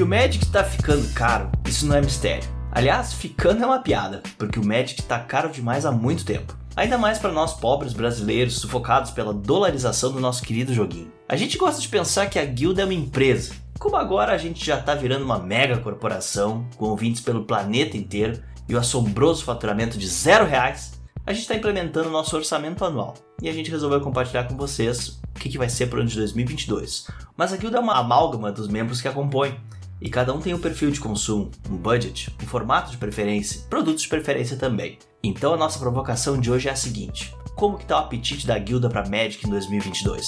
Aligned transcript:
Que 0.00 0.04
o 0.04 0.08
Magic 0.08 0.46
tá 0.46 0.64
ficando 0.64 1.06
caro, 1.12 1.52
isso 1.68 1.84
não 1.84 1.94
é 1.94 2.00
mistério. 2.00 2.48
Aliás, 2.72 3.12
ficando 3.12 3.62
é 3.62 3.66
uma 3.66 3.80
piada, 3.80 4.22
porque 4.38 4.58
o 4.58 4.64
Magic 4.64 5.02
tá 5.02 5.18
caro 5.18 5.50
demais 5.50 5.84
há 5.84 5.92
muito 5.92 6.24
tempo. 6.24 6.56
Ainda 6.74 6.96
mais 6.96 7.18
para 7.18 7.30
nós 7.30 7.52
pobres 7.52 7.92
brasileiros 7.92 8.58
sufocados 8.58 9.10
pela 9.10 9.34
dolarização 9.34 10.10
do 10.10 10.18
nosso 10.18 10.42
querido 10.42 10.72
joguinho. 10.72 11.12
A 11.28 11.36
gente 11.36 11.58
gosta 11.58 11.82
de 11.82 11.88
pensar 11.88 12.30
que 12.30 12.38
a 12.38 12.44
guilda 12.46 12.80
é 12.80 12.86
uma 12.86 12.94
empresa. 12.94 13.52
Como 13.78 13.94
agora 13.94 14.32
a 14.32 14.38
gente 14.38 14.64
já 14.64 14.80
tá 14.80 14.94
virando 14.94 15.22
uma 15.22 15.38
mega 15.38 15.76
corporação, 15.76 16.66
com 16.78 16.86
ouvintes 16.86 17.20
pelo 17.20 17.44
planeta 17.44 17.94
inteiro 17.94 18.42
e 18.66 18.74
o 18.74 18.78
assombroso 18.78 19.44
faturamento 19.44 19.98
de 19.98 20.08
zero 20.08 20.46
reais, 20.46 20.98
a 21.26 21.32
gente 21.34 21.42
está 21.42 21.54
implementando 21.54 22.08
o 22.08 22.12
nosso 22.12 22.34
orçamento 22.34 22.86
anual. 22.86 23.12
E 23.42 23.50
a 23.50 23.52
gente 23.52 23.70
resolveu 23.70 24.00
compartilhar 24.00 24.44
com 24.44 24.56
vocês 24.56 25.20
o 25.36 25.38
que, 25.38 25.50
que 25.50 25.58
vai 25.58 25.68
ser 25.68 25.88
para 25.88 25.98
o 25.98 26.00
ano 26.00 26.08
de 26.08 26.16
2022. 26.16 27.06
Mas 27.36 27.52
a 27.52 27.58
guilda 27.58 27.76
é 27.76 27.80
uma 27.80 27.98
amálgama 27.98 28.50
dos 28.50 28.66
membros 28.66 29.02
que 29.02 29.08
a 29.08 29.12
compõem. 29.12 29.60
E 30.00 30.08
cada 30.08 30.32
um 30.32 30.40
tem 30.40 30.54
um 30.54 30.58
perfil 30.58 30.90
de 30.90 30.98
consumo, 30.98 31.50
um 31.68 31.76
budget, 31.76 32.34
um 32.42 32.46
formato 32.46 32.90
de 32.90 32.96
preferência, 32.96 33.60
produtos 33.68 34.02
de 34.02 34.08
preferência 34.08 34.56
também. 34.56 34.98
Então 35.22 35.52
a 35.52 35.56
nossa 35.58 35.78
provocação 35.78 36.40
de 36.40 36.50
hoje 36.50 36.68
é 36.68 36.72
a 36.72 36.76
seguinte: 36.76 37.34
como 37.54 37.76
que 37.76 37.84
tá 37.84 37.96
o 37.96 38.04
apetite 38.04 38.46
da 38.46 38.58
guilda 38.58 38.88
para 38.88 39.06
Magic 39.06 39.46
em 39.46 39.50
2022? 39.50 40.26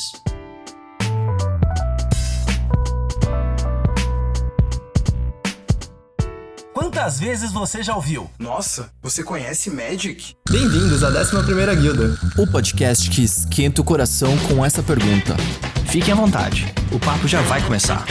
Quantas 6.74 7.18
vezes 7.18 7.50
você 7.50 7.82
já 7.82 7.96
ouviu? 7.96 8.30
Nossa, 8.38 8.90
você 9.02 9.24
conhece 9.24 9.70
Magic? 9.70 10.36
Bem-vindos 10.50 11.02
à 11.02 11.10
11ª 11.10 11.74
Guilda. 11.80 12.18
O 12.36 12.46
podcast 12.46 13.08
que 13.08 13.24
esquenta 13.24 13.80
o 13.80 13.84
coração 13.84 14.36
com 14.48 14.62
essa 14.64 14.82
pergunta. 14.82 15.34
Fiquem 15.88 16.12
à 16.12 16.16
vontade, 16.16 16.66
o 16.92 17.00
papo 17.00 17.26
já 17.26 17.40
vai 17.42 17.62
começar. 17.62 18.04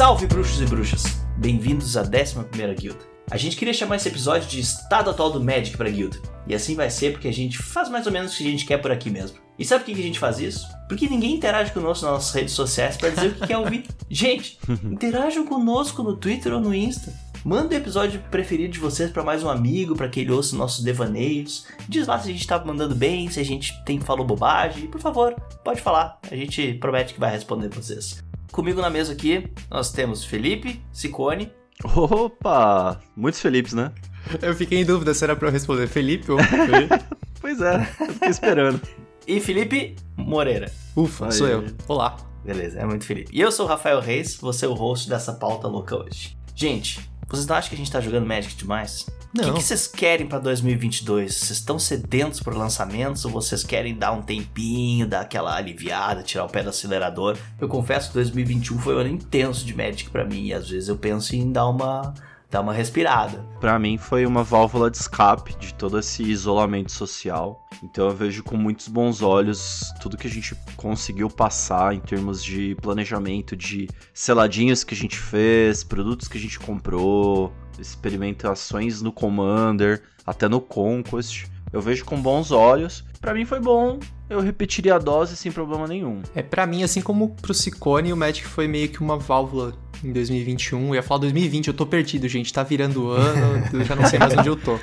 Salve 0.00 0.26
bruxos 0.26 0.62
e 0.62 0.64
bruxas! 0.64 1.02
Bem-vindos 1.36 1.94
à 1.94 2.02
11ª 2.02 2.74
Guilda. 2.74 3.04
A 3.30 3.36
gente 3.36 3.54
queria 3.54 3.74
chamar 3.74 3.96
esse 3.96 4.08
episódio 4.08 4.48
de 4.48 4.58
Estado 4.58 5.10
Atual 5.10 5.30
do 5.30 5.44
Magic 5.44 5.76
pra 5.76 5.90
Guilda. 5.90 6.16
E 6.46 6.54
assim 6.54 6.74
vai 6.74 6.88
ser 6.88 7.12
porque 7.12 7.28
a 7.28 7.32
gente 7.32 7.58
faz 7.58 7.90
mais 7.90 8.06
ou 8.06 8.12
menos 8.12 8.32
o 8.32 8.36
que 8.38 8.48
a 8.48 8.50
gente 8.50 8.64
quer 8.64 8.78
por 8.78 8.90
aqui 8.90 9.10
mesmo. 9.10 9.36
E 9.58 9.64
sabe 9.66 9.84
por 9.84 9.92
que 9.92 10.00
a 10.00 10.02
gente 10.02 10.18
faz 10.18 10.40
isso? 10.40 10.66
Porque 10.88 11.06
ninguém 11.06 11.34
interage 11.34 11.70
conosco 11.72 12.06
nas 12.06 12.14
nossas 12.14 12.34
redes 12.34 12.54
sociais 12.54 12.96
para 12.96 13.10
dizer 13.10 13.26
o 13.26 13.34
que 13.34 13.46
quer 13.46 13.58
ouvir. 13.58 13.84
Gente, 14.08 14.58
interajam 14.84 15.46
conosco 15.46 16.02
no 16.02 16.16
Twitter 16.16 16.54
ou 16.54 16.60
no 16.60 16.74
Insta. 16.74 17.12
Manda 17.44 17.74
o 17.74 17.78
episódio 17.78 18.24
preferido 18.30 18.72
de 18.72 18.78
vocês 18.78 19.10
para 19.10 19.22
mais 19.22 19.44
um 19.44 19.50
amigo, 19.50 19.94
para 19.94 20.08
que 20.08 20.20
ele 20.20 20.32
ouça 20.32 20.56
nossos 20.56 20.82
devaneios. 20.82 21.66
Diz 21.86 22.06
lá 22.06 22.18
se 22.18 22.30
a 22.30 22.32
gente 22.32 22.46
tá 22.46 22.58
mandando 22.64 22.94
bem, 22.94 23.30
se 23.30 23.38
a 23.38 23.44
gente 23.44 23.74
tem 23.84 24.00
falou 24.00 24.24
bobagem. 24.24 24.86
Por 24.86 25.00
favor, 25.00 25.34
pode 25.62 25.82
falar. 25.82 26.18
A 26.30 26.34
gente 26.34 26.72
promete 26.80 27.12
que 27.12 27.20
vai 27.20 27.30
responder 27.30 27.68
vocês. 27.68 28.29
Comigo 28.60 28.82
na 28.82 28.90
mesa 28.90 29.14
aqui, 29.14 29.50
nós 29.70 29.90
temos 29.90 30.22
Felipe, 30.22 30.82
Sicone. 30.92 31.50
Opa! 31.82 33.00
Muitos 33.16 33.40
Felipes, 33.40 33.72
né? 33.72 33.90
Eu 34.42 34.54
fiquei 34.54 34.78
em 34.82 34.84
dúvida 34.84 35.14
se 35.14 35.24
era 35.24 35.34
pra 35.34 35.48
eu 35.48 35.52
responder 35.52 35.86
Felipe 35.86 36.30
ou 36.30 36.36
Felipe. 36.44 36.94
pois 37.40 37.58
é, 37.62 37.76
eu 38.00 38.12
fiquei 38.12 38.28
esperando. 38.28 38.78
E 39.26 39.40
Felipe 39.40 39.96
Moreira. 40.14 40.70
Ufa, 40.94 41.24
Aí. 41.24 41.32
sou 41.32 41.48
eu. 41.48 41.64
Olá. 41.88 42.18
Beleza, 42.44 42.78
é 42.80 42.84
muito 42.84 43.06
Felipe. 43.06 43.30
E 43.34 43.40
eu 43.40 43.50
sou 43.50 43.64
o 43.64 43.68
Rafael 43.70 43.98
Reis, 43.98 44.36
você 44.36 44.66
é 44.66 44.68
o 44.68 44.74
host 44.74 45.08
dessa 45.08 45.32
pauta 45.32 45.66
louca 45.66 45.96
hoje. 45.96 46.36
Gente, 46.54 47.00
vocês 47.36 47.46
não 47.46 47.56
acham 47.56 47.68
que 47.68 47.74
a 47.74 47.78
gente 47.78 47.90
tá 47.90 48.00
jogando 48.00 48.26
Magic 48.26 48.54
demais? 48.56 49.06
Não. 49.32 49.50
O 49.50 49.54
que, 49.54 49.62
vocês 49.62 49.86
querem 49.86 50.26
para 50.26 50.40
2022? 50.40 51.36
Vocês 51.36 51.50
estão 51.50 51.78
sedentos 51.78 52.40
por 52.40 52.56
lançamentos 52.56 53.24
ou 53.24 53.30
vocês 53.30 53.62
querem 53.62 53.94
dar 53.94 54.10
um 54.10 54.22
tempinho, 54.22 55.06
dar 55.06 55.20
aquela 55.20 55.54
aliviada, 55.54 56.22
tirar 56.22 56.44
o 56.44 56.48
pé 56.48 56.64
do 56.64 56.70
acelerador? 56.70 57.38
Eu 57.60 57.68
confesso 57.68 58.08
que 58.08 58.14
2021 58.14 58.78
foi 58.80 58.96
um 58.96 58.98
ano 58.98 59.10
intenso 59.10 59.64
de 59.64 59.74
Magic 59.76 60.10
para 60.10 60.24
mim 60.24 60.46
e 60.46 60.52
às 60.52 60.68
vezes 60.68 60.88
eu 60.88 60.96
penso 60.96 61.36
em 61.36 61.52
dar 61.52 61.68
uma 61.68 62.12
dar 62.50 62.60
uma 62.60 62.72
respirada. 62.72 63.46
Para 63.60 63.78
mim 63.78 63.96
foi 63.96 64.26
uma 64.26 64.42
válvula 64.42 64.90
de 64.90 64.96
escape 64.96 65.56
de 65.58 65.72
todo 65.74 65.98
esse 65.98 66.22
isolamento 66.22 66.90
social. 66.90 67.64
Então 67.82 68.08
eu 68.08 68.14
vejo 68.14 68.42
com 68.42 68.56
muitos 68.56 68.88
bons 68.88 69.22
olhos 69.22 69.92
tudo 70.00 70.16
que 70.16 70.26
a 70.26 70.30
gente 70.30 70.54
conseguiu 70.76 71.30
passar 71.30 71.94
em 71.94 72.00
termos 72.00 72.42
de 72.42 72.74
planejamento, 72.82 73.56
de 73.56 73.88
seladinhos 74.12 74.82
que 74.82 74.94
a 74.94 74.96
gente 74.96 75.16
fez, 75.16 75.84
produtos 75.84 76.26
que 76.26 76.36
a 76.36 76.40
gente 76.40 76.58
comprou, 76.58 77.52
experimentações 77.78 79.00
no 79.00 79.12
Commander, 79.12 80.02
até 80.26 80.48
no 80.48 80.60
Conquest. 80.60 81.46
Eu 81.72 81.80
vejo 81.80 82.04
com 82.04 82.20
bons 82.20 82.50
olhos. 82.50 83.04
Para 83.20 83.32
mim 83.32 83.44
foi 83.44 83.60
bom. 83.60 84.00
Eu 84.28 84.40
repetiria 84.40 84.96
a 84.96 84.98
dose 84.98 85.36
sem 85.36 85.52
problema 85.52 85.86
nenhum. 85.86 86.22
É, 86.34 86.42
para 86.42 86.66
mim, 86.66 86.82
assim 86.82 87.00
como 87.00 87.30
pro 87.36 87.54
Ciccone, 87.54 88.12
o 88.12 88.16
Magic 88.16 88.46
foi 88.46 88.66
meio 88.66 88.88
que 88.88 89.00
uma 89.00 89.16
válvula 89.16 89.72
em 90.04 90.12
2021. 90.12 90.88
Eu 90.88 90.94
ia 90.96 91.02
falar 91.02 91.20
2020, 91.20 91.68
eu 91.68 91.74
tô 91.74 91.86
perdido, 91.86 92.28
gente. 92.28 92.52
Tá 92.52 92.62
virando 92.62 93.04
o 93.04 93.10
ano, 93.10 93.64
eu 93.72 93.84
já 93.84 93.94
não 93.94 94.06
sei 94.06 94.18
mais 94.18 94.36
onde 94.36 94.48
eu 94.48 94.56
tô. 94.56 94.78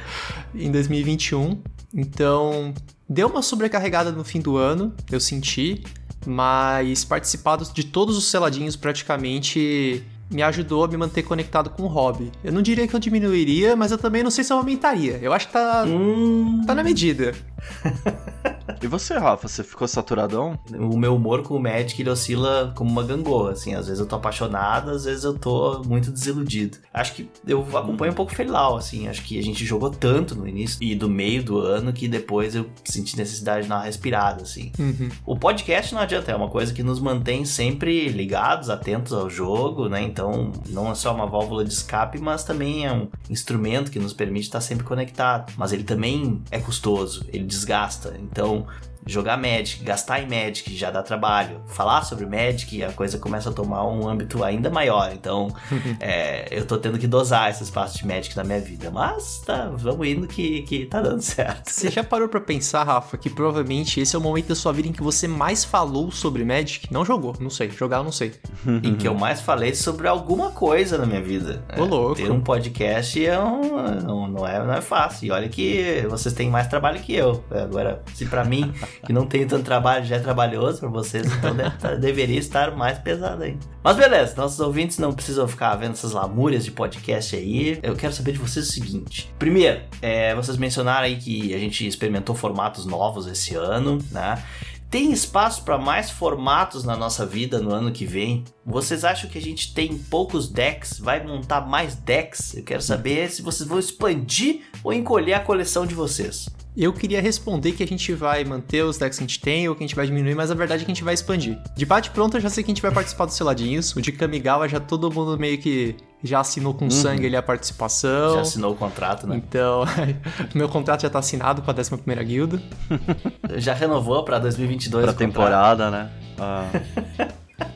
Em 0.55 0.71
2021. 0.71 1.59
Então, 1.93 2.73
deu 3.07 3.27
uma 3.27 3.41
sobrecarregada 3.41 4.11
no 4.11 4.23
fim 4.23 4.39
do 4.39 4.57
ano, 4.57 4.93
eu 5.11 5.19
senti. 5.19 5.83
Mas 6.25 7.05
participado 7.05 7.65
de 7.73 7.85
todos 7.85 8.17
os 8.17 8.25
seladinhos 8.25 8.75
praticamente 8.75 10.03
me 10.29 10.41
ajudou 10.43 10.83
a 10.83 10.87
me 10.87 10.97
manter 10.97 11.23
conectado 11.23 11.69
com 11.69 11.83
o 11.83 11.87
hobby. 11.87 12.31
Eu 12.43 12.51
não 12.51 12.61
diria 12.61 12.87
que 12.87 12.93
eu 12.93 12.99
diminuiria, 12.99 13.75
mas 13.75 13.91
eu 13.91 13.97
também 13.97 14.23
não 14.23 14.31
sei 14.31 14.43
se 14.43 14.51
eu 14.51 14.57
aumentaria. 14.57 15.19
Eu 15.21 15.31
acho 15.31 15.47
que 15.47 15.53
tá, 15.53 15.85
hum... 15.85 16.63
tá 16.65 16.75
na 16.75 16.83
medida. 16.83 17.33
e 18.81 18.87
você, 18.87 19.17
Rafa, 19.17 19.47
você 19.47 19.63
ficou 19.63 19.87
saturadão? 19.87 20.57
O 20.73 20.97
meu 20.97 21.15
humor 21.15 21.43
com 21.43 21.55
o 21.55 21.59
Magic 21.59 22.01
ele 22.01 22.09
oscila 22.09 22.73
como 22.75 22.89
uma 22.89 23.03
gangorra, 23.03 23.51
assim. 23.51 23.73
Às 23.73 23.87
vezes 23.87 23.99
eu 23.99 24.05
tô 24.05 24.15
apaixonado, 24.15 24.91
às 24.91 25.05
vezes 25.05 25.23
eu 25.23 25.37
tô 25.37 25.81
muito 25.85 26.11
desiludido. 26.11 26.77
Acho 26.93 27.13
que 27.13 27.29
eu 27.47 27.65
acompanho 27.77 28.11
um 28.11 28.15
pouco 28.15 28.33
Felial, 28.33 28.77
assim. 28.77 29.07
Acho 29.07 29.23
que 29.23 29.39
a 29.39 29.43
gente 29.43 29.65
jogou 29.65 29.89
tanto 29.89 30.35
no 30.35 30.47
início 30.47 30.77
e 30.81 30.93
do 30.95 31.09
meio 31.09 31.43
do 31.43 31.59
ano 31.59 31.91
que 31.91 32.07
depois 32.07 32.55
eu 32.55 32.69
senti 32.83 33.17
necessidade 33.17 33.63
de 33.63 33.69
dar 33.69 33.77
uma 33.77 33.83
respirada, 33.83 34.43
assim. 34.43 34.71
Uhum. 34.77 35.09
O 35.25 35.35
podcast 35.35 35.93
não 35.93 36.01
adianta, 36.01 36.31
é 36.31 36.35
uma 36.35 36.49
coisa 36.49 36.73
que 36.73 36.83
nos 36.83 36.99
mantém 36.99 37.45
sempre 37.45 38.09
ligados, 38.09 38.69
atentos 38.69 39.13
ao 39.13 39.29
jogo, 39.29 39.89
né? 39.89 40.01
Então, 40.01 40.51
não 40.69 40.91
é 40.91 40.95
só 40.95 41.13
uma 41.13 41.25
válvula 41.25 41.63
de 41.63 41.73
escape, 41.73 42.19
mas 42.19 42.43
também 42.43 42.85
é 42.85 42.91
um 42.91 43.07
instrumento 43.29 43.89
que 43.89 43.99
nos 43.99 44.13
permite 44.13 44.45
estar 44.45 44.61
sempre 44.61 44.85
conectado. 44.85 45.51
Mas 45.57 45.73
ele 45.73 45.83
também 45.83 46.41
é 46.51 46.59
custoso, 46.59 47.25
ele 47.31 47.46
desgasta. 47.47 48.15
Então, 48.19 48.67
jogar 49.07 49.37
Magic, 49.37 49.83
gastar 49.83 50.21
em 50.21 50.27
Magic 50.27 50.75
já 50.75 50.91
dá 50.91 51.01
trabalho. 51.01 51.61
Falar 51.67 52.03
sobre 52.03 52.25
Magic, 52.25 52.83
a 52.83 52.91
coisa 52.91 53.17
começa 53.17 53.49
a 53.49 53.53
tomar 53.53 53.85
um 53.85 54.07
âmbito 54.07 54.43
ainda 54.43 54.69
maior. 54.69 55.11
Então, 55.13 55.47
é, 55.99 56.47
eu 56.51 56.65
tô 56.65 56.77
tendo 56.77 56.97
que 56.97 57.07
dosar 57.07 57.49
esse 57.49 57.63
espaço 57.63 57.97
de 57.97 58.05
Magic 58.05 58.35
na 58.35 58.43
minha 58.43 58.59
vida. 58.59 58.91
Mas 58.91 59.39
tá, 59.45 59.71
vamos 59.73 60.07
indo 60.07 60.27
que, 60.27 60.61
que 60.63 60.85
tá 60.85 61.01
dando 61.01 61.21
certo. 61.21 61.69
Você 61.69 61.89
já 61.89 62.03
parou 62.03 62.27
para 62.27 62.41
pensar, 62.41 62.83
Rafa, 62.83 63.17
que 63.17 63.29
provavelmente 63.29 63.99
esse 63.99 64.15
é 64.15 64.19
o 64.19 64.21
momento 64.21 64.47
da 64.47 64.55
sua 64.55 64.71
vida 64.71 64.87
em 64.87 64.91
que 64.91 65.01
você 65.01 65.27
mais 65.27 65.63
falou 65.63 66.11
sobre 66.11 66.43
Magic? 66.43 66.91
Não 66.91 67.05
jogou, 67.05 67.35
não 67.39 67.49
sei. 67.49 67.69
Jogar 67.69 67.97
eu 67.97 68.03
não 68.03 68.11
sei. 68.11 68.33
em 68.83 68.95
que 68.95 69.07
eu 69.07 69.13
mais 69.13 69.41
falei 69.41 69.73
sobre 69.73 70.07
alguma 70.07 70.51
coisa 70.51 70.97
na 70.97 71.05
minha 71.05 71.21
vida. 71.21 71.63
Ô, 71.77 71.83
é, 71.83 71.85
louco. 71.85 72.15
Ter 72.15 72.31
um 72.31 72.41
podcast 72.41 73.25
é 73.25 73.39
um, 73.39 74.01
não, 74.01 74.27
não, 74.27 74.47
é, 74.47 74.63
não 74.63 74.73
é 74.73 74.81
fácil. 74.81 75.27
E 75.27 75.31
olha 75.31 75.49
que 75.49 76.05
vocês 76.09 76.33
têm 76.33 76.49
mais 76.49 76.67
trabalho 76.67 76.99
que 76.99 77.13
eu. 77.13 77.43
Agora, 77.51 78.01
se 78.13 78.25
para 78.25 78.43
mim 78.43 78.73
que 79.05 79.13
não 79.13 79.25
tenho 79.25 79.47
tanto 79.47 79.63
trabalho, 79.63 80.05
já 80.05 80.17
é 80.17 80.19
trabalhoso 80.19 80.79
para 80.79 80.89
vocês, 80.89 81.25
então 81.25 81.55
tá, 81.79 81.95
deveria 81.95 82.39
estar 82.39 82.75
mais 82.75 82.97
pesado 82.97 83.43
ainda. 83.43 83.59
Mas 83.83 83.95
beleza, 83.95 84.35
nossos 84.35 84.59
ouvintes 84.59 84.97
não 84.97 85.13
precisam 85.13 85.47
ficar 85.47 85.75
vendo 85.75 85.93
essas 85.93 86.11
lamúrias 86.11 86.65
de 86.65 86.71
podcast 86.71 87.35
aí. 87.35 87.79
Eu 87.81 87.95
quero 87.95 88.13
saber 88.13 88.33
de 88.33 88.39
vocês 88.39 88.67
o 88.67 88.71
seguinte: 88.71 89.33
primeiro, 89.39 89.81
é, 90.01 90.35
vocês 90.35 90.57
mencionaram 90.57 91.05
aí 91.05 91.17
que 91.17 91.53
a 91.53 91.57
gente 91.57 91.87
experimentou 91.87 92.35
formatos 92.35 92.85
novos 92.85 93.27
esse 93.27 93.55
ano, 93.55 93.99
né? 94.11 94.41
Tem 94.89 95.11
espaço 95.11 95.63
para 95.63 95.77
mais 95.77 96.09
formatos 96.09 96.85
na 96.85 96.95
nossa 96.95 97.25
vida 97.25 97.59
no 97.59 97.73
ano 97.73 97.91
que 97.91 98.05
vem? 98.05 98.45
Vocês 98.65 99.03
acham 99.03 99.29
que 99.29 99.37
a 99.37 99.41
gente 99.41 99.73
tem 99.73 99.97
poucos 99.97 100.47
decks? 100.47 100.97
Vai 100.97 101.21
montar 101.25 101.67
mais 101.67 101.95
decks? 101.95 102.55
Eu 102.55 102.63
quero 102.63 102.81
saber 102.81 103.29
se 103.29 103.41
vocês 103.41 103.67
vão 103.67 103.79
expandir 103.79 104.61
ou 104.81 104.93
encolher 104.93 105.33
a 105.33 105.41
coleção 105.41 105.85
de 105.85 105.93
vocês. 105.93 106.47
Eu 106.77 106.93
queria 106.93 107.19
responder 107.19 107.71
que 107.71 107.81
a 107.81 107.87
gente 107.87 108.13
vai 108.13 108.43
manter 108.43 108.83
os 108.83 108.99
decks 108.99 109.17
que 109.17 109.23
a 109.23 109.27
gente 109.27 109.39
tem 109.39 109.67
ou 109.67 109.73
que 109.73 109.83
a 109.83 109.87
gente 109.87 109.95
vai 109.95 110.05
diminuir, 110.05 110.35
mas 110.35 110.51
a 110.51 110.53
verdade 110.53 110.83
é 110.83 110.85
que 110.85 110.91
a 110.91 110.93
gente 110.93 111.03
vai 111.03 111.15
expandir. 111.15 111.57
De 111.75 111.87
bate 111.87 112.11
pronto, 112.11 112.37
eu 112.37 112.41
já 112.41 112.51
sei 112.51 112.63
que 112.63 112.69
a 112.69 112.73
gente 112.73 112.83
vai 112.83 112.91
participar 112.91 113.25
dos 113.25 113.33
seladinhos. 113.33 113.95
O 113.95 114.01
de 114.01 114.11
Kamigawa 114.11 114.69
já 114.69 114.79
todo 114.79 115.11
mundo 115.11 115.39
meio 115.39 115.57
que 115.57 115.95
já 116.23 116.39
assinou 116.39 116.75
com 116.75 116.85
uhum. 116.85 116.91
sangue 116.91 117.25
ali 117.25 117.35
a 117.35 117.41
participação. 117.41 118.35
Já 118.35 118.41
assinou 118.41 118.73
o 118.73 118.75
contrato, 118.75 119.25
né? 119.25 119.37
Então, 119.37 119.85
meu 120.53 120.69
contrato 120.69 121.01
já 121.01 121.09
tá 121.09 121.17
assinado 121.17 121.63
com 121.63 121.71
a 121.71 121.73
11 121.73 122.23
guilda. 122.23 122.61
já 123.57 123.73
renovou 123.73 124.23
pra 124.23 124.37
2022 124.37 125.03
Pra 125.03 125.13
temporada, 125.13 125.89
né? 125.89 126.11
Ah. 126.37 126.69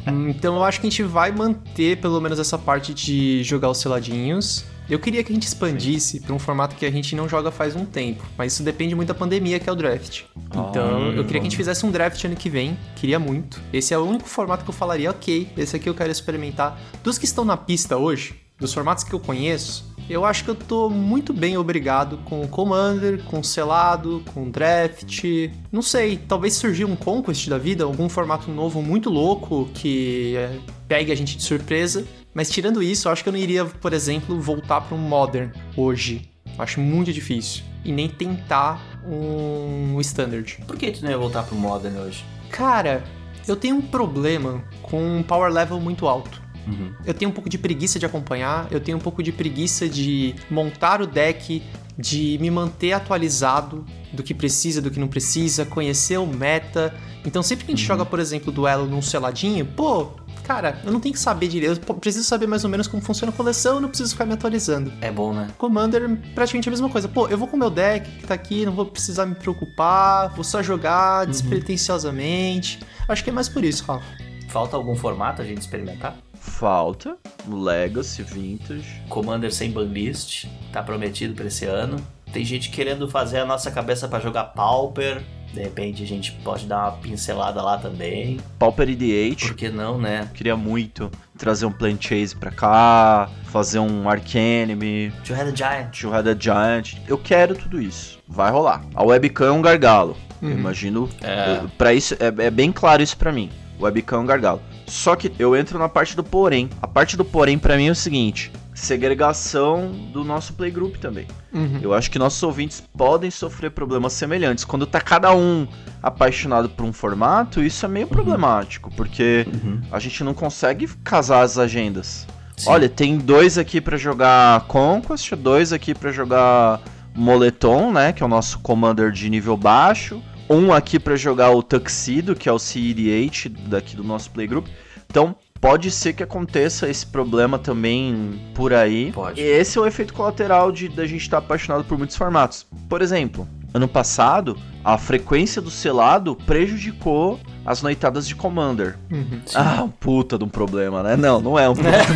então 0.30 0.58
eu 0.58 0.64
acho 0.64 0.80
que 0.80 0.86
a 0.86 0.90
gente 0.92 1.02
vai 1.02 1.32
manter 1.32 1.98
pelo 1.98 2.22
menos 2.22 2.38
essa 2.38 2.56
parte 2.56 2.94
de 2.94 3.42
jogar 3.44 3.72
os 3.72 3.80
seladinhos. 3.80 4.64
Eu 4.92 5.00
queria 5.00 5.24
que 5.24 5.32
a 5.32 5.34
gente 5.34 5.48
expandisse 5.48 6.20
para 6.20 6.36
um 6.36 6.38
formato 6.38 6.76
que 6.76 6.86
a 6.86 6.92
gente 6.92 7.16
não 7.16 7.30
joga 7.30 7.50
faz 7.50 7.78
um 7.78 7.86
tempo, 7.86 8.26
mas 8.38 8.52
isso 8.52 8.62
depende 8.62 8.94
muito 8.94 9.08
da 9.08 9.14
pandemia, 9.14 9.58
que 9.58 9.70
é 9.70 9.72
o 9.72 9.76
draft. 9.76 10.24
Então, 10.48 11.06
Ah. 11.06 11.14
eu 11.16 11.24
queria 11.24 11.40
que 11.40 11.48
a 11.48 11.50
gente 11.50 11.56
fizesse 11.56 11.86
um 11.86 11.92
draft 11.92 12.22
ano 12.26 12.36
que 12.36 12.50
vem, 12.50 12.78
queria 12.98 13.18
muito. 13.18 13.62
Esse 13.72 13.94
é 13.94 13.98
o 13.98 14.04
único 14.04 14.28
formato 14.28 14.66
que 14.66 14.70
eu 14.70 14.74
falaria, 14.74 15.10
ok, 15.10 15.48
esse 15.56 15.78
aqui 15.78 15.88
eu 15.88 15.96
quero 15.96 16.12
experimentar. 16.12 16.78
Dos 17.02 17.18
que 17.18 17.24
estão 17.24 17.46
na 17.46 17.56
pista 17.56 17.96
hoje, 17.96 18.36
dos 18.60 18.74
formatos 18.74 19.06
que 19.06 19.14
eu 19.14 19.20
conheço, 19.22 19.90
eu 20.10 20.26
acho 20.26 20.44
que 20.44 20.50
eu 20.50 20.56
tô 20.56 20.90
muito 20.90 21.32
bem 21.32 21.58
obrigado 21.58 22.18
com 22.26 22.42
o 22.42 22.48
Commander, 22.50 23.24
com 23.24 23.40
o 23.40 23.44
Selado, 23.46 24.22
com 24.34 24.44
o 24.44 24.50
Draft. 24.52 25.24
Não 25.72 25.82
sei, 25.82 26.18
talvez 26.18 26.56
surgir 26.56 26.84
um 26.84 26.98
Conquest 26.98 27.48
da 27.48 27.58
vida, 27.58 27.86
algum 27.86 28.10
formato 28.10 28.52
novo 28.52 28.82
muito 28.82 29.10
louco 29.10 29.70
que 29.74 30.36
é, 30.36 30.60
pegue 30.86 31.14
a 31.14 31.16
gente 31.16 31.38
de 31.38 31.44
surpresa. 31.44 32.06
Mas 32.34 32.50
tirando 32.50 32.82
isso, 32.82 33.08
eu 33.08 33.12
acho 33.12 33.24
que 33.24 33.30
eu 33.30 33.34
não 33.34 33.40
iria, 33.40 33.66
por 33.66 33.94
exemplo, 33.94 34.40
voltar 34.40 34.82
para 34.82 34.96
um 34.96 35.00
Modern 35.00 35.52
hoje. 35.76 36.30
Eu 36.46 36.64
acho 36.64 36.80
muito 36.80 37.12
difícil. 37.12 37.64
E 37.84 37.92
nem 37.92 38.08
tentar 38.08 38.80
um 39.06 40.00
Standard. 40.02 40.60
Por 40.68 40.78
que 40.78 40.92
tu 40.92 41.04
não 41.04 41.12
ia 41.12 41.18
voltar 41.18 41.44
pro 41.44 41.56
Modern 41.56 41.98
hoje? 41.98 42.24
Cara, 42.50 43.04
eu 43.48 43.56
tenho 43.56 43.76
um 43.76 43.82
problema 43.82 44.64
com 44.82 45.18
um 45.18 45.24
power 45.24 45.52
level 45.52 45.80
muito 45.80 46.08
alto. 46.08 46.42
Uhum. 46.68 46.94
Eu 47.06 47.14
tenho 47.14 47.32
um 47.32 47.34
pouco 47.34 47.50
de 47.50 47.58
preguiça 47.58 47.98
de 47.98 48.06
acompanhar, 48.06 48.68
eu 48.72 48.80
tenho 48.80 48.98
um 48.98 49.02
pouco 49.02 49.24
de 49.24 49.32
preguiça 49.32 49.90
de 49.90 50.36
montar 50.50 51.02
o 51.02 51.08
deck, 51.08 51.64
de 51.98 52.38
me 52.40 52.52
manter 52.52 52.94
atualizado 52.94 53.86
do 54.14 54.22
que 54.22 54.34
precisa, 54.34 54.82
do 54.82 54.92
que 54.92 55.00
não 55.00 55.08
precisa, 55.08 55.66
conhecer 55.66 56.18
o 56.18 56.28
meta. 56.28 56.94
Então 57.26 57.42
sempre 57.42 57.66
que 57.66 57.72
a 57.72 57.76
gente 57.76 57.86
joga, 57.86 58.06
por 58.06 58.20
exemplo, 58.20 58.52
duelo 58.52 58.86
num 58.86 59.02
seladinho, 59.02 59.66
pô, 59.66 60.12
cara, 60.52 60.82
eu 60.84 60.92
não 60.92 61.00
tenho 61.00 61.14
que 61.14 61.20
saber 61.20 61.48
direito, 61.48 61.82
eu 61.88 61.96
preciso 61.96 62.26
saber 62.26 62.46
mais 62.46 62.66
ou 62.66 62.70
menos 62.70 62.86
como 62.86 63.02
funciona 63.02 63.32
a 63.32 63.36
coleção, 63.36 63.76
eu 63.76 63.82
não 63.82 63.88
preciso 63.88 64.12
ficar 64.12 64.26
me 64.26 64.34
atualizando. 64.34 64.92
É 65.00 65.10
bom, 65.10 65.34
né? 65.34 65.48
Commander, 65.58 66.18
praticamente 66.36 66.68
a 66.68 66.72
mesma 66.72 66.90
coisa. 66.90 67.08
Pô, 67.08 67.30
eu 67.30 67.38
vou 67.38 67.48
com 67.48 67.56
o 67.56 67.60
meu 67.60 67.70
deck 67.70 68.10
que 68.18 68.28
tá 68.28 68.34
aqui, 68.34 68.66
não 68.66 68.74
vou 68.74 68.86
precisar 68.86 69.26
me 69.26 69.34
preocupar, 69.34 70.30
vou 70.36 70.44
só 70.44 70.62
jogar 70.62 71.26
despretensiosamente. 71.26 72.80
Acho 73.08 73.24
que 73.24 73.30
é 73.30 73.34
mais 73.34 73.48
por 73.48 73.64
isso, 73.64 73.86
Rafa. 73.86 74.06
Falta 74.50 74.76
algum 74.76 74.94
formato 74.94 75.42
a 75.42 75.46
gente 75.46 75.62
experimentar? 75.62 76.18
Falta 76.34 77.16
Legacy 77.48 78.22
Vintage. 78.22 79.02
Commander 79.08 79.54
sem 79.54 79.72
banlist, 79.72 80.48
tá 80.74 80.84
prometido 80.84 81.34
pra 81.34 81.46
esse 81.46 81.64
ano. 81.64 81.96
Tem 82.34 82.44
gente 82.44 82.70
querendo 82.72 83.10
fazer 83.10 83.40
a 83.40 83.46
nossa 83.46 83.72
cabeça 83.72 84.06
pra 84.06 84.20
jogar 84.20 84.46
Pauper. 84.46 85.24
De 85.54 85.60
repente 85.62 86.02
a 86.02 86.08
gente 86.08 86.32
pode 86.44 86.66
dar 86.66 86.78
uma 86.84 86.92
pincelada 86.94 87.62
lá 87.62 87.78
também. 87.78 88.40
Pauper 88.58 88.90
EDH. 88.90 89.48
Por 89.48 89.56
que 89.56 89.70
não, 89.70 89.98
né? 90.00 90.30
Queria 90.34 90.56
muito 90.56 91.12
trazer 91.38 91.66
um 91.66 91.72
Plant 91.72 92.02
Chase 92.08 92.36
pra 92.36 92.52
cá, 92.52 93.30
fazer 93.46 93.80
um 93.80 94.08
Arcanime, 94.10 95.12
Two 95.26 95.36
Headed 95.36 95.58
Giant. 95.58 96.00
Two 96.00 96.12
Headed 96.12 96.42
Giant. 96.44 96.94
Eu 97.08 97.18
quero 97.18 97.56
tudo 97.56 97.82
isso. 97.82 98.20
Vai 98.28 98.50
rolar. 98.52 98.84
A 98.96 99.04
webcam 99.04 99.48
é 99.48 99.52
um 99.52 99.62
gargalo. 99.62 100.16
Eu 100.42 100.48
Uhum. 100.50 100.54
imagino. 100.56 101.10
É. 101.22 101.58
eu- 101.62 101.70
Pra 101.78 101.94
isso, 101.94 102.16
é, 102.16 102.46
é 102.46 102.50
bem 102.50 102.72
claro 102.72 103.04
isso 103.04 103.18
pra 103.18 103.32
mim. 103.32 103.50
Webcam 103.80 104.18
é 104.18 104.20
um 104.22 104.26
gargalo. 104.26 104.62
Só 104.88 105.16
que 105.16 105.32
eu 105.40 105.56
entro 105.56 105.78
na 105.80 105.90
parte 105.90 106.16
do 106.16 106.24
porém. 106.24 106.70
A 106.82 106.88
parte 106.88 107.16
do 107.18 107.26
porém 107.26 107.58
pra 107.58 107.78
mim 107.78 107.88
é 107.88 107.92
o 107.92 107.96
seguinte: 107.96 108.52
segregação 108.74 109.92
do 110.14 110.24
nosso 110.24 110.54
playgroup 110.54 110.96
também. 110.98 111.28
Uhum. 111.54 111.80
Eu 111.82 111.94
acho 111.94 112.10
que 112.10 112.18
nossos 112.20 112.42
ouvintes 112.44 112.82
podem 112.98 113.30
sofrer 113.32 113.72
problemas 113.72 114.14
semelhantes. 114.14 114.64
Quando 114.64 114.86
tá 114.86 115.02
cada 115.02 115.34
um 115.36 115.68
apaixonado 116.02 116.70
por 116.70 116.86
um 116.86 116.94
formato, 116.94 117.62
isso 117.62 117.86
é 117.86 117.90
meio 117.90 118.08
problemático, 118.08 118.90
porque 118.96 119.46
Uhum. 119.52 119.82
a 119.92 120.00
gente 120.00 120.24
não 120.24 120.34
consegue 120.34 120.88
casar 121.04 121.42
as 121.42 121.58
agendas. 121.58 122.28
Sim. 122.58 122.70
Olha, 122.70 122.88
tem 122.88 123.18
dois 123.18 123.58
aqui 123.58 123.82
pra 123.82 123.98
jogar 123.98 124.62
Conquest, 124.68 125.34
dois 125.36 125.74
aqui 125.74 125.94
pra 125.96 126.12
jogar 126.12 126.80
Moletom, 127.16 127.92
né, 127.92 128.14
que 128.14 128.24
é 128.24 128.26
o 128.26 128.30
nosso 128.30 128.60
commander 128.60 129.12
de 129.12 129.30
nível 129.30 129.58
baixo, 129.58 130.22
um 130.50 130.72
aqui 130.72 131.00
pra 131.00 131.16
jogar 131.16 131.52
o 131.52 131.64
Tuxedo, 131.64 132.36
que 132.36 132.48
é 132.48 132.52
o 132.52 132.58
CED8 132.58 133.50
daqui 133.68 133.96
do 133.96 134.04
nosso 134.04 134.30
playgroup. 134.32 134.68
Então, 135.10 135.36
pode 135.62 135.92
ser 135.92 136.14
que 136.14 136.24
aconteça 136.24 136.90
esse 136.90 137.06
problema 137.06 137.60
também 137.60 138.42
por 138.56 138.74
aí. 138.74 139.12
Pode. 139.12 139.40
E 139.40 139.44
esse 139.44 139.78
é 139.78 139.82
o 139.82 139.86
efeito 139.86 140.14
colateral 140.14 140.72
de 140.72 140.90
da 140.90 141.06
gente 141.06 141.22
estar 141.22 141.38
apaixonado 141.38 141.84
por 141.84 141.98
muitos 141.98 142.16
formatos. 142.16 142.66
Por 142.90 143.02
exemplo, 143.02 143.48
ano 143.72 143.88
passado, 143.88 144.58
a 144.84 144.98
frequência 144.98 145.62
do 145.62 145.70
selado 145.70 146.36
prejudicou 146.36 147.40
as 147.64 147.84
noitadas 147.84 148.28
de 148.28 148.36
Commander. 148.36 148.98
Uhum. 149.12 149.40
Ah, 149.54 149.88
puta 150.00 150.38
de 150.38 150.44
um 150.44 150.50
problema, 150.50 151.04
né? 151.04 151.16
Não, 151.16 151.40
não 151.40 151.60
é 151.60 151.70
um 151.70 151.76
problema. 151.78 152.02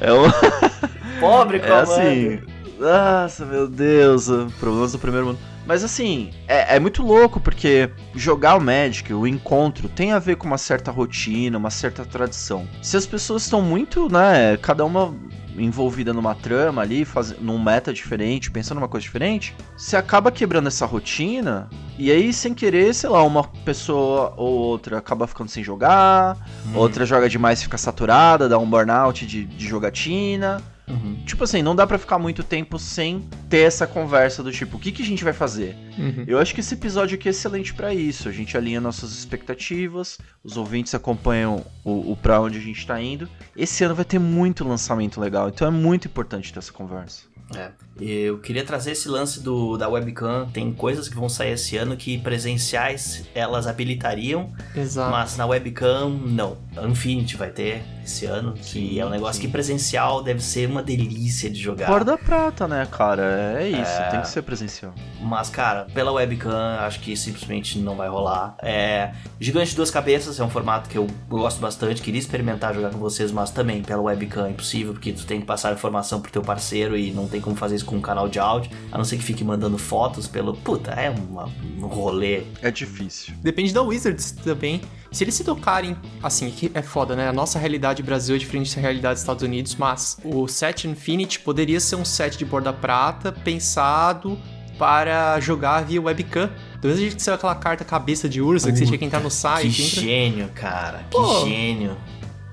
É, 0.00 0.12
um, 0.12 1.20
Pobre 1.20 1.58
é 1.58 1.60
Commander. 1.60 1.82
assim. 1.82 2.40
Nossa, 2.80 3.44
meu 3.46 3.68
Deus, 3.68 4.26
problemas 4.58 4.90
do 4.92 4.98
primeiro 4.98 5.26
mundo. 5.28 5.38
Mas 5.66 5.84
assim, 5.84 6.30
é, 6.48 6.76
é 6.76 6.80
muito 6.80 7.02
louco 7.02 7.38
porque 7.40 7.90
jogar 8.14 8.56
o 8.56 8.60
Magic, 8.60 9.12
o 9.12 9.26
encontro, 9.26 9.88
tem 9.88 10.12
a 10.12 10.18
ver 10.18 10.36
com 10.36 10.46
uma 10.46 10.58
certa 10.58 10.90
rotina, 10.90 11.56
uma 11.56 11.70
certa 11.70 12.04
tradição. 12.04 12.66
Se 12.82 12.96
as 12.96 13.06
pessoas 13.06 13.42
estão 13.44 13.62
muito, 13.62 14.10
né, 14.12 14.56
cada 14.60 14.84
uma 14.84 15.14
envolvida 15.56 16.12
numa 16.14 16.34
trama 16.34 16.80
ali, 16.82 17.04
faz, 17.04 17.38
num 17.38 17.58
meta 17.62 17.92
diferente, 17.92 18.50
pensando 18.50 18.78
numa 18.78 18.88
coisa 18.88 19.04
diferente, 19.04 19.54
você 19.76 19.96
acaba 19.96 20.32
quebrando 20.32 20.66
essa 20.66 20.86
rotina 20.86 21.68
e 21.98 22.10
aí, 22.10 22.32
sem 22.32 22.54
querer, 22.54 22.94
sei 22.94 23.10
lá, 23.10 23.22
uma 23.22 23.44
pessoa 23.44 24.32
ou 24.36 24.50
outra 24.50 24.96
acaba 24.98 25.26
ficando 25.26 25.50
sem 25.50 25.62
jogar, 25.62 26.38
Hum. 26.66 26.76
outra 26.76 27.04
joga 27.04 27.28
demais 27.28 27.60
e 27.60 27.64
fica 27.64 27.76
saturada, 27.76 28.48
dá 28.48 28.58
um 28.58 28.68
burnout 28.68 29.26
de, 29.26 29.44
de 29.44 29.66
jogatina. 29.68 30.60
Uhum. 30.92 31.22
Tipo 31.24 31.44
assim, 31.44 31.62
não 31.62 31.74
dá 31.74 31.86
pra 31.86 31.98
ficar 31.98 32.18
muito 32.18 32.44
tempo 32.44 32.78
sem 32.78 33.26
ter 33.48 33.60
essa 33.60 33.86
conversa 33.86 34.42
do 34.42 34.52
tipo, 34.52 34.76
o 34.76 34.80
que, 34.80 34.92
que 34.92 35.02
a 35.02 35.04
gente 35.04 35.24
vai 35.24 35.32
fazer? 35.32 35.74
Uhum. 35.98 36.24
Eu 36.26 36.38
acho 36.38 36.54
que 36.54 36.60
esse 36.60 36.74
episódio 36.74 37.16
aqui 37.16 37.28
é 37.28 37.30
excelente 37.30 37.72
pra 37.72 37.94
isso. 37.94 38.28
A 38.28 38.32
gente 38.32 38.56
alinha 38.56 38.80
nossas 38.80 39.12
expectativas, 39.12 40.18
os 40.44 40.56
ouvintes 40.56 40.94
acompanham 40.94 41.64
o, 41.84 42.12
o 42.12 42.16
pra 42.16 42.40
onde 42.40 42.58
a 42.58 42.60
gente 42.60 42.86
tá 42.86 43.00
indo. 43.00 43.28
Esse 43.56 43.84
ano 43.84 43.94
vai 43.94 44.04
ter 44.04 44.18
muito 44.18 44.66
lançamento 44.66 45.20
legal, 45.20 45.48
então 45.48 45.66
é 45.66 45.70
muito 45.70 46.06
importante 46.06 46.52
ter 46.52 46.58
essa 46.58 46.72
conversa. 46.72 47.32
É. 47.54 47.70
Eu 48.04 48.38
queria 48.38 48.64
trazer 48.64 48.92
esse 48.92 49.08
lance 49.08 49.40
do, 49.40 49.76
da 49.76 49.88
webcam. 49.88 50.48
Tem 50.52 50.72
coisas 50.72 51.08
que 51.08 51.14
vão 51.14 51.28
sair 51.28 51.52
esse 51.52 51.76
ano 51.76 51.96
que 51.96 52.18
presenciais 52.18 53.24
elas 53.34 53.66
habilitariam, 53.66 54.52
Exato. 54.74 55.10
mas 55.10 55.36
na 55.36 55.46
webcam 55.46 56.08
não. 56.10 56.56
A 56.76 56.86
Infinity 56.86 57.36
vai 57.36 57.50
ter 57.50 57.82
esse 58.04 58.26
ano, 58.26 58.54
que 58.54 58.64
Sim, 58.64 58.98
é 58.98 59.06
um 59.06 59.10
negócio 59.10 59.40
sim. 59.40 59.46
que 59.46 59.52
presencial 59.52 60.22
deve 60.22 60.42
ser 60.42 60.68
uma 60.68 60.82
delícia 60.82 61.48
de 61.48 61.60
jogar. 61.60 61.86
Corda 61.86 62.18
prata, 62.18 62.66
né, 62.66 62.86
cara? 62.90 63.58
É 63.60 63.68
isso, 63.68 63.80
É. 64.00 64.08
tem 64.10 64.20
que 64.20 64.28
ser 64.28 64.42
presencial. 64.42 64.92
Mas, 65.20 65.48
cara, 65.48 65.86
pela 65.94 66.10
webcam, 66.10 66.50
acho 66.80 66.98
que 67.00 67.16
simplesmente 67.16 67.78
não 67.78 67.94
vai 67.94 68.08
rolar. 68.08 68.56
É, 68.60 69.12
Gigante 69.38 69.70
de 69.70 69.76
Duas 69.76 69.90
Cabeças 69.90 70.40
é 70.40 70.44
um 70.44 70.50
formato 70.50 70.88
que 70.88 70.98
eu 70.98 71.06
gosto 71.28 71.60
bastante, 71.60 72.02
queria 72.02 72.18
experimentar 72.18 72.74
jogar 72.74 72.90
com 72.90 72.98
vocês, 72.98 73.30
mas 73.30 73.50
também 73.50 73.82
pela 73.82 74.02
webcam 74.02 74.46
é 74.46 74.50
impossível, 74.50 74.92
porque 74.94 75.12
tu 75.12 75.24
tem 75.24 75.40
que 75.40 75.46
passar 75.46 75.68
a 75.68 75.72
informação 75.72 76.20
pro 76.20 76.32
teu 76.32 76.42
parceiro 76.42 76.96
e 76.96 77.12
não 77.12 77.28
tem 77.28 77.40
como 77.40 77.54
fazer 77.54 77.76
isso 77.76 77.86
com 77.92 77.98
um 77.98 78.00
canal 78.00 78.28
de 78.28 78.38
áudio, 78.38 78.70
a 78.90 78.96
não 78.98 79.04
ser 79.04 79.16
que 79.18 79.22
fique 79.22 79.44
mandando 79.44 79.76
fotos 79.78 80.26
pelo... 80.26 80.54
Puta, 80.54 80.90
é 80.92 81.10
uma- 81.10 81.48
um 81.78 81.86
rolê. 81.86 82.42
É 82.60 82.70
difícil. 82.70 83.34
Depende 83.42 83.72
da 83.72 83.82
Wizards 83.82 84.32
também. 84.32 84.80
Se 85.10 85.22
eles 85.24 85.34
se 85.34 85.44
tocarem, 85.44 85.94
assim, 86.22 86.50
que 86.50 86.70
é 86.74 86.80
foda, 86.82 87.14
né? 87.14 87.28
A 87.28 87.32
nossa 87.32 87.58
realidade 87.58 88.02
Brasil 88.02 88.34
é 88.34 88.38
diferente 88.38 88.74
da 88.74 88.80
realidade 88.80 89.14
dos 89.14 89.20
Estados 89.22 89.42
Unidos, 89.42 89.76
mas 89.76 90.16
o 90.24 90.48
set 90.48 90.88
Infinity 90.88 91.38
poderia 91.40 91.78
ser 91.80 91.96
um 91.96 92.04
set 92.04 92.38
de 92.38 92.44
borda 92.46 92.72
prata 92.72 93.30
pensado 93.30 94.38
para 94.78 95.38
jogar 95.38 95.84
via 95.84 96.00
webcam. 96.00 96.50
Do 96.80 96.88
mesmo 96.88 97.02
jeito 97.02 97.16
que 97.16 97.22
saiu 97.22 97.34
aquela 97.34 97.54
carta 97.54 97.84
cabeça 97.84 98.28
de 98.28 98.40
Ursa, 98.40 98.72
que 98.72 98.78
você 98.78 98.86
tinha 98.86 98.98
que 98.98 99.04
entrar 99.04 99.20
no 99.20 99.28
Que 99.28 99.34
site, 99.34 99.82
entra- 99.82 100.00
gênio, 100.02 100.48
cara, 100.54 100.98
que 101.10 101.16
Pô. 101.16 101.44
gênio. 101.44 101.96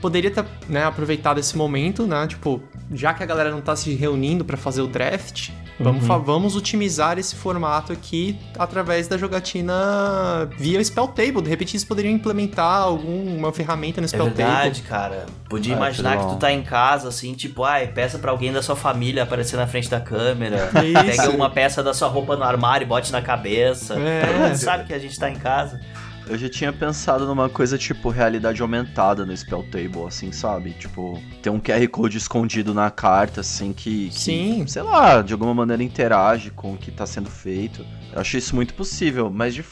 Poderia 0.01 0.31
ter 0.31 0.45
né, 0.67 0.83
aproveitado 0.85 1.39
esse 1.39 1.57
momento, 1.57 2.05
né? 2.07 2.25
Tipo, 2.27 2.61
já 2.93 3.13
que 3.13 3.21
a 3.23 3.25
galera 3.25 3.51
não 3.51 3.61
tá 3.61 3.75
se 3.75 3.93
reunindo 3.95 4.43
pra 4.45 4.57
fazer 4.57 4.81
o 4.81 4.87
draft, 4.87 5.49
vamos, 5.79 6.07
Uhum. 6.07 6.19
vamos 6.23 6.55
otimizar 6.55 7.17
esse 7.19 7.35
formato 7.35 7.91
aqui 7.93 8.37
através 8.57 9.07
da 9.07 9.17
jogatina 9.17 10.49
via 10.57 10.83
Spell 10.83 11.07
Table. 11.09 11.41
De 11.41 11.49
repente 11.49 11.71
eles 11.75 11.83
poderiam 11.83 12.13
implementar 12.13 12.83
alguma 12.83 13.51
ferramenta 13.51 14.01
no 14.01 14.05
É 14.05 14.07
Spell 14.07 14.25
verdade, 14.25 14.81
cara. 14.83 15.25
Podia 15.49 15.73
Ah, 15.73 15.77
imaginar 15.77 16.17
que 16.17 16.25
que 16.25 16.29
tu 16.33 16.37
tá 16.37 16.51
em 16.51 16.61
casa, 16.61 17.09
assim, 17.09 17.33
tipo, 17.33 17.63
ai, 17.63 17.87
peça 17.87 18.19
pra 18.19 18.31
alguém 18.31 18.51
da 18.51 18.61
sua 18.61 18.75
família 18.75 19.23
aparecer 19.23 19.57
na 19.57 19.67
frente 19.67 19.89
da 19.89 19.99
câmera. 19.99 20.69
Isso. 20.83 21.17
Pega 21.21 21.29
uma 21.31 21.49
peça 21.49 21.81
da 21.83 21.93
sua 21.93 22.07
roupa 22.07 22.35
no 22.35 22.43
armário 22.43 22.85
e 22.85 22.87
bote 22.87 23.11
na 23.11 23.21
cabeça. 23.21 23.95
É. 23.99 24.25
Todo 24.25 24.37
mundo 24.39 24.55
sabe 24.55 24.85
que 24.85 24.93
a 24.93 24.99
gente 24.99 25.17
tá 25.19 25.29
em 25.29 25.35
casa. 25.35 25.79
Eu 26.29 26.37
já 26.37 26.47
tinha 26.47 26.71
pensado 26.71 27.25
numa 27.25 27.49
coisa 27.49 27.75
tipo 27.75 28.09
realidade 28.09 28.61
aumentada 28.61 29.25
no 29.25 29.35
Spell 29.35 29.63
Table, 29.63 30.05
assim, 30.07 30.31
sabe? 30.31 30.73
Tipo, 30.73 31.19
ter 31.41 31.49
um 31.49 31.59
QR 31.59 31.87
Code 31.89 32.17
escondido 32.17 32.71
na 32.71 32.91
carta, 32.91 33.41
assim, 33.41 33.73
que, 33.73 34.09
que, 34.09 34.19
Sim. 34.19 34.67
sei 34.67 34.83
lá, 34.83 35.23
de 35.23 35.33
alguma 35.33 35.55
maneira 35.55 35.81
interage 35.83 36.51
com 36.51 36.73
o 36.73 36.77
que 36.77 36.91
tá 36.91 37.05
sendo 37.07 37.29
feito. 37.31 37.83
Eu 38.13 38.21
acho 38.21 38.37
isso 38.37 38.55
muito 38.55 38.75
possível, 38.75 39.29
mas 39.33 39.55
de... 39.55 39.65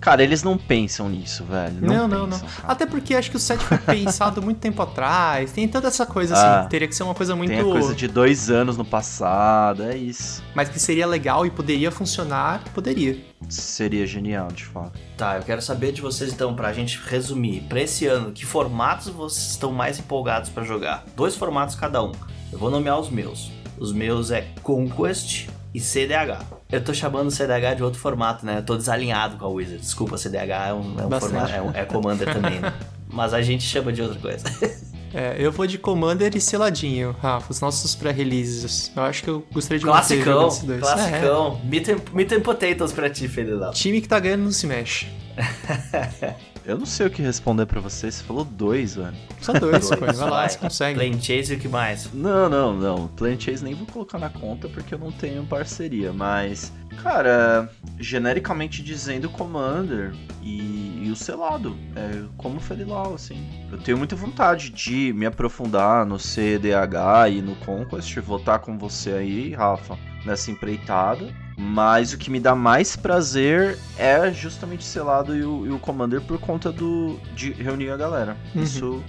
Cara, 0.00 0.22
eles 0.22 0.42
não 0.42 0.58
pensam 0.58 1.08
nisso, 1.08 1.44
velho. 1.44 1.76
Não, 1.80 1.88
Não, 1.94 2.08
não, 2.08 2.26
não. 2.26 2.38
pensam, 2.38 2.48
cara. 2.60 2.72
Até 2.72 2.84
porque 2.86 3.14
acho 3.14 3.30
que 3.30 3.36
o 3.36 3.40
set 3.40 3.60
foi 3.62 3.78
pensado 3.96 4.42
muito 4.42 4.58
tempo 4.58 4.82
atrás. 4.82 5.52
Tem 5.52 5.66
toda 5.66 5.88
essa 5.88 6.04
coisa 6.04 6.34
Ah, 6.36 6.60
assim. 6.60 6.68
Teria 6.68 6.88
que 6.88 6.94
ser 6.94 7.04
uma 7.04 7.14
coisa 7.14 7.34
muito. 7.34 7.50
Tem 7.50 7.60
a 7.60 7.64
coisa 7.64 7.94
de 7.94 8.06
dois 8.08 8.50
anos 8.50 8.76
no 8.76 8.84
passado, 8.84 9.84
é 9.84 9.96
isso. 9.96 10.42
Mas 10.54 10.68
que 10.68 10.78
seria 10.78 11.06
legal 11.06 11.46
e 11.46 11.50
poderia 11.50 11.90
funcionar, 11.90 12.62
poderia. 12.74 13.31
Seria 13.48 14.06
genial, 14.06 14.48
de 14.48 14.64
fato. 14.64 14.98
Tá, 15.16 15.36
eu 15.36 15.42
quero 15.42 15.60
saber 15.62 15.92
de 15.92 16.00
vocês 16.00 16.32
então, 16.32 16.54
pra 16.54 16.72
gente 16.72 16.98
resumir, 17.06 17.60
pra 17.68 17.80
esse 17.80 18.06
ano, 18.06 18.32
que 18.32 18.44
formatos 18.46 19.08
vocês 19.08 19.50
estão 19.50 19.72
mais 19.72 19.98
empolgados 19.98 20.48
pra 20.50 20.64
jogar? 20.64 21.04
Dois 21.16 21.36
formatos 21.36 21.74
cada 21.74 22.02
um. 22.02 22.12
Eu 22.52 22.58
vou 22.58 22.70
nomear 22.70 22.98
os 22.98 23.10
meus. 23.10 23.50
Os 23.78 23.92
meus 23.92 24.30
é 24.30 24.48
Conquest 24.62 25.48
e 25.74 25.80
CDH. 25.80 26.44
Eu 26.70 26.82
tô 26.84 26.92
chamando 26.94 27.28
o 27.28 27.30
CDH 27.30 27.76
de 27.76 27.82
outro 27.82 27.98
formato, 27.98 28.44
né? 28.46 28.58
Eu 28.58 28.62
tô 28.64 28.76
desalinhado 28.76 29.36
com 29.36 29.44
a 29.44 29.48
Wizard. 29.48 29.80
Desculpa, 29.80 30.16
CDH 30.18 30.68
é 30.68 30.72
um, 30.74 31.00
é 31.00 31.06
um 31.06 31.20
formato, 31.20 31.52
é, 31.52 31.62
um- 31.62 31.70
é 31.72 31.84
Commander 31.84 32.32
também, 32.32 32.60
né? 32.60 32.72
Mas 33.08 33.34
a 33.34 33.42
gente 33.42 33.62
chama 33.64 33.92
de 33.92 34.00
outra 34.02 34.18
coisa. 34.18 34.44
É, 35.14 35.36
eu 35.38 35.52
vou 35.52 35.66
de 35.66 35.78
Commander 35.78 36.34
e 36.34 36.40
seladinho, 36.40 37.14
Rafa, 37.20 37.50
os 37.52 37.60
nossos 37.60 37.94
pré-releases. 37.94 38.90
Eu 38.96 39.02
acho 39.02 39.22
que 39.22 39.28
eu 39.30 39.44
gostaria 39.52 39.78
de 39.78 39.84
Classicão, 39.84 40.48
esses 40.48 40.62
dois. 40.64 40.80
classicão. 40.80 41.60
Meat, 41.64 41.90
and, 41.90 41.96
meat 42.12 42.34
and 42.34 42.40
potatoes 42.40 42.92
pra 42.92 43.10
ti. 43.10 43.30
É, 43.36 43.70
time 43.72 44.00
que 44.00 44.08
tá 44.08 44.18
ganhando 44.18 44.44
não 44.44 44.52
se 44.52 44.66
mexe. 44.66 45.06
Eu 46.64 46.78
não 46.78 46.86
sei 46.86 47.06
o 47.06 47.10
que 47.10 47.20
responder 47.20 47.66
pra 47.66 47.80
você, 47.80 48.10
você 48.10 48.22
falou 48.22 48.44
dois, 48.44 48.94
velho. 48.94 49.14
Só 49.40 49.52
dois. 49.52 49.88
Dois, 49.88 50.00
Vai 50.00 50.14
lá, 50.14 50.30
vai. 50.30 50.48
você 50.48 50.58
consegue. 50.58 50.98
Plane 50.98 51.20
Chase 51.20 51.52
e 51.52 51.56
o 51.56 51.58
que 51.58 51.68
mais? 51.68 52.12
Não, 52.12 52.48
não, 52.48 52.74
não. 52.76 53.08
Plant 53.08 53.42
Chase 53.42 53.64
nem 53.64 53.74
vou 53.74 53.86
colocar 53.86 54.18
na 54.18 54.30
conta 54.30 54.68
porque 54.68 54.94
eu 54.94 54.98
não 54.98 55.10
tenho 55.10 55.44
parceria, 55.44 56.12
mas. 56.12 56.72
Cara, 57.02 57.70
genericamente 57.98 58.82
dizendo 58.82 59.28
Commander 59.28 60.14
e, 60.42 61.02
e 61.06 61.10
o 61.10 61.16
selado. 61.16 61.76
É 61.96 62.22
como 62.36 62.60
Felilau, 62.60 63.14
assim. 63.14 63.48
Eu 63.72 63.78
tenho 63.78 63.98
muita 63.98 64.14
vontade 64.14 64.70
de 64.70 65.12
me 65.12 65.26
aprofundar 65.26 66.06
no 66.06 66.18
CDH 66.18 67.30
e 67.30 67.42
no 67.42 67.56
Conquest, 67.56 68.16
votar 68.20 68.60
com 68.60 68.78
você 68.78 69.12
aí, 69.12 69.52
Rafa, 69.52 69.98
nessa 70.24 70.50
empreitada. 70.50 71.34
Mas 71.62 72.12
o 72.12 72.18
que 72.18 72.28
me 72.28 72.40
dá 72.40 72.56
mais 72.56 72.96
prazer 72.96 73.78
é 73.96 74.32
justamente 74.32 74.84
selado 74.84 75.36
e 75.36 75.44
o, 75.44 75.66
e 75.66 75.70
o 75.70 75.78
Commander 75.78 76.20
por 76.20 76.38
conta 76.38 76.72
do 76.72 77.20
de 77.36 77.52
reunir 77.52 77.90
a 77.90 77.96
galera. 77.96 78.36
Uhum. 78.54 78.62
Isso 78.62 79.04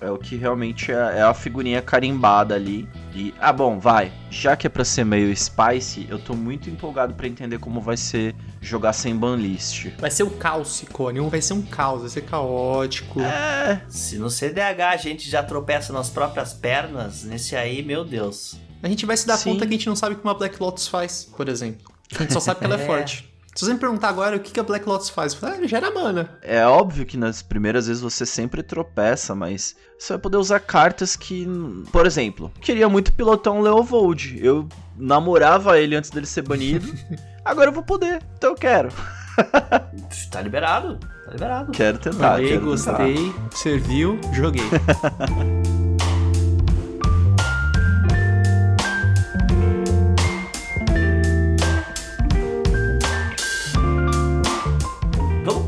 é 0.00 0.10
o 0.10 0.16
que 0.16 0.34
realmente 0.34 0.90
é, 0.90 1.18
é 1.18 1.22
a 1.22 1.34
figurinha 1.34 1.82
carimbada 1.82 2.54
ali. 2.54 2.88
E, 3.14 3.34
ah, 3.38 3.52
bom, 3.52 3.78
vai. 3.78 4.10
Já 4.30 4.56
que 4.56 4.66
é 4.66 4.70
pra 4.70 4.84
ser 4.84 5.04
meio 5.04 5.34
spicy, 5.36 6.06
eu 6.08 6.18
tô 6.18 6.34
muito 6.34 6.70
empolgado 6.70 7.12
pra 7.12 7.26
entender 7.26 7.58
como 7.58 7.82
vai 7.82 7.98
ser 7.98 8.34
jogar 8.62 8.94
sem 8.94 9.14
banlist. 9.14 9.90
Vai 9.98 10.10
ser 10.10 10.22
o 10.22 10.30
caos, 10.30 10.68
Cicone. 10.76 11.20
Um 11.20 11.28
vai 11.28 11.42
ser 11.42 11.52
um 11.52 11.62
caos, 11.62 12.00
vai 12.00 12.10
ser 12.10 12.22
caótico. 12.22 13.20
É, 13.20 13.82
Se 13.88 14.16
no 14.16 14.30
CDH 14.30 14.80
a 14.92 14.96
gente 14.96 15.28
já 15.28 15.42
tropeça 15.42 15.92
nas 15.92 16.08
próprias 16.08 16.54
pernas, 16.54 17.24
nesse 17.24 17.54
aí, 17.54 17.82
meu 17.82 18.04
Deus. 18.04 18.58
A 18.82 18.88
gente 18.88 19.04
vai 19.04 19.16
se 19.16 19.26
dar 19.26 19.36
Sim. 19.36 19.52
conta 19.52 19.66
que 19.66 19.74
a 19.74 19.76
gente 19.76 19.88
não 19.88 19.96
sabe 19.96 20.14
o 20.14 20.18
que 20.18 20.24
uma 20.24 20.34
Black 20.34 20.60
Lotus 20.60 20.88
faz, 20.88 21.24
por 21.36 21.48
exemplo. 21.48 21.89
A 22.16 22.22
gente 22.22 22.32
só 22.32 22.40
sabe 22.40 22.60
que 22.60 22.66
ela 22.66 22.76
é, 22.76 22.82
É. 22.82 22.86
forte. 22.86 23.28
Se 23.54 23.64
você 23.64 23.72
me 23.74 23.80
perguntar 23.80 24.08
agora 24.08 24.36
o 24.36 24.40
que 24.40 24.52
que 24.52 24.60
a 24.60 24.62
Black 24.62 24.88
Lotus 24.88 25.10
faz, 25.10 25.32
eu 25.34 25.40
falo, 25.40 25.54
ah, 25.62 25.66
gera 25.66 25.90
mana. 25.90 26.30
é 26.40 26.64
óbvio 26.64 27.04
que 27.04 27.16
nas 27.16 27.42
primeiras 27.42 27.88
vezes 27.88 28.00
você 28.00 28.24
sempre 28.24 28.62
tropeça, 28.62 29.34
mas 29.34 29.74
você 29.98 30.12
vai 30.12 30.20
poder 30.20 30.36
usar 30.36 30.60
cartas 30.60 31.16
que, 31.16 31.46
por 31.90 32.06
exemplo, 32.06 32.50
queria 32.60 32.88
muito 32.88 33.12
pilotar 33.12 33.52
um 33.52 33.60
Leovold. 33.60 34.38
Eu 34.40 34.68
namorava 34.96 35.78
ele 35.80 35.96
antes 35.96 36.10
dele 36.10 36.26
ser 36.26 36.42
banido. 36.42 36.86
Agora 37.44 37.70
eu 37.70 37.74
vou 37.74 37.82
poder, 37.82 38.22
então 38.36 38.50
eu 38.50 38.56
quero. 38.56 38.88
Tá 40.30 40.40
liberado, 40.40 40.98
tá 41.24 41.32
liberado. 41.32 41.72
Quero 41.72 41.98
tentar. 41.98 42.18
Falei, 42.32 42.48
quero 42.48 42.76
tentar. 42.76 42.92
gostei, 42.98 43.34
serviu, 43.52 44.20
joguei. 44.32 44.62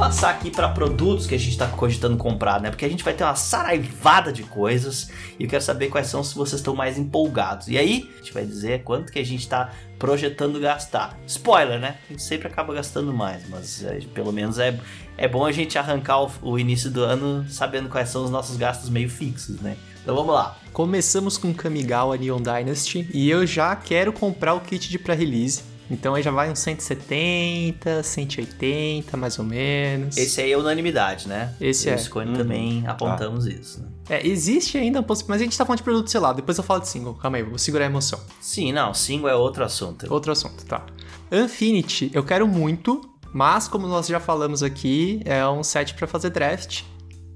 passar 0.03 0.31
aqui 0.31 0.51
pra 0.51 0.69
produtos 0.69 1.29
que 1.29 1.35
a 1.37 1.39
gente 1.39 1.57
tá 1.57 1.69
cogitando 1.69 2.17
comprar, 2.17 2.61
né? 2.61 2.71
Porque 2.71 2.85
a 2.85 2.89
gente 2.89 3.05
vai 3.05 3.15
ter 3.15 3.23
uma 3.23 3.37
saraivada 3.37 4.33
de 4.33 4.43
coisas 4.43 5.09
e 5.39 5.45
eu 5.45 5.49
quero 5.49 5.63
saber 5.63 5.91
quais 5.91 6.09
são 6.09 6.25
se 6.25 6.35
vocês 6.35 6.59
estão 6.59 6.75
mais 6.75 6.99
empolgados. 6.99 7.69
E 7.69 7.79
aí, 7.79 8.11
a 8.13 8.17
gente 8.17 8.33
vai 8.35 8.45
dizer 8.45 8.83
quanto 8.83 9.13
que 9.13 9.21
a 9.21 9.25
gente 9.25 9.47
tá 9.47 9.71
projetando 10.01 10.59
gastar. 10.59 11.17
Spoiler, 11.25 11.79
né? 11.79 11.99
A 12.09 12.13
gente 12.15 12.23
sempre 12.25 12.49
acaba 12.49 12.75
gastando 12.75 13.13
mais, 13.13 13.49
mas 13.49 13.85
é, 13.85 14.01
pelo 14.13 14.33
menos 14.33 14.59
é, 14.59 14.77
é 15.17 15.29
bom 15.29 15.47
a 15.47 15.53
gente 15.53 15.79
arrancar 15.79 16.21
o, 16.21 16.33
o 16.43 16.59
início 16.59 16.91
do 16.91 17.05
ano 17.05 17.47
sabendo 17.49 17.89
quais 17.89 18.09
são 18.09 18.25
os 18.25 18.31
nossos 18.31 18.57
gastos 18.57 18.91
meio 18.91 19.09
fixos, 19.09 19.61
né? 19.61 19.77
Então 20.03 20.17
vamos 20.17 20.35
lá. 20.35 20.59
Começamos 20.73 21.39
com 21.39 21.55
Kamigawa 21.55 22.17
Neon 22.17 22.43
Dynasty 22.43 23.09
e 23.15 23.31
eu 23.31 23.47
já 23.47 23.77
quero 23.77 24.13
comprar 24.13 24.55
o 24.55 24.61
kit 24.61 24.91
de 24.91 24.99
pré-release. 24.99 25.71
Então 25.93 26.15
aí 26.15 26.23
já 26.23 26.31
vai 26.31 26.51
uns 26.51 26.59
170, 26.61 28.03
180, 28.03 29.15
mais 29.17 29.39
ou 29.39 29.45
menos. 29.45 30.17
Esse 30.17 30.41
aí 30.41 30.51
é 30.53 30.57
unanimidade, 30.57 31.29
né? 31.29 31.55
Esse 31.61 31.89
Eu 31.89 31.95
é. 31.95 31.97
o 31.97 32.19
Uhum. 32.31 32.33
também 32.35 32.85
apontamos 32.87 33.47
isso. 33.47 33.81
Né? 33.83 33.89
É, 34.09 34.27
existe 34.27 34.79
ainda 34.79 35.01
a 35.01 35.03
possibilidade, 35.03 35.29
mas 35.39 35.41
a 35.43 35.45
gente 35.45 35.59
tá 35.59 35.65
falando 35.67 35.79
de 35.79 35.83
produto 35.85 36.11
selado, 36.11 36.37
depois 36.37 36.57
eu 36.57 36.65
falo 36.65 36.81
de 36.81 36.89
single. 36.89 37.15
Calma 37.15 37.37
aí, 37.37 37.43
vou 37.43 37.59
segurar 37.59 37.85
a 37.85 37.89
emoção. 37.89 38.19
Sim, 38.41 38.73
não, 38.73 38.95
single 38.95 39.29
é 39.29 39.35
outro 39.35 39.63
assunto. 39.65 40.07
Outro 40.13 40.33
assunto, 40.33 40.65
tá. 40.65 40.85
Infinity, 41.31 42.11
eu 42.15 42.25
quero 42.25 42.47
muito, 42.49 43.01
mas 43.33 43.69
como 43.69 43.87
nós 43.87 44.07
já 44.07 44.19
falamos 44.21 44.63
aqui, 44.63 45.21
é 45.25 45.47
um 45.47 45.63
set 45.63 45.95
pra 45.95 46.07
fazer 46.07 46.31
draft. 46.31 46.83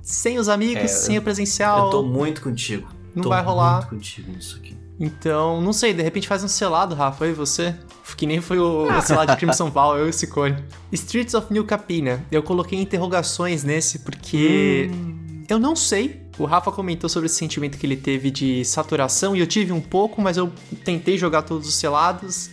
Sem 0.03 0.39
os 0.39 0.49
amigos, 0.49 0.85
É, 0.85 0.89
sem 0.89 1.19
o 1.19 1.23
presencial. 1.23 1.87
Eu 1.87 1.91
tô 1.91 2.03
muito 2.03 2.41
contigo. 2.41 2.89
Não 3.15 3.23
Tô 3.25 3.29
vai 3.31 3.43
rolar. 3.43 3.77
muito 3.79 3.89
contigo 3.89 4.31
nisso 4.31 4.57
aqui. 4.57 4.77
Então, 4.99 5.61
não 5.61 5.73
sei, 5.73 5.93
de 5.93 6.03
repente 6.03 6.27
faz 6.27 6.43
um 6.43 6.49
selado, 6.49 6.95
Rafa, 6.95 7.25
eu 7.25 7.31
e 7.31 7.35
você. 7.35 7.75
Que 8.17 8.27
nem 8.27 8.41
foi 8.41 8.59
o, 8.59 8.87
o 8.87 9.03
selado 9.03 9.33
de 9.33 9.39
Crimson 9.39 9.71
Val, 9.71 9.99
eu 9.99 10.07
e 10.07 10.11
o 10.11 10.13
Ciccone. 10.13 10.57
Streets 10.91 11.35
of 11.35 11.53
New 11.53 11.65
Capina. 11.65 12.25
Eu 12.33 12.43
coloquei 12.43 12.81
interrogações 12.81 13.63
nesse 13.63 13.99
porque 13.99 14.91
eu 15.49 15.59
não 15.59 15.77
sei. 15.77 16.23
O 16.39 16.45
Rafa 16.45 16.73
comentou 16.73 17.11
sobre 17.11 17.27
esse 17.27 17.37
sentimento 17.37 17.77
que 17.77 17.87
ele 17.87 17.97
teve 17.97 18.31
de 18.31 18.65
saturação 18.65 19.37
e 19.37 19.41
eu 19.41 19.47
tive 19.47 19.73
um 19.73 19.81
pouco, 19.81 20.21
mas 20.21 20.37
eu 20.37 20.51
tentei 20.85 21.19
jogar 21.19 21.43
todos 21.43 21.69
os 21.69 21.75
selados 21.75 22.51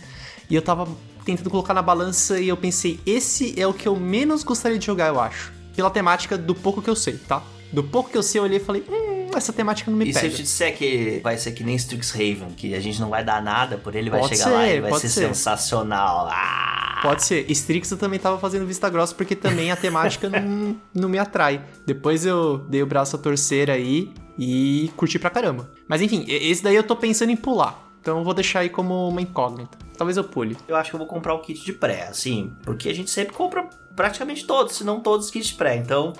e 0.48 0.54
eu 0.54 0.62
tava 0.62 0.86
tentando 1.24 1.48
colocar 1.50 1.72
na 1.72 1.82
balança 1.82 2.38
e 2.38 2.48
eu 2.48 2.56
pensei, 2.56 3.00
esse 3.06 3.58
é 3.58 3.66
o 3.66 3.72
que 3.72 3.88
eu 3.88 3.96
menos 3.96 4.44
gostaria 4.44 4.78
de 4.78 4.84
jogar, 4.84 5.08
eu 5.08 5.20
acho. 5.20 5.52
Pela 5.74 5.90
temática 5.90 6.36
do 6.36 6.54
pouco 6.54 6.82
que 6.82 6.90
eu 6.90 6.96
sei, 6.96 7.16
tá? 7.16 7.42
Do 7.72 7.82
pouco 7.82 8.10
que 8.10 8.16
eu 8.16 8.22
sei, 8.22 8.38
eu 8.38 8.44
olhei 8.44 8.58
e 8.58 8.60
falei, 8.60 8.84
hum, 8.88 9.13
essa 9.36 9.52
temática 9.52 9.90
não 9.90 9.98
me 9.98 10.08
E 10.08 10.12
se 10.12 10.20
pega. 10.20 10.32
eu 10.32 10.36
te 10.36 10.42
disser 10.42 10.76
que 10.76 11.20
vai 11.22 11.36
ser 11.38 11.52
que 11.52 11.62
nem 11.64 11.74
Strixhaven, 11.76 12.50
que 12.56 12.74
a 12.74 12.80
gente 12.80 13.00
não 13.00 13.08
vai 13.10 13.24
dar 13.24 13.42
nada 13.42 13.76
por 13.78 13.94
ele, 13.94 14.10
vai 14.10 14.20
Pode 14.20 14.36
chegar 14.36 14.50
lá 14.50 14.64
ser, 14.64 14.76
e 14.76 14.80
vai 14.80 14.92
ser, 14.92 15.08
ser. 15.08 15.26
sensacional. 15.28 16.28
Ah! 16.30 17.00
Pode 17.02 17.22
ser. 17.24 17.50
Strix 17.50 17.90
eu 17.90 17.98
também 17.98 18.18
tava 18.18 18.38
fazendo 18.38 18.66
vista 18.66 18.88
grossa 18.88 19.14
porque 19.14 19.36
também 19.36 19.70
a 19.70 19.76
temática 19.76 20.28
não, 20.30 20.76
não 20.94 21.08
me 21.08 21.18
atrai. 21.18 21.62
Depois 21.86 22.24
eu 22.24 22.58
dei 22.58 22.82
o 22.82 22.86
braço 22.86 23.16
a 23.16 23.18
torcer 23.18 23.68
aí 23.70 24.10
e 24.38 24.90
curti 24.96 25.18
pra 25.18 25.28
caramba. 25.30 25.70
Mas 25.88 26.00
enfim, 26.00 26.24
e- 26.26 26.50
esse 26.50 26.62
daí 26.62 26.74
eu 26.76 26.82
tô 26.82 26.96
pensando 26.96 27.30
em 27.30 27.36
pular. 27.36 27.82
Então 28.00 28.18
eu 28.18 28.24
vou 28.24 28.32
deixar 28.34 28.60
aí 28.60 28.68
como 28.70 29.08
uma 29.08 29.20
incógnita. 29.20 29.76
Talvez 29.96 30.16
eu 30.16 30.24
pule. 30.24 30.56
Eu 30.66 30.76
acho 30.76 30.90
que 30.90 30.96
eu 30.96 30.98
vou 30.98 31.06
comprar 31.06 31.34
o 31.34 31.40
kit 31.40 31.62
de 31.64 31.72
pré, 31.72 32.08
assim, 32.08 32.52
porque 32.62 32.88
a 32.88 32.94
gente 32.94 33.10
sempre 33.10 33.32
compra 33.34 33.68
praticamente 33.94 34.44
todos, 34.46 34.74
se 34.76 34.84
não 34.84 35.00
todos 35.00 35.26
os 35.26 35.30
kits 35.32 35.48
de 35.48 35.54
pré. 35.54 35.76
Então, 35.76 36.12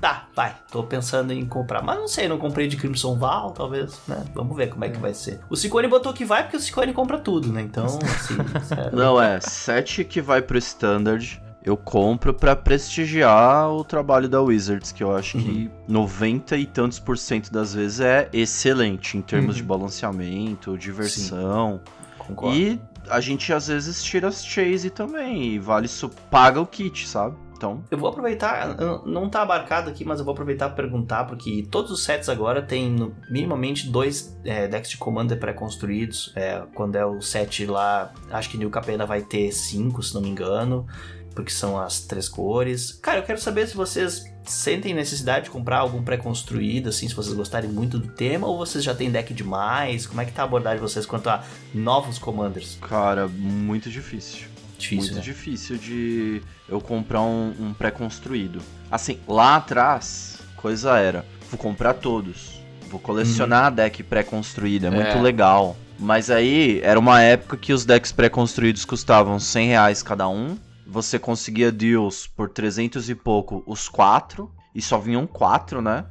tá, 0.00 0.28
vai. 0.34 0.54
Tô 0.70 0.82
pensando 0.82 1.32
em 1.32 1.44
comprar. 1.46 1.82
Mas 1.82 1.98
não 1.98 2.08
sei, 2.08 2.28
não 2.28 2.38
comprei 2.38 2.66
de 2.68 2.76
Crimson 2.76 3.16
Val, 3.16 3.50
talvez, 3.52 4.00
né? 4.06 4.24
Vamos 4.34 4.56
ver 4.56 4.68
como 4.68 4.84
é 4.84 4.88
que 4.88 4.98
vai 4.98 5.14
ser. 5.14 5.40
O 5.50 5.56
Ciccone 5.56 5.88
botou 5.88 6.12
que 6.12 6.24
vai 6.24 6.42
porque 6.42 6.56
o 6.56 6.60
Ciccone 6.60 6.92
compra 6.92 7.18
tudo, 7.18 7.52
né? 7.52 7.62
Então, 7.62 7.84
assim, 8.02 8.36
sério. 8.64 8.96
Não, 8.96 9.20
é, 9.20 9.40
set 9.40 10.04
que 10.04 10.20
vai 10.20 10.40
pro 10.42 10.58
Standard, 10.58 11.42
eu 11.64 11.76
compro 11.76 12.32
pra 12.32 12.54
prestigiar 12.54 13.70
o 13.70 13.82
trabalho 13.82 14.28
da 14.28 14.40
Wizards, 14.40 14.92
que 14.92 15.02
eu 15.02 15.14
acho 15.16 15.36
que 15.38 15.68
90 15.88 16.56
e 16.56 16.64
tantos 16.66 16.98
por 17.00 17.18
cento 17.18 17.52
das 17.52 17.74
vezes 17.74 17.98
é 18.00 18.28
excelente 18.32 19.16
em 19.18 19.20
termos 19.22 19.56
Uhum. 19.56 19.62
de 19.62 19.62
balanceamento, 19.64 20.78
diversão. 20.78 21.80
Concordo. 22.18 22.56
E 22.56 22.80
a 23.08 23.20
gente 23.20 23.52
às 23.52 23.66
vezes 23.68 24.02
tira 24.02 24.28
as 24.28 24.44
chase 24.44 24.90
também, 24.90 25.54
e 25.54 25.58
vale 25.58 25.86
isso, 25.86 26.08
paga 26.30 26.60
o 26.60 26.66
kit, 26.66 27.06
sabe? 27.08 27.36
Então, 27.56 27.82
Eu 27.90 27.96
vou 27.96 28.08
aproveitar, 28.10 28.76
não 29.06 29.30
tá 29.30 29.40
abarcado 29.42 29.88
aqui, 29.88 30.04
mas 30.04 30.18
eu 30.18 30.24
vou 30.24 30.32
aproveitar 30.32 30.68
para 30.68 30.76
perguntar, 30.76 31.24
porque 31.24 31.66
todos 31.70 31.90
os 31.90 32.02
sets 32.04 32.28
agora 32.28 32.60
no- 32.90 33.14
minimamente 33.30 33.88
dois 33.88 34.38
é, 34.44 34.68
decks 34.68 34.90
de 34.90 34.98
Commander 34.98 35.38
pré-construídos. 35.38 36.32
É, 36.36 36.62
quando 36.74 36.96
é 36.96 37.06
o 37.06 37.20
set 37.22 37.64
lá, 37.66 38.12
acho 38.30 38.50
que 38.50 38.58
New 38.58 38.68
Capena 38.70 39.06
vai 39.06 39.22
ter 39.22 39.50
cinco, 39.52 40.02
se 40.02 40.14
não 40.14 40.20
me 40.20 40.28
engano, 40.28 40.86
porque 41.34 41.50
são 41.50 41.78
as 41.80 42.00
três 42.00 42.28
cores. 42.28 42.92
Cara, 42.92 43.18
eu 43.20 43.22
quero 43.22 43.40
saber 43.40 43.66
se 43.66 43.74
vocês 43.76 44.24
sentem 44.44 44.94
necessidade 44.94 45.46
de 45.46 45.50
comprar 45.50 45.78
algum 45.78 46.02
pré-construído, 46.02 46.88
assim, 46.90 47.08
se 47.08 47.14
vocês 47.14 47.34
gostarem 47.34 47.68
muito 47.70 47.98
do 47.98 48.08
tema, 48.08 48.46
ou 48.46 48.56
vocês 48.58 48.84
já 48.84 48.94
têm 48.94 49.10
deck 49.10 49.34
demais? 49.34 50.06
Como 50.06 50.20
é 50.20 50.24
que 50.24 50.32
tá 50.32 50.42
a 50.42 50.44
abordagem 50.44 50.78
de 50.78 50.82
vocês 50.88 51.04
quanto 51.06 51.28
a 51.28 51.42
novos 51.74 52.18
Commanders? 52.18 52.78
cara, 52.80 53.26
muito 53.28 53.90
difícil. 53.90 54.46
Difícil, 54.78 54.96
muito 54.98 55.14
né? 55.16 55.20
difícil 55.20 55.76
de 55.78 56.42
eu 56.68 56.80
comprar 56.80 57.22
um, 57.22 57.54
um 57.58 57.72
pré-construído. 57.74 58.60
Assim, 58.90 59.18
lá 59.26 59.56
atrás, 59.56 60.38
coisa 60.56 60.98
era, 60.98 61.24
vou 61.50 61.58
comprar 61.58 61.94
todos. 61.94 62.60
Vou 62.88 63.00
colecionar 63.00 63.72
deck 63.72 64.02
pré-construído, 64.02 64.86
é 64.86 64.90
muito 64.90 65.08
É. 65.08 65.20
legal. 65.20 65.76
Mas 65.98 66.30
aí, 66.30 66.80
era 66.82 67.00
uma 67.00 67.22
época 67.22 67.56
que 67.56 67.72
os 67.72 67.84
decks 67.84 68.12
pré-construídos 68.12 68.84
custavam 68.84 69.38
100 69.40 69.68
reais 69.68 70.02
cada 70.02 70.28
um. 70.28 70.56
Você 70.86 71.18
conseguia 71.18 71.72
deals 71.72 72.26
por 72.26 72.48
300 72.50 73.08
e 73.08 73.14
pouco 73.14 73.62
os 73.66 73.88
quatro. 73.88 74.52
E 74.74 74.82
só 74.82 74.98
vinham 74.98 75.26
quatro, 75.26 75.80
né? 75.80 76.04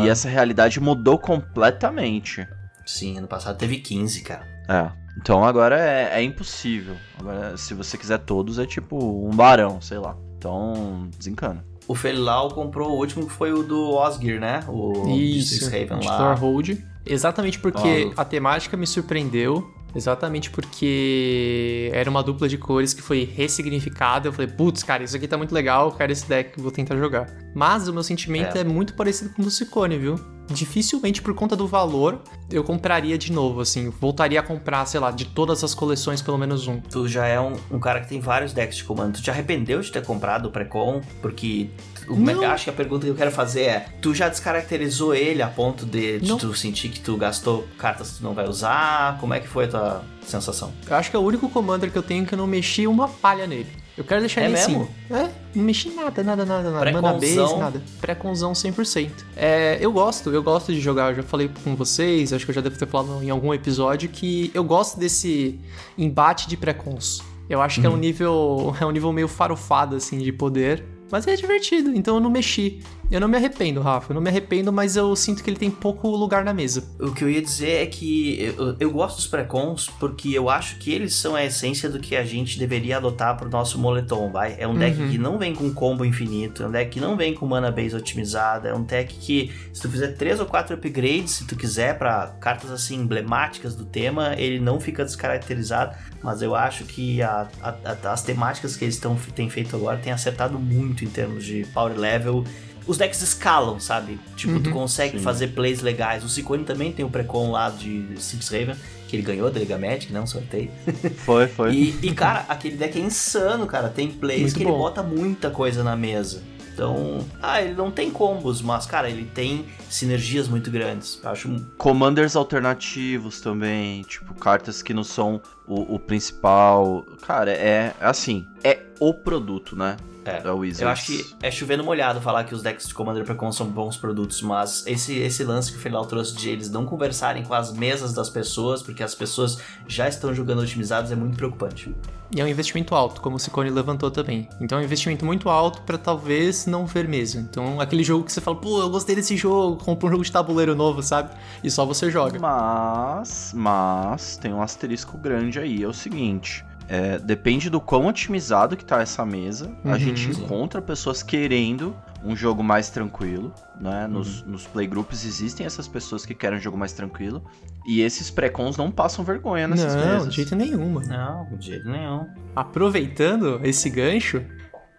E 0.00 0.08
essa 0.08 0.28
realidade 0.28 0.78
mudou 0.80 1.18
completamente. 1.18 2.46
Sim, 2.86 3.18
ano 3.18 3.26
passado 3.26 3.58
teve 3.58 3.78
15, 3.78 4.22
cara. 4.22 4.46
É. 4.68 5.01
Então 5.20 5.44
agora 5.44 5.78
é, 5.78 6.20
é 6.20 6.22
impossível. 6.22 6.96
Agora, 7.18 7.56
se 7.56 7.74
você 7.74 7.96
quiser 7.98 8.18
todos, 8.18 8.58
é 8.58 8.66
tipo 8.66 8.96
um 8.96 9.30
barão, 9.30 9.80
sei 9.80 9.98
lá. 9.98 10.16
Então, 10.38 11.08
desencana. 11.16 11.64
O 11.86 11.94
Felilau 11.94 12.48
comprou 12.50 12.90
o 12.90 12.96
último 12.96 13.26
que 13.26 13.32
foi 13.32 13.52
o 13.52 13.62
do 13.62 13.90
Osgir, 13.94 14.40
né? 14.40 14.60
O 14.68 15.08
Isso, 15.16 15.70
de 15.70 16.06
lá. 16.06 16.18
Thorhold. 16.18 16.84
Exatamente 17.04 17.58
porque 17.58 18.12
Ó. 18.16 18.20
a 18.20 18.24
temática 18.24 18.76
me 18.76 18.86
surpreendeu. 18.86 19.68
Exatamente 19.94 20.50
porque 20.50 21.90
era 21.92 22.08
uma 22.08 22.22
dupla 22.22 22.48
de 22.48 22.56
cores 22.56 22.94
que 22.94 23.02
foi 23.02 23.24
ressignificada. 23.24 24.26
Eu 24.28 24.32
falei, 24.32 24.50
putz, 24.50 24.82
cara, 24.82 25.02
isso 25.04 25.14
aqui 25.14 25.28
tá 25.28 25.36
muito 25.36 25.52
legal, 25.54 25.88
eu 25.88 25.92
quero 25.92 26.10
esse 26.10 26.26
deck, 26.26 26.58
vou 26.60 26.70
tentar 26.70 26.96
jogar. 26.96 27.26
Mas 27.54 27.88
o 27.88 27.92
meu 27.92 28.02
sentimento 28.02 28.56
É. 28.56 28.62
é, 28.62 28.64
muito 28.64 28.94
parecido 28.94 29.30
com 29.34 29.42
o 29.42 29.44
do 29.44 29.50
Ciccone, 29.50 29.98
viu? 29.98 30.18
Dificilmente, 30.52 31.20
por 31.22 31.34
conta 31.34 31.56
do 31.56 31.66
valor, 31.66 32.20
eu 32.50 32.62
compraria 32.62 33.16
de 33.18 33.32
novo, 33.32 33.60
assim. 33.60 33.88
Voltaria 33.90 34.40
a 34.40 34.42
comprar, 34.42 34.84
sei 34.86 35.00
lá, 35.00 35.10
de 35.10 35.24
todas 35.24 35.64
as 35.64 35.74
coleções, 35.74 36.22
pelo 36.22 36.38
menos 36.38 36.66
um. 36.68 36.80
Tu 36.80 37.08
já 37.08 37.26
é 37.26 37.40
um, 37.40 37.54
um 37.70 37.78
cara 37.80 38.00
que 38.00 38.08
tem 38.08 38.20
vários 38.20 38.52
decks 38.52 38.76
de 38.76 38.84
comando. 38.84 39.14
Tu 39.14 39.22
te 39.22 39.30
arrependeu 39.30 39.80
de 39.80 39.90
ter 39.90 40.04
comprado 40.04 40.46
o 40.46 40.50
Precon? 40.50 41.00
Porque 41.20 41.70
o 42.08 42.14
Não. 42.16 42.38
me- 42.40 42.44
acho 42.44 42.64
que 42.64 42.70
a 42.70 42.72
pergunta 42.72 43.04
que 43.06 43.10
eu 43.10 43.14
quero 43.16 43.30
fazer 43.32 43.62
é: 43.62 43.86
tu 44.00 44.14
já 44.14 44.28
descaracterizou 44.28 45.14
ele 45.14 45.42
a 45.42 45.48
ponto 45.48 45.84
de, 45.86 46.20
de 46.20 46.28
Não. 46.28 46.38
tu 46.38 46.54
sentir 46.54 46.88
que 46.90 47.00
tu 47.00 47.16
gastou 47.16 47.66
cartas 47.78 48.12
que 48.12 48.18
tu 48.18 48.24
não 48.24 48.34
vai 48.34 48.48
usar? 48.48 49.18
Como 49.18 49.32
é 49.34 49.40
que 49.40 49.48
foi 49.48 49.64
a 49.64 49.68
tua 49.68 50.04
sensação? 50.26 50.72
Eu 50.88 50.96
acho 50.96 51.10
que 51.10 51.16
é 51.16 51.18
o 51.18 51.22
único 51.22 51.48
commander 51.48 51.90
que 51.90 51.98
eu 51.98 52.02
tenho 52.02 52.26
que 52.26 52.34
eu 52.34 52.38
não 52.38 52.46
mexi 52.46 52.86
uma 52.86 53.08
palha 53.08 53.46
nele. 53.46 53.68
Eu 53.96 54.04
quero 54.04 54.20
deixar 54.20 54.40
É 54.40 54.44
ele 54.44 54.54
mesmo? 54.54 54.88
assim. 55.10 55.14
É, 55.14 55.30
não 55.54 55.64
mexi 55.64 55.90
nada, 55.90 56.22
nada, 56.22 56.44
nada, 56.44 56.70
nada. 56.70 56.92
Mana 56.92 57.12
base, 57.12 57.36
nada. 57.58 57.82
Pré-conzão 58.00 58.52
100%. 58.52 59.10
É, 59.36 59.78
eu 59.80 59.92
gosto, 59.92 60.30
eu 60.30 60.42
gosto 60.42 60.72
de 60.72 60.80
jogar. 60.80 61.10
Eu 61.10 61.16
já 61.16 61.22
falei 61.22 61.50
com 61.62 61.76
vocês, 61.76 62.32
acho 62.32 62.44
que 62.44 62.50
eu 62.50 62.54
já 62.54 62.60
devo 62.60 62.78
ter 62.78 62.86
falado 62.86 63.22
em 63.22 63.28
algum 63.30 63.52
episódio 63.52 64.08
que 64.08 64.50
eu 64.54 64.64
gosto 64.64 64.98
desse 64.98 65.60
embate 65.98 66.48
de 66.48 66.56
pré-cons. 66.56 67.22
Eu 67.50 67.60
acho 67.60 67.80
que 67.80 67.86
é 67.86 67.90
um 67.90 67.96
nível 67.96 68.74
é 68.80 68.86
um 68.86 68.90
nível 68.90 69.12
meio 69.12 69.28
farofado 69.28 69.96
assim 69.96 70.18
de 70.18 70.32
poder, 70.32 70.82
mas 71.10 71.26
é 71.26 71.36
divertido, 71.36 71.90
então 71.94 72.14
eu 72.14 72.20
não 72.20 72.30
mexi. 72.30 72.80
Eu 73.12 73.20
não 73.20 73.28
me 73.28 73.36
arrependo, 73.36 73.82
Rafa, 73.82 74.10
eu 74.10 74.14
não 74.14 74.22
me 74.22 74.30
arrependo, 74.30 74.72
mas 74.72 74.96
eu 74.96 75.14
sinto 75.14 75.44
que 75.44 75.50
ele 75.50 75.58
tem 75.58 75.70
pouco 75.70 76.08
lugar 76.08 76.42
na 76.42 76.54
mesa. 76.54 76.82
O 76.98 77.12
que 77.12 77.22
eu 77.22 77.28
ia 77.28 77.42
dizer 77.42 77.82
é 77.82 77.86
que 77.86 78.54
eu, 78.56 78.74
eu 78.80 78.90
gosto 78.90 79.16
dos 79.16 79.26
precons 79.26 79.86
porque 80.00 80.30
eu 80.30 80.48
acho 80.48 80.78
que 80.78 80.90
eles 80.90 81.14
são 81.14 81.34
a 81.34 81.44
essência 81.44 81.90
do 81.90 82.00
que 82.00 82.16
a 82.16 82.24
gente 82.24 82.58
deveria 82.58 82.96
adotar 82.96 83.36
pro 83.36 83.50
nosso 83.50 83.78
moletom, 83.78 84.30
vai? 84.32 84.56
É 84.58 84.66
um 84.66 84.74
deck 84.74 84.98
Uhum. 84.98 85.10
que 85.10 85.18
não 85.18 85.36
vem 85.38 85.54
com 85.54 85.70
combo 85.74 86.06
infinito, 86.06 86.62
é 86.62 86.66
um 86.66 86.70
deck 86.70 86.90
que 86.90 87.00
não 87.00 87.14
vem 87.14 87.34
com 87.34 87.44
mana 87.46 87.70
base 87.70 87.94
otimizada, 87.94 88.70
é 88.70 88.74
um 88.74 88.82
deck 88.82 89.14
que 89.16 89.52
se 89.74 89.82
tu 89.82 89.90
fizer 89.90 90.08
três 90.16 90.40
ou 90.40 90.46
quatro 90.46 90.74
upgrades, 90.74 91.32
se 91.34 91.46
tu 91.46 91.54
quiser 91.54 91.98
pra 91.98 92.28
cartas 92.40 92.70
assim 92.70 92.96
emblemáticas 92.96 93.74
do 93.74 93.84
tema, 93.84 94.34
ele 94.38 94.58
não 94.58 94.80
fica 94.80 95.04
descaracterizado, 95.04 95.94
mas 96.22 96.40
eu 96.40 96.54
acho 96.54 96.84
que 96.84 97.20
a- 97.20 97.46
a- 97.62 97.74
a- 97.84 98.12
as 98.12 98.22
temáticas 98.22 98.74
que 98.74 98.86
eles 98.86 98.96
tão, 98.98 99.14
têm 99.34 99.50
feito 99.50 99.76
agora 99.76 99.98
têm 99.98 100.14
acertado 100.14 100.58
muito 100.58 101.04
em 101.04 101.08
termos 101.08 101.44
de 101.44 101.66
power 101.74 101.94
level. 101.98 102.42
Os 102.86 102.96
decks 102.98 103.22
escalam, 103.22 103.78
sabe? 103.80 104.18
Tipo, 104.36 104.58
tu 104.60 104.68
Uhum. 104.68 104.72
consegue 104.74 105.18
Sim. 105.18 105.24
fazer 105.24 105.48
plays 105.48 105.80
legais. 105.82 106.24
O 106.24 106.28
Ciccone 106.28 106.64
também 106.64 106.92
tem 106.92 107.04
o 107.04 107.08
Precon 107.10 107.50
lá 107.50 107.70
de 107.70 108.06
Six 108.18 108.48
Raven, 108.48 108.74
que 109.08 109.16
ele 109.16 109.22
ganhou 109.22 109.50
da 109.50 109.60
Liga 109.60 109.78
Magic, 109.78 110.12
né? 110.12 110.20
Um 110.20 110.26
sorteio. 110.26 110.70
Foi, 111.24 111.46
foi. 111.46 111.72
E, 111.74 111.98
e, 112.02 112.12
cara, 112.14 112.44
aquele 112.48 112.76
deck 112.76 112.98
é 112.98 113.02
insano, 113.02 113.66
cara. 113.66 113.88
Tem 113.88 114.10
plays 114.10 114.40
Muito 114.42 114.56
que 114.56 114.64
bom. 114.64 114.70
ele 114.70 114.78
bota 114.78 115.02
muita 115.02 115.50
coisa 115.50 115.84
na 115.84 115.94
mesa. 115.94 116.42
Então, 116.74 117.22
ah, 117.42 117.60
ele 117.60 117.74
não 117.74 117.90
tem 117.90 118.10
combos, 118.10 118.62
mas, 118.62 118.86
cara, 118.86 119.10
ele 119.10 119.26
tem 119.26 119.66
sinergias 119.90 120.48
muito 120.48 120.70
grandes. 120.70 121.20
Eu 121.22 121.28
acho 121.30 121.46
um 121.48 121.58
Commanders 121.76 122.34
alternativos 122.34 123.42
também, 123.42 124.00
tipo, 124.04 124.32
cartas 124.34 124.80
que 124.82 124.94
não 124.94 125.04
são 125.04 125.38
o, 125.66 125.94
o 125.96 125.98
principal. 125.98 127.04
Cara, 127.20 127.50
é 127.52 127.92
é 128.00 128.06
assim, 128.06 128.46
é 128.64 128.78
o 129.08 129.12
produto, 129.12 129.74
né? 129.74 129.96
É, 130.24 130.40
Da 130.40 130.54
Wizards. 130.54 130.80
Eu 130.80 130.88
acho 130.88 131.06
que 131.06 131.34
é 131.42 131.50
chovendo 131.50 131.82
molhado 131.82 132.20
falar 132.20 132.44
que 132.44 132.54
os 132.54 132.62
decks 132.62 132.86
de 132.86 132.94
Commander 132.94 133.24
Precon 133.24 133.50
são 133.50 133.66
bons 133.66 133.96
produtos, 133.96 134.40
mas 134.40 134.86
esse, 134.86 135.18
esse 135.18 135.42
lance 135.42 135.72
que 135.72 135.78
o 135.78 135.80
Feral 135.80 136.06
trouxe 136.06 136.36
de 136.36 136.48
eles 136.48 136.70
não 136.70 136.86
conversarem 136.86 137.42
com 137.42 137.52
as 137.52 137.72
mesas 137.72 138.14
das 138.14 138.30
pessoas, 138.30 138.80
porque 138.80 139.02
as 139.02 139.14
pessoas 139.14 139.58
já 139.88 140.06
estão 140.08 140.32
jogando 140.32 140.60
otimizados, 140.60 141.10
é 141.10 141.16
muito 141.16 141.36
preocupante. 141.36 141.92
E 142.34 142.40
é 142.40 142.44
um 142.44 142.48
investimento 142.48 142.94
alto, 142.94 143.20
como 143.20 143.36
o 143.36 143.38
Ciccone 143.40 143.70
levantou 143.70 144.10
também. 144.10 144.48
Então 144.60 144.78
é 144.78 144.82
um 144.82 144.84
investimento 144.84 145.26
muito 145.26 145.48
alto 145.48 145.82
pra 145.82 145.98
talvez 145.98 146.64
não 146.64 146.86
ver 146.86 147.08
mesmo. 147.08 147.40
Então 147.40 147.80
aquele 147.80 148.04
jogo 148.04 148.24
que 148.24 148.32
você 148.32 148.40
fala, 148.40 148.56
pô, 148.56 148.80
eu 148.80 148.88
gostei 148.88 149.16
desse 149.16 149.36
jogo, 149.36 149.82
compra 149.84 150.06
um 150.06 150.10
jogo 150.12 150.24
de 150.24 150.30
tabuleiro 150.30 150.76
novo, 150.76 151.02
sabe? 151.02 151.30
E 151.64 151.70
só 151.70 151.84
você 151.84 152.10
joga. 152.10 152.38
Mas, 152.38 153.52
mas, 153.54 154.36
tem 154.36 154.54
um 154.54 154.62
asterisco 154.62 155.18
grande 155.18 155.58
aí. 155.58 155.82
É 155.82 155.88
o 155.88 155.92
seguinte. 155.92 156.64
É, 156.94 157.18
depende 157.18 157.70
do 157.70 157.80
quão 157.80 158.06
otimizado 158.06 158.76
que 158.76 158.84
tá 158.84 159.00
essa 159.00 159.24
mesa. 159.24 159.74
A 159.82 159.92
Uhum. 159.92 159.98
gente 159.98 160.34
Sim. 160.34 160.42
encontra 160.42 160.82
pessoas 160.82 161.22
querendo 161.22 161.96
um 162.22 162.36
jogo 162.36 162.62
mais 162.62 162.90
tranquilo, 162.90 163.50
né? 163.80 164.06
Nos, 164.06 164.42
nos 164.44 164.66
playgroups 164.66 165.24
existem 165.24 165.64
essas 165.64 165.88
pessoas 165.88 166.26
que 166.26 166.34
querem 166.34 166.58
um 166.58 166.60
jogo 166.60 166.76
mais 166.76 166.92
tranquilo. 166.92 167.42
E 167.86 168.02
esses 168.02 168.30
pré-cons 168.30 168.76
não 168.76 168.90
passam 168.90 169.24
vergonha 169.24 169.66
nessas 169.66 169.94
não, 169.96 170.04
mesas. 170.06 170.28
de 170.28 170.36
jeito 170.36 170.54
nenhum, 170.54 170.90
mano. 170.90 171.08
Não, 171.08 171.56
de 171.56 171.66
jeito 171.66 171.88
nenhum. 171.88 172.26
Aproveitando 172.54 173.60
esse 173.64 173.88
gancho, 173.88 174.44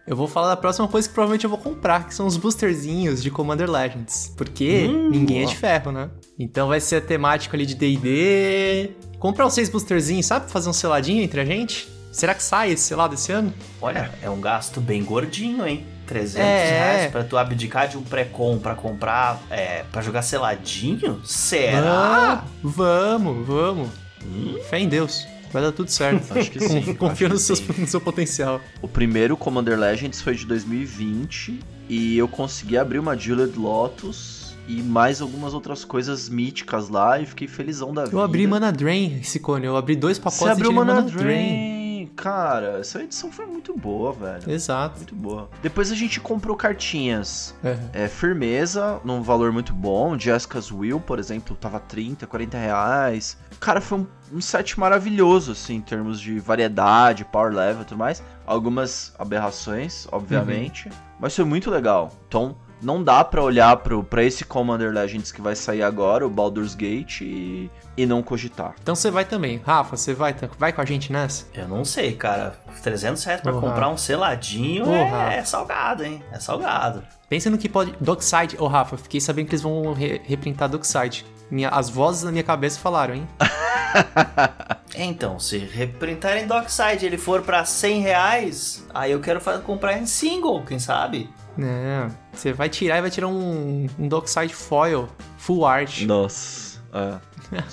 eu 0.06 0.16
vou 0.16 0.28
falar 0.28 0.50
da 0.50 0.58
próxima 0.58 0.88
coisa 0.88 1.08
que 1.08 1.14
provavelmente 1.14 1.44
eu 1.44 1.50
vou 1.50 1.60
comprar, 1.60 2.08
que 2.08 2.14
são 2.14 2.26
os 2.28 2.36
boosterzinhos 2.38 3.22
de 3.24 3.32
Commander 3.32 3.70
Legends. 3.70 4.34
Porque 4.38 4.88
Hum, 4.90 5.10
ninguém 5.10 5.42
é 5.44 5.46
ó. 5.46 5.50
de 5.50 5.56
ferro, 5.56 5.92
né? 5.92 6.10
Então 6.38 6.68
vai 6.68 6.80
ser 6.80 6.98
a 6.98 7.02
temática 7.02 7.56
ali 7.56 7.66
de 7.66 7.76
D&D. 7.76 8.92
Comprar 9.20 9.46
os 9.46 9.54
seis 9.54 9.70
boosterzinhos, 9.70 10.26
sabe? 10.26 10.52
Fazer 10.52 10.70
um 10.70 10.74
seladinho 10.74 11.24
entre 11.24 11.40
a 11.40 11.46
gente. 11.46 11.88
Será 12.12 12.34
que 12.36 12.44
sai 12.44 12.72
esse 12.72 12.84
selado 12.84 13.16
esse 13.16 13.32
ano? 13.32 13.52
Olha, 13.82 14.12
é 14.22 14.30
um 14.30 14.40
gasto 14.40 14.80
bem 14.80 15.04
gordinho, 15.04 15.66
hein? 15.66 15.86
300 16.06 16.38
É. 16.46 16.70
reais 16.70 17.12
pra 17.12 17.24
tu 17.24 17.38
abdicar 17.38 17.88
de 17.88 17.98
um 17.98 18.04
pré-com 18.04 18.60
pra 18.60 18.76
comprar, 18.76 19.42
é, 19.50 19.84
pra 19.92 20.02
jogar 20.02 20.22
seladinho? 20.22 21.22
Será? 21.26 22.44
Ah, 22.44 22.44
vamos, 22.62 23.48
vamos. 23.48 23.90
Hum? 24.24 24.58
Fé 24.70 24.80
em 24.80 24.88
Deus. 24.90 25.26
Vai 25.54 25.62
dar 25.62 25.72
tudo 25.72 25.90
certo. 25.92 26.38
Acho 26.38 26.50
que 26.52 26.60
sim. 26.60 26.94
Confia 26.98 27.30
no, 27.30 27.38
seus- 27.38 27.62
no 27.78 27.88
seu 27.88 28.02
potencial. 28.02 28.60
O 28.82 28.88
primeiro 28.88 29.38
Commander 29.38 29.78
Legends 29.80 30.20
foi 30.22 30.36
de 30.36 30.46
2020 30.48 31.60
e 31.88 32.18
eu 32.18 32.28
consegui 32.28 32.78
abrir 32.78 32.98
uma 33.00 33.16
Jeweled 33.16 33.58
Lotus 33.58 34.56
e 34.68 34.82
mais 34.82 35.22
algumas 35.22 35.54
outras 35.54 35.84
coisas 35.86 36.28
míticas 36.30 36.90
lá 36.90 37.20
e 37.20 37.26
fiquei 37.26 37.48
felizão 37.48 37.94
da 37.94 38.06
vida. 38.06 38.16
Eu 38.16 38.22
abri 38.22 38.48
Mana 38.48 38.72
Drain, 38.72 39.20
esse 39.22 39.40
cone. 39.40 39.66
Eu 39.66 39.76
abri 39.78 39.96
dois 39.96 40.18
pacotes 40.18 40.40
Você 40.40 40.50
abriu 40.50 40.70
de 40.70 40.76
Mana 40.76 40.94
Mana 40.96 41.08
Drain. 41.12 41.83
Cara, 42.16 42.80
essa 42.80 43.02
edição 43.02 43.32
foi 43.32 43.46
muito 43.46 43.76
boa, 43.76 44.14
velho. 44.14 44.50
Exato. 44.52 44.98
Muito 44.98 45.16
boa. 45.16 45.50
Depois 45.62 45.92
a 45.92 45.96
gente 45.96 46.20
comprou 46.20 46.56
cartinhas. 46.56 47.56
É. 47.64 48.04
É, 48.06 48.08
firmeza, 48.08 49.00
num 49.04 49.22
valor 49.22 49.52
muito 49.52 49.74
bom. 49.74 50.18
Jessica's 50.18 50.72
Will, 50.72 51.00
por 51.00 51.20
exemplo, 51.20 51.56
tava 51.56 51.80
30, 51.80 52.28
40 52.28 52.58
reais. 52.58 53.38
Cara, 53.60 53.82
foi 53.82 54.00
um, 54.00 54.08
um 54.34 54.42
set 54.42 54.80
maravilhoso, 54.80 55.54
assim, 55.54 55.76
em 55.76 55.82
termos 55.82 56.20
de 56.20 56.40
variedade, 56.40 57.26
power 57.26 57.54
level 57.54 57.82
e 57.82 57.86
tudo 57.86 57.98
mais. 57.98 58.22
Algumas 58.46 59.14
aberrações, 59.18 60.08
obviamente. 60.12 60.90
Mas 61.20 61.36
foi 61.36 61.46
muito 61.46 61.72
legal. 61.72 62.12
Então, 62.28 62.56
não 62.84 63.04
dá 63.04 63.24
pra 63.24 63.42
olhar 63.42 63.76
pro, 63.78 64.04
pra 64.04 64.24
esse 64.24 64.44
Commander 64.46 64.92
Legends 64.92 65.32
que 65.32 65.42
vai 65.42 65.56
sair 65.56 65.82
agora, 65.84 66.26
o 66.26 66.30
Baldur's 66.30 66.76
Gate, 66.76 67.22
e, 67.22 67.72
e 67.98 68.06
não 68.06 68.22
cogitar. 68.22 68.76
Então 68.82 68.96
você 68.96 69.10
vai 69.10 69.26
também. 69.26 69.62
Rafa, 69.66 69.96
você 69.98 70.14
vai, 70.14 70.36
vai 70.60 70.72
com 70.74 70.82
a 70.82 70.86
gente 70.86 71.12
nessa? 71.12 71.46
Eu 71.54 71.68
não 71.68 71.84
sei, 71.86 72.14
cara. 72.14 72.56
300 72.82 73.24
reais 73.24 73.42
pra 73.42 73.52
Porra. 73.54 73.68
comprar 73.70 73.90
um 73.90 73.98
seladinho 73.98 74.86
Porra. 74.86 75.34
é, 75.34 75.38
é 75.38 75.44
salgado, 75.44 76.04
hein? 76.04 76.22
É 76.32 76.40
salgado. 76.40 77.04
Pensa 77.30 77.50
no 77.50 77.58
que 77.58 77.70
pode. 77.70 77.94
Dockside. 78.00 78.58
Ô, 78.60 78.68
Rafa, 78.68 78.98
fiquei 78.98 79.20
sabendo 79.22 79.46
que 79.48 79.52
eles 79.54 79.62
vão 79.64 79.94
re- 79.94 80.22
reprintar 80.26 80.70
Dockside. 80.70 81.26
Minha, 81.50 81.70
as 81.70 81.90
vozes 81.90 82.24
na 82.24 82.32
minha 82.32 82.44
cabeça 82.44 82.80
falaram, 82.80 83.16
hein? 83.16 83.28
Então, 84.96 85.40
se 85.40 85.58
reprintarem 85.58 86.46
Dockside 86.46 87.04
e 87.04 87.08
ele 87.08 87.18
for 87.18 87.42
pra 87.42 87.66
100 87.66 88.02
reais, 88.02 88.88
aí 88.94 89.12
eu 89.12 89.20
quero 89.20 89.40
comprar 89.62 89.98
em 89.98 90.06
single, 90.06 90.64
quem 90.64 90.78
sabe? 90.78 91.30
Não. 91.58 92.08
Você 92.34 92.52
vai 92.54 92.70
tirar 92.70 92.98
e 92.98 93.02
vai 93.02 93.10
tirar 93.12 93.28
um, 93.28 93.88
um 94.00 94.08
Dockside 94.08 94.54
Foil 94.54 95.08
Full 95.38 95.66
Art. 95.66 96.02
Nossa. 96.02 96.74
É. 96.94 97.18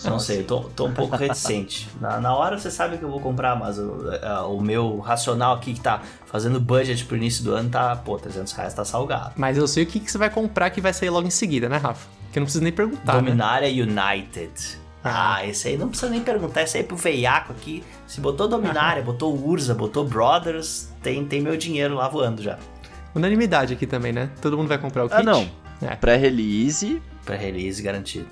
Não 0.05 0.19
sei, 0.19 0.41
eu 0.41 0.45
tô, 0.45 0.61
tô 0.61 0.87
um 0.87 0.93
pouco 0.93 1.17
reticente. 1.17 1.89
Na, 2.01 2.21
na 2.21 2.35
hora 2.35 2.59
você 2.59 2.71
sabe 2.71 2.99
que 2.99 3.03
eu 3.05 3.11
vou 3.11 3.21
comprar, 3.21 3.55
mas 3.57 3.79
o, 3.79 4.11
a- 4.23 4.47
o 4.47 4.61
meu 4.61 4.99
racional 4.99 5.55
aqui 5.55 5.73
que 5.75 5.81
tá 5.81 6.03
fazendo 6.27 6.59
budget 6.61 7.05
pro 7.07 7.17
início 7.17 7.43
do 7.45 7.55
ano 7.55 7.71
tá, 7.71 7.97
pô, 7.97 8.19
300 8.19 8.53
reais 8.53 8.75
tá 8.75 8.85
salgado. 8.85 9.33
Mas 9.37 9.57
eu 9.57 9.67
sei 9.67 9.85
o 9.85 9.87
que, 9.87 10.01
que 10.01 10.11
você 10.11 10.19
vai 10.19 10.29
comprar 10.31 10.71
que 10.71 10.81
vai 10.81 10.93
sair 10.93 11.09
logo 11.11 11.27
em 11.27 11.31
seguida, 11.31 11.69
né, 11.69 11.77
Rafa? 11.79 12.09
Que 12.33 12.39
eu 12.39 12.41
não 12.41 12.45
preciso 12.47 12.63
nem 12.65 12.73
perguntar, 12.73 13.15
né? 13.15 13.21
Dominária 13.21 13.69
United. 13.69 14.79
Ah, 15.03 15.47
esse 15.47 15.69
aí 15.69 15.79
não 15.79 15.89
precisa 15.89 16.11
nem 16.11 16.21
perguntar, 16.23 16.63
esse 16.63 16.77
aí 16.77 16.85
pro 16.85 16.97
veiaco 16.97 17.53
aqui. 17.53 17.83
Se 18.07 18.21
botou 18.21 18.47
Dominária, 18.49 19.03
botou 19.03 19.35
Urza, 19.35 19.75
botou 19.75 20.05
Brothers, 20.05 20.91
tem, 21.03 21.25
tem 21.25 21.41
meu 21.41 21.57
dinheiro 21.57 21.95
lá 21.95 22.07
voando 22.09 22.43
já. 22.43 22.59
Unanimidade 23.15 23.75
aqui 23.75 23.87
também, 23.87 24.13
né? 24.13 24.31
Todo 24.41 24.57
mundo 24.57 24.69
vai 24.69 24.79
comprar 24.79 25.05
o 25.05 25.09
kit? 25.09 25.21
Ah, 25.21 25.23
não. 25.23 25.49
É. 25.83 25.97
Pré-release 25.97 27.01
Pra 27.25 27.37
release 27.37 27.83
garantido. 27.83 28.27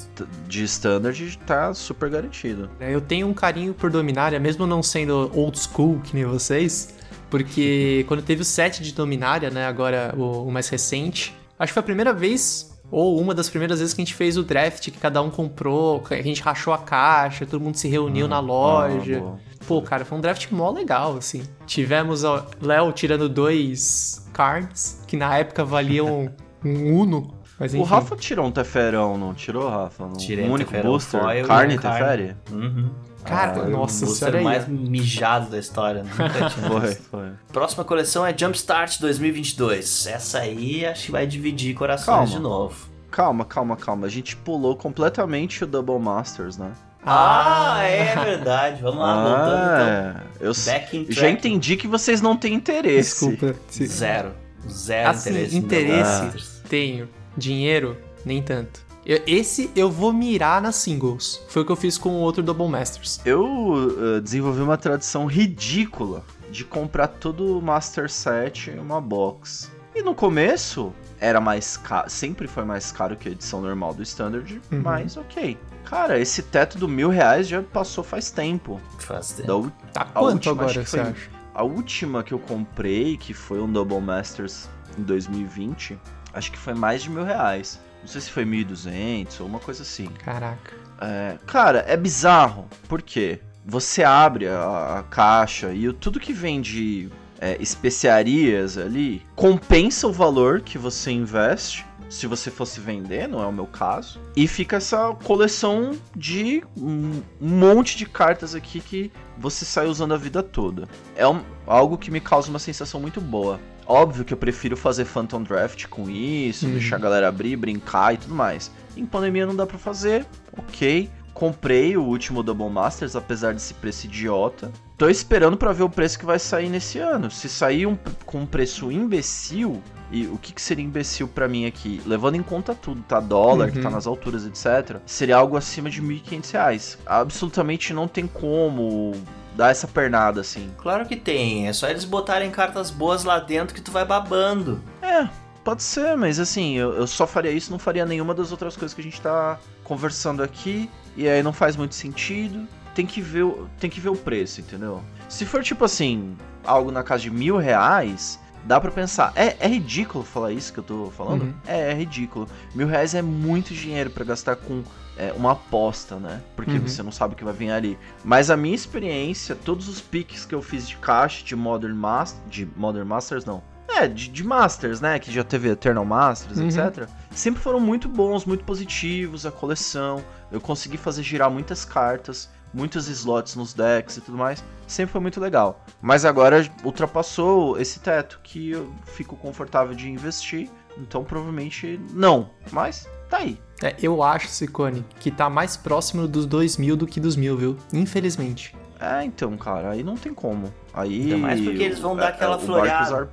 de 0.47 0.64
standard 0.64 1.38
tá 1.47 1.73
super 1.75 2.09
garantido. 2.11 2.71
É, 2.81 2.95
Eu 2.95 3.01
tenho 3.01 3.27
um 3.27 3.35
carinho 3.35 3.75
por 3.75 3.91
Dominária, 3.91 4.41
mesmo 4.41 4.67
não 4.67 4.83
sendo 4.83 5.31
old 5.35 5.59
school 5.59 6.01
que 6.01 6.14
nem 6.14 6.25
vocês, 6.25 6.95
porque 7.31 8.05
quando 8.09 8.23
teve 8.23 8.43
o 8.43 8.45
set 8.45 8.83
de 8.83 8.93
Dominária, 8.93 9.51
né, 9.51 9.67
agora 9.67 10.14
o, 10.17 10.47
o 10.49 10.51
mais 10.53 10.69
recente, 10.69 11.35
acho 11.59 11.71
que 11.71 11.75
foi 11.75 11.81
a 11.81 11.85
primeira 11.85 12.12
vez, 12.12 12.78
ou 12.90 13.20
uma 13.20 13.35
das 13.35 13.48
primeiras 13.48 13.81
vezes 13.81 13.94
que 13.94 14.01
a 14.01 14.05
gente 14.05 14.14
fez 14.14 14.37
o 14.37 14.42
draft, 14.42 14.90
que 14.90 14.98
cada 14.98 15.20
um 15.22 15.31
comprou, 15.31 16.01
que 16.01 16.14
a 16.14 16.22
gente 16.22 16.40
rachou 16.42 16.72
a 16.72 16.79
caixa, 16.79 17.44
todo 17.46 17.61
mundo 17.61 17.77
se 17.77 17.88
reuniu 17.88 18.27
na 18.27 18.40
loja. 18.40 19.18
Ah, 19.18 19.20
boa. 19.20 19.38
Pô, 19.66 19.83
cara, 19.83 20.05
foi 20.05 20.16
um 20.16 20.20
draft 20.20 20.51
mó 20.51 20.70
legal, 20.70 21.16
assim. 21.16 21.42
Tivemos 21.66 22.24
o 22.24 22.42
Léo 22.62 22.90
tirando 22.92 23.29
dois 23.29 24.27
cards, 24.33 25.03
que 25.07 25.16
na 25.16 25.37
época 25.37 25.64
valiam 25.64 26.31
um 26.64 27.01
Uno, 27.01 27.35
mas 27.59 27.74
enfim. 27.74 27.83
O 27.83 27.87
Rafa 27.87 28.16
tirou 28.16 28.46
um 28.46 28.51
Teferão, 28.51 29.18
não 29.18 29.35
tirou, 29.35 29.68
Rafa? 29.68 30.05
Um 30.05 30.12
Tirei 30.14 30.48
único 30.48 30.70
Teferão 30.70 30.92
booster? 30.92 31.20
foil 31.20 31.44
e 31.44 31.48
carne 31.48 31.74
um 31.74 31.79
carne. 31.79 31.98
Teferi? 32.01 32.37
Uhum. 32.53 32.90
Cara, 33.25 33.63
Ah, 33.63 33.69
nossa 33.69 34.05
o 34.05 34.09
booster 34.09 34.43
mais 34.43 34.65
aí. 34.65 34.71
mijado 34.71 35.51
da 35.51 35.59
história. 35.59 36.03
né? 36.03 36.11
Nunca 36.11 36.51
tinha 36.51 36.69
Foi, 36.69 36.81
visto. 36.81 37.03
foi. 37.11 37.29
Próxima 37.53 37.85
coleção 37.85 38.25
é 38.25 38.37
Jumpstart 38.37 38.99
2022. 39.01 40.07
Essa 40.07 40.39
aí 40.41 40.87
acho 40.87 41.07
que 41.07 41.13
vai 41.13 41.27
dividir 41.27 41.75
corações 41.75 42.07
Calma. 42.07 42.27
de 42.27 42.39
novo. 42.39 42.89
Calma, 43.11 43.45
calma, 43.45 43.77
calma. 43.77 44.07
A 44.07 44.11
gente 44.11 44.37
pulou 44.37 44.77
completamente 44.77 45.65
o 45.65 45.67
Double 45.67 45.99
Masters, 45.99 46.57
né? 46.57 46.73
Ah, 47.05 47.79
é 47.83 48.15
verdade. 48.17 48.83
Vamos 48.83 48.99
lá, 49.01 49.15
voltando 49.15 49.65
então. 49.65 50.23
Ah, 50.23 50.23
eu 50.41 50.51
s- 50.51 50.71
Back 50.71 50.97
in 50.97 51.07
já 51.09 51.29
entendi 51.31 51.77
que 51.77 51.87
vocês 51.89 52.21
não 52.21 52.37
têm 52.37 52.55
interesse. 52.55 53.27
Desculpa. 53.29 53.55
se- 53.69 53.87
Zero. 53.87 54.33
Zero 54.69 55.11
Assim, 55.11 55.31
interesse. 55.31 55.57
interesse. 55.57 56.63
Tenho. 56.69 57.09
Dinheiro, 57.37 57.97
nem 58.25 58.43
tanto. 58.43 58.81
Eu- 59.09 59.23
esse 59.27 59.71
eu 59.75 59.90
vou 59.90 60.12
mirar 60.12 60.61
nas 60.61 60.77
singles. 60.77 61.42
Foi 61.49 61.62
o 61.62 61.64
que 61.64 61.73
eu 61.73 61.77
fiz 61.77 61.97
com 61.97 62.11
o 62.11 62.21
outro 62.21 62.42
Double 62.42 62.68
Masters. 62.68 63.21
Eu 63.25 64.16
eh, 64.16 64.21
desenvolvi 64.21 64.61
uma 64.61 64.77
tradição 64.77 65.25
ridícula 65.25 66.23
de 66.51 66.62
comprar 66.64 67.09
todo 67.09 67.59
o 67.59 67.62
Master 67.62 68.11
Set 68.11 68.71
em 68.71 68.79
uma 68.79 69.01
box. 69.01 69.71
E 69.94 70.03
no 70.03 70.14
começo 70.14 70.92
era 71.18 71.40
mais 71.40 71.77
caro, 71.79 72.09
sempre 72.11 72.47
foi 72.47 72.64
mais 72.64 72.92
caro 72.92 73.16
que 73.16 73.29
a 73.29 73.33
edição 73.33 73.62
normal 73.62 73.94
do 73.94 74.03
Standard, 74.03 74.61
Uhum. 74.71 74.83
mas 74.83 75.16
ok. 75.16 75.57
Cara, 75.87 76.18
esse 76.21 76.42
teto 76.42 76.77
do 76.79 76.87
mil 76.87 77.09
reais 77.09 77.49
já 77.49 77.62
passou 77.62 78.05
faz 78.05 78.31
tempo. 78.31 78.79
Faz 78.99 79.33
tempo. 79.33 79.73
Da 79.90 79.90
Tá 79.92 80.01
A 80.03 80.05
quanto 80.05 80.35
última, 80.35 80.53
agora, 80.53 80.73
você 80.75 80.85
foi- 80.85 81.01
acha? 81.01 81.31
A 81.55 81.62
última 81.64 82.23
que 82.23 82.33
eu 82.35 82.38
comprei, 82.38 83.16
que 83.16 83.33
foi 83.33 83.59
um 83.59 83.73
Double 83.73 84.01
Masters 84.03 84.68
em 84.99 85.03
2020, 85.03 85.99
acho 86.35 86.53
que 86.53 86.59
foi 86.59 86.75
mais 86.75 87.03
de 87.03 87.11
mil 87.11 87.25
reais. 87.25 87.81
Não 88.01 88.09
sei 88.09 88.21
se 88.21 88.31
foi 88.31 88.45
1.200 88.45 89.41
ou 89.41 89.47
uma 89.47 89.59
coisa 89.59 89.83
assim. 89.83 90.07
Caraca. 90.25 90.75
É, 91.01 91.37
cara, 91.47 91.85
é 91.87 91.97
bizarro. 91.97 92.67
Por 92.89 93.03
quê? 93.03 93.41
Você 93.67 94.03
abre 94.03 94.49
a, 94.49 94.99
a 94.99 95.03
caixa 95.03 95.73
e 95.73 95.87
o- 95.89 95.93
tudo 95.93 96.19
que 96.19 96.33
vem 96.33 96.61
de 96.61 97.11
é, 97.41 97.57
especiarias 97.61 98.77
ali 98.79 99.23
compensa 99.37 100.07
o 100.09 100.13
valor 100.13 100.61
que 100.61 100.77
você 100.79 101.11
investe. 101.11 101.87
Se 102.11 102.27
você 102.27 102.51
fosse 102.51 102.81
vender, 102.81 103.29
não 103.29 103.43
é 103.43 103.47
o 103.47 103.53
meu 103.53 103.67
caso. 103.67 104.19
E 104.35 104.49
fica 104.49 104.77
essa 104.77 105.15
coleção 105.23 105.93
de 106.17 106.65
um 106.75 107.21
monte 107.39 107.99
de 107.99 108.07
cartas 108.07 108.55
aqui 108.55 108.81
que 108.81 109.13
você 109.37 109.65
sai 109.67 109.87
usando 109.87 110.15
a 110.15 110.17
vida 110.17 110.43
toda. 110.43 110.89
É 111.15 111.29
um- 111.29 111.43
algo 111.67 111.99
que 111.99 112.11
me 112.11 112.19
causa 112.21 112.49
uma 112.49 112.59
sensação 112.59 112.99
muito 112.99 113.21
boa. 113.21 113.61
Óbvio 113.88 114.24
que 114.24 114.35
eu 114.35 114.37
prefiro 114.38 114.77
fazer 114.77 115.07
Phantom 115.07 115.42
Draft 115.42 115.87
com 115.87 116.11
isso, 116.11 116.66
Uhum. 116.66 116.72
deixar 116.72 116.96
a 116.96 116.98
galera 117.01 117.29
abrir, 117.29 117.57
brincar 117.57 118.12
e 118.14 118.18
tudo 118.18 118.35
mais. 118.35 118.70
Em 118.96 119.07
pandemia 119.07 119.46
não 119.46 119.57
dá 119.57 119.66
pra 119.66 119.79
fazer, 119.79 120.27
ok. 120.57 121.11
Comprei 121.33 121.96
o 121.96 122.03
último 122.03 122.42
Double 122.42 122.68
Masters, 122.68 123.14
apesar 123.16 123.55
desse 123.55 123.72
preço 123.72 124.07
idiota. 124.07 124.70
Tô 124.96 125.09
esperando 125.09 125.57
pra 125.57 125.72
ver 125.72 125.85
o 125.85 125.88
preço 125.88 126.18
que 126.18 126.27
vai 126.27 126.37
sair 126.38 126.68
nesse 126.68 126.98
ano. 126.98 127.31
Se 127.31 127.48
sair 127.48 127.87
um, 127.87 127.96
com 128.27 128.40
um 128.40 128.46
preço 128.46 128.90
imbecil, 128.90 129.81
e 130.11 130.27
o 130.27 130.37
que, 130.37 130.53
que 130.53 130.61
seria 130.61 130.85
imbecil 130.85 131.29
pra 131.29 131.46
mim 131.46 131.64
aqui? 131.64 132.03
Levando 132.05 132.35
em 132.35 132.42
conta 132.42 132.74
tudo, 132.74 133.03
tá? 133.03 133.20
Dólar, 133.20 133.70
que 133.70 133.77
Uhum. 133.77 133.85
tá 133.85 133.90
nas 133.90 134.07
alturas, 134.09 134.44
etc. 134.44 134.96
Seria 135.07 135.37
algo 135.37 135.57
acima 135.57 135.88
de 135.88 136.03
1.500 136.03 136.51
reais. 136.51 136.98
Absolutamente 137.07 137.92
não 137.94 138.09
tem 138.09 138.27
como 138.27 139.12
dar 139.59 139.71
essa 139.73 139.88
pernada 139.88 140.40
assim. 140.40 140.71
Claro 140.79 141.05
que 141.05 141.16
tem. 141.16 141.66
É 141.66 141.73
só 141.73 141.88
eles 141.88 142.05
botarem 142.05 142.49
cartas 142.49 142.92
boas 142.92 143.25
lá 143.25 143.40
dentro 143.40 143.75
que 143.75 143.81
tu 143.81 143.90
vai 143.90 144.05
babando. 144.05 144.81
É, 145.03 145.29
pode 145.64 145.83
ser, 145.83 146.16
mas 146.16 146.38
assim, 146.38 146.77
eu, 146.77 146.92
eu 146.94 147.07
só 147.09 147.27
faria 147.27 147.51
isso, 147.51 147.73
não 147.73 147.79
faria 147.79 148.07
nenhuma 148.07 148.33
das 148.35 148.53
outras 148.53 148.77
coisas 148.77 148.94
que 148.94 149.01
a 149.01 149.05
gente 149.05 149.21
tá 149.21 149.59
conversando 149.83 150.44
aqui, 150.44 150.88
e 151.16 151.29
aí 151.29 151.42
não 151.42 151.53
faz 151.53 151.75
muito 151.77 151.97
sentido. 151.97 152.68
Tem 152.94 153.05
que 153.05 153.21
ver, 153.21 153.42
o- 153.42 153.68
tem 153.81 153.90
que 153.90 154.01
ver 154.01 154.11
o 154.11 154.16
preço, 154.16 154.61
entendeu? 154.61 155.03
Se 155.29 155.44
for 155.44 155.61
tipo 155.62 155.85
assim, 155.85 156.37
algo 156.64 156.92
na 156.92 157.03
casa 157.03 157.25
de 157.25 157.31
mil 157.31 157.57
reais, 157.57 158.38
dá 158.64 158.81
pra 158.81 158.90
pensar. 158.92 159.33
É, 159.35 159.57
é 159.59 159.66
ridículo 159.66 160.23
falar 160.25 160.53
isso 160.53 160.73
que 160.73 160.79
eu 160.79 160.85
tô 160.85 161.11
falando? 161.16 161.42
Uhum. 161.42 161.55
É, 161.66 161.90
é 161.90 161.94
ridículo. 161.94 162.49
Mil 162.75 162.87
reais 162.87 163.12
é 163.14 163.23
muito 163.23 163.75
dinheiro 163.75 164.11
pra 164.11 164.25
gastar 164.25 164.55
com 164.57 164.83
é, 165.19 165.33
uma 165.37 165.53
aposta, 165.53 166.17
né? 166.17 166.41
Porque 166.57 166.73
Uhum. 166.73 166.87
você 166.87 167.03
não 167.03 167.11
sabe 167.13 167.35
o 167.35 167.37
que 167.37 167.45
vai 167.45 167.53
vir 167.53 167.71
ali. 167.71 167.99
Mas 168.25 168.51
a 168.51 168.57
minha 168.57 168.75
experiência, 168.75 169.55
todos 169.57 169.89
os 169.89 170.01
piques 170.01 170.45
que 170.47 170.55
eu 170.55 170.63
fiz 170.63 170.89
de 170.89 170.97
caixa 170.97 171.45
de 171.45 171.57
Modern 171.57 171.95
Masters. 171.95 172.41
De 172.49 172.67
Modern 172.77 173.07
Masters, 173.07 173.45
não. 173.45 173.63
É, 173.89 174.07
de, 174.07 174.29
de 174.29 174.45
Masters, 174.45 175.01
né? 175.01 175.19
Que 175.19 175.33
já 175.33 175.43
teve 175.43 175.69
Eternal 175.71 176.05
Masters, 176.05 176.59
Uhum. 176.59 176.69
etc. 176.69 177.09
Sempre 177.33 177.61
foram 177.61 177.81
muito 177.81 178.09
bons, 178.09 178.45
muito 178.45 178.63
positivos, 178.65 179.45
a 179.45 179.51
coleção. 179.51 180.23
Eu 180.53 180.61
consegui 180.61 180.97
fazer 180.97 181.23
girar 181.23 181.51
muitas 181.51 181.85
cartas, 181.85 182.49
muitos 182.73 183.09
slots 183.09 183.57
nos 183.57 183.73
decks 183.75 184.19
e 184.19 184.21
tudo 184.21 184.37
mais. 184.39 184.63
Sempre 184.87 185.13
foi 185.13 185.21
muito 185.21 185.41
legal. 185.41 185.85
Mas 186.01 186.25
agora 186.25 186.71
ultrapassou 186.85 187.79
esse 187.81 187.99
teto 188.01 188.39
que 188.43 188.71
eu 188.71 188.93
fico 189.07 189.37
confortável 189.37 189.95
de 189.95 190.09
investir. 190.09 190.69
Então 190.99 191.25
provavelmente 191.25 191.99
não. 192.13 192.51
Mas 192.71 193.09
tá 193.31 193.39
aí. 193.39 193.61
É, 193.83 193.95
eu 194.03 194.23
acho, 194.23 194.49
Ciccone, 194.49 195.05
que 195.21 195.31
tá 195.31 195.49
mais 195.49 195.77
próximo 195.77 196.27
dos 196.27 196.47
2 196.47 196.77
mil 196.79 196.97
do 196.97 197.07
que 197.07 197.21
dos 197.21 197.37
mil, 197.37 197.57
viu? 197.57 197.77
Infelizmente. 197.93 198.75
É, 199.01 199.25
então, 199.25 199.57
cara, 199.57 199.91
aí 199.91 200.03
não 200.03 200.17
tem 200.17 200.35
como. 200.35 200.73
Aí. 200.93 201.23
Ainda 201.23 201.38
mais 201.38 201.61
porque 201.61 201.83
eles 201.83 202.01
vão 202.01 202.17
dar 202.17 202.29
aquela 202.29 202.57
o 202.57 202.61
floreada. 202.61 203.29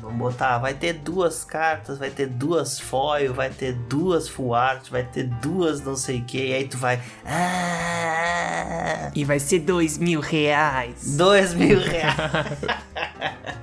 Vamos 0.00 0.16
botar, 0.18 0.58
vai 0.58 0.74
ter 0.74 0.92
duas 0.94 1.42
cartas, 1.44 1.98
vai 1.98 2.08
ter 2.10 2.26
duas 2.28 2.78
foil, 2.78 3.34
vai 3.34 3.50
ter 3.50 3.72
duas 3.74 4.28
full 4.28 4.54
art, 4.54 4.88
vai 4.90 5.02
ter 5.02 5.24
duas 5.24 5.80
não 5.80 5.96
sei 5.96 6.20
o 6.20 6.24
que, 6.24 6.46
e 6.48 6.54
aí 6.54 6.68
tu 6.68 6.78
vai. 6.78 7.00
Ah, 7.26 9.10
E 9.14 9.24
vai 9.24 9.38
ser 9.40 9.58
2 9.60 9.98
mil 9.98 10.20
reais. 10.20 11.16
dois 11.16 11.52
mil 11.52 11.80
reais. 11.80 12.16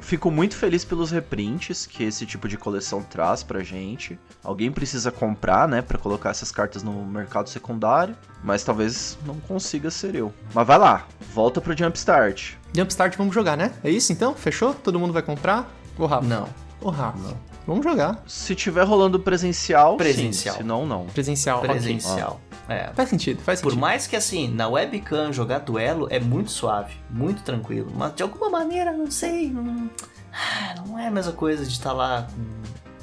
Fico 0.00 0.30
muito 0.30 0.56
feliz 0.56 0.84
pelos 0.84 1.10
reprints 1.10 1.86
que 1.86 2.04
esse 2.04 2.26
tipo 2.26 2.46
de 2.48 2.56
coleção 2.58 3.02
traz 3.02 3.42
pra 3.42 3.62
gente. 3.62 4.18
Alguém 4.44 4.70
precisa 4.70 5.10
comprar, 5.10 5.66
né, 5.66 5.80
Pra 5.80 5.96
colocar 5.98 6.30
essas 6.30 6.52
cartas 6.52 6.82
no 6.82 7.04
mercado 7.04 7.48
secundário, 7.48 8.14
mas 8.44 8.62
talvez 8.62 9.16
não 9.24 9.36
consiga 9.40 9.90
ser 9.90 10.14
eu. 10.14 10.32
Mas 10.52 10.66
vai 10.66 10.78
lá, 10.78 11.06
volta 11.34 11.60
pro 11.60 11.76
Jumpstart. 11.76 12.54
Jumpstart, 12.74 13.16
vamos 13.16 13.34
jogar, 13.34 13.56
né? 13.56 13.72
É 13.84 13.90
isso 13.90 14.12
então? 14.12 14.34
Fechou? 14.34 14.74
Todo 14.74 14.98
mundo 14.98 15.12
vai 15.12 15.22
comprar? 15.22 15.70
Ô, 15.98 16.06
Rafa. 16.06 16.26
Não. 16.26 16.48
Ô, 16.80 16.90
Rafa. 16.90 17.18
Não. 17.18 17.36
Vamos 17.66 17.84
jogar. 17.84 18.22
Se 18.26 18.54
tiver 18.54 18.82
rolando 18.82 19.20
presencial, 19.20 19.96
Presencial. 19.96 20.54
sim, 20.56 20.62
se 20.62 20.66
não, 20.66 20.84
não. 20.84 21.06
Presencial. 21.06 21.60
Presencial. 21.60 22.40
É. 22.68 22.90
Faz 22.94 23.08
sentido, 23.08 23.40
faz 23.42 23.60
Por 23.60 23.70
sentido. 23.70 23.80
mais 23.80 24.06
que 24.06 24.16
assim, 24.16 24.48
na 24.52 24.68
webcam 24.68 25.32
jogar 25.32 25.60
duelo 25.60 26.06
é 26.10 26.18
muito 26.18 26.50
suave, 26.50 26.94
muito 27.10 27.42
tranquilo. 27.42 27.92
Mas 27.94 28.14
de 28.16 28.22
alguma 28.22 28.48
maneira, 28.50 28.92
não 28.92 29.10
sei, 29.10 29.50
não, 29.50 29.90
ah, 30.32 30.74
não 30.86 30.98
é 30.98 31.06
a 31.08 31.10
mesma 31.10 31.32
coisa 31.32 31.64
de 31.64 31.70
estar 31.72 31.92
lá 31.92 32.26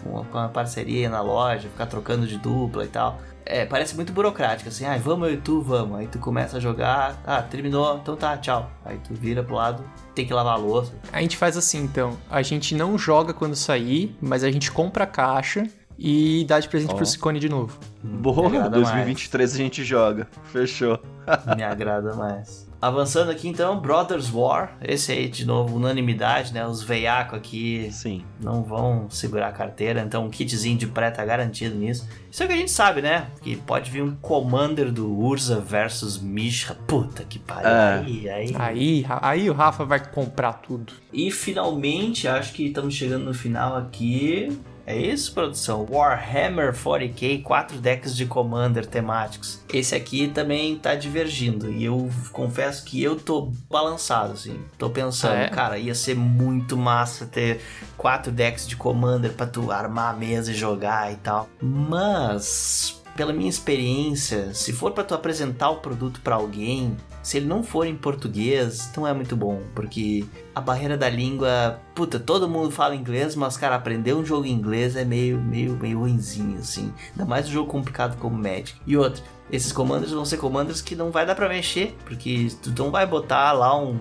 com, 0.04 0.12
com, 0.12 0.20
a, 0.20 0.26
com 0.26 0.38
a 0.38 0.48
parceria 0.50 1.10
na 1.10 1.22
loja, 1.22 1.70
ficar 1.70 1.86
trocando 1.86 2.28
de 2.28 2.38
dupla 2.38 2.86
e 2.86 2.88
tal. 2.88 3.20
É, 3.46 3.66
parece 3.66 3.96
muito 3.96 4.14
burocrático, 4.14 4.70
assim, 4.70 4.86
ah, 4.86 4.96
vamos 4.98 5.28
eu 5.28 5.34
e 5.34 5.38
tu, 5.38 5.62
vamos. 5.62 5.98
Aí 5.98 6.08
tu 6.08 6.20
começa 6.20 6.58
a 6.58 6.60
jogar, 6.60 7.20
ah, 7.26 7.42
terminou, 7.42 7.98
então 7.98 8.16
tá, 8.16 8.38
tchau. 8.38 8.70
Aí 8.86 9.00
tu 9.00 9.14
vira 9.14 9.44
pro 9.44 9.56
lado, 9.56 9.84
tem 10.14 10.26
que 10.26 10.34
lavar 10.34 10.54
a 10.54 10.58
louça. 10.58 10.94
A 11.12 11.20
gente 11.22 11.36
faz 11.36 11.58
assim, 11.58 11.80
então. 11.80 12.16
A 12.30 12.44
gente 12.44 12.76
não 12.76 12.98
joga 12.98 13.34
quando 13.34 13.56
sair, 13.56 14.16
mas 14.22 14.44
a 14.44 14.52
gente 14.52 14.72
compra 14.72 15.06
a 15.06 15.08
caixa 15.08 15.68
e 16.00 16.46
dar 16.46 16.62
de 16.62 16.70
presente 16.70 16.94
Ó. 16.94 16.96
pro 16.96 17.06
Ciccone 17.06 17.40
de 17.40 17.50
novo. 17.50 17.78
Boa, 18.02 18.50
Me 18.50 18.58
agrada 18.58 18.78
2023 18.78 19.54
a 19.54 19.58
gente 19.58 19.84
joga. 19.84 20.28
Fechou. 20.46 20.98
Me 21.56 21.64
agrada 21.64 22.16
mais. 22.16 22.70
Avançando 22.82 23.30
aqui 23.30 23.50
então, 23.50 23.78
Brothers 23.82 24.32
War. 24.34 24.78
Esse 24.82 25.12
aí, 25.12 25.28
de 25.28 25.46
novo, 25.46 25.76
unanimidade, 25.76 26.54
né? 26.54 26.66
Os 26.66 26.82
veiacos 26.82 27.38
aqui 27.38 27.90
Sim. 27.92 28.24
não 28.40 28.64
vão 28.64 29.10
segurar 29.10 29.50
a 29.50 29.52
carteira, 29.52 30.00
então 30.00 30.26
um 30.26 30.30
kitzinho 30.30 30.78
de 30.78 30.88
pré 30.88 31.12
tá 31.12 31.26
garantido 31.26 31.76
nisso. 31.76 32.08
Isso 32.32 32.42
é 32.42 32.46
o 32.46 32.48
que 32.48 32.54
a 32.54 32.58
gente 32.58 32.72
sabe, 32.72 33.02
né? 33.02 33.28
Que 33.42 33.58
pode 33.58 33.92
vir 33.92 34.02
um 34.02 34.16
Commander 34.16 34.94
do 34.94 35.12
Urza 35.12 35.60
versus 35.60 36.18
Mishra. 36.18 36.76
Puta 36.88 37.26
que 37.26 37.38
pariu. 37.38 37.70
É. 37.70 38.00
Aí, 38.00 38.30
aí. 38.30 38.56
Aí, 38.58 39.06
aí 39.08 39.50
o 39.50 39.54
Rafa 39.54 39.84
vai 39.84 40.00
comprar 40.00 40.54
tudo. 40.54 40.94
E 41.12 41.30
finalmente, 41.32 42.30
acho 42.30 42.54
que 42.54 42.68
estamos 42.68 42.94
chegando 42.94 43.26
no 43.26 43.34
final 43.34 43.76
aqui. 43.76 44.58
É 44.90 44.98
isso, 44.98 45.32
produção? 45.36 45.86
Warhammer 45.88 46.74
40k, 46.74 47.44
4 47.44 47.78
decks 47.78 48.16
de 48.16 48.26
Commander 48.26 48.88
temáticos. 48.88 49.60
Esse 49.72 49.94
aqui 49.94 50.28
também 50.30 50.76
tá 50.80 50.96
divergindo. 50.96 51.72
E 51.72 51.86
eu 51.86 52.10
confesso 52.32 52.84
que 52.86 53.02
eu 53.04 53.16
tô 53.16 53.52
balançado, 53.70 54.34
assim. 54.34 54.60
Tô 54.80 54.90
pensando, 54.90 55.34
Ah, 55.36 55.42
é? 55.42 55.48
cara, 55.50 55.78
ia 55.78 55.94
ser 55.94 56.16
muito 56.16 56.76
massa 56.76 57.28
ter 57.28 57.62
quatro 57.96 58.32
decks 58.32 58.68
de 58.68 58.76
Commander 58.76 59.32
pra 59.34 59.46
tu 59.46 59.72
armar 59.72 60.12
a 60.12 60.18
mesa 60.18 60.50
e 60.52 60.56
jogar 60.56 61.14
e 61.14 61.18
tal. 61.18 61.48
Mas, 61.62 63.00
pela 63.16 63.32
minha 63.32 63.50
experiência, 63.50 64.56
se 64.56 64.74
for 64.74 64.92
pra 64.92 65.04
tu 65.04 65.14
apresentar 65.14 65.70
o 65.70 65.76
produto 65.82 66.20
pra 66.24 66.34
alguém, 66.34 66.98
se 67.22 67.38
ele 67.38 67.46
não 67.46 67.64
for 67.64 67.86
em 67.86 67.96
português, 67.96 68.92
não 68.96 69.06
é 69.06 69.14
muito 69.14 69.36
bom, 69.36 69.62
porque 69.76 70.26
a 70.54 70.62
barreira 70.62 70.98
da 70.98 71.10
língua, 71.10 71.80
puta, 71.94 72.20
todo 72.20 72.50
mundo 72.50 72.72
fala 72.72 72.96
inglês, 72.96 73.36
mas 73.36 73.58
cara, 73.58 73.76
aprender 73.76 74.14
um 74.14 74.26
jogo 74.26 74.46
em 74.46 74.52
inglês 74.52 74.96
é 74.96 75.04
meio, 75.04 75.40
meio, 75.40 75.78
meio 75.78 76.00
ruinzinho, 76.00 76.60
assim. 76.60 76.94
Ainda 77.12 77.26
mais 77.26 77.48
um 77.48 77.52
jogo 77.52 77.70
complicado 77.70 78.18
como 78.18 78.38
Magic. 78.38 78.74
E 78.88 78.96
outro, 78.96 79.24
esses 79.52 79.72
comandos 79.72 80.12
vão 80.12 80.26
ser 80.26 80.38
comandos 80.38 80.82
que 80.82 80.96
não 80.96 81.12
vai 81.12 81.26
dar 81.26 81.36
pra 81.36 81.50
mexer, 81.50 81.96
porque 82.06 82.48
tu 82.62 82.74
não 82.78 82.92
vai 82.92 83.06
botar 83.06 83.52
lá 83.52 83.78
um 83.78 84.00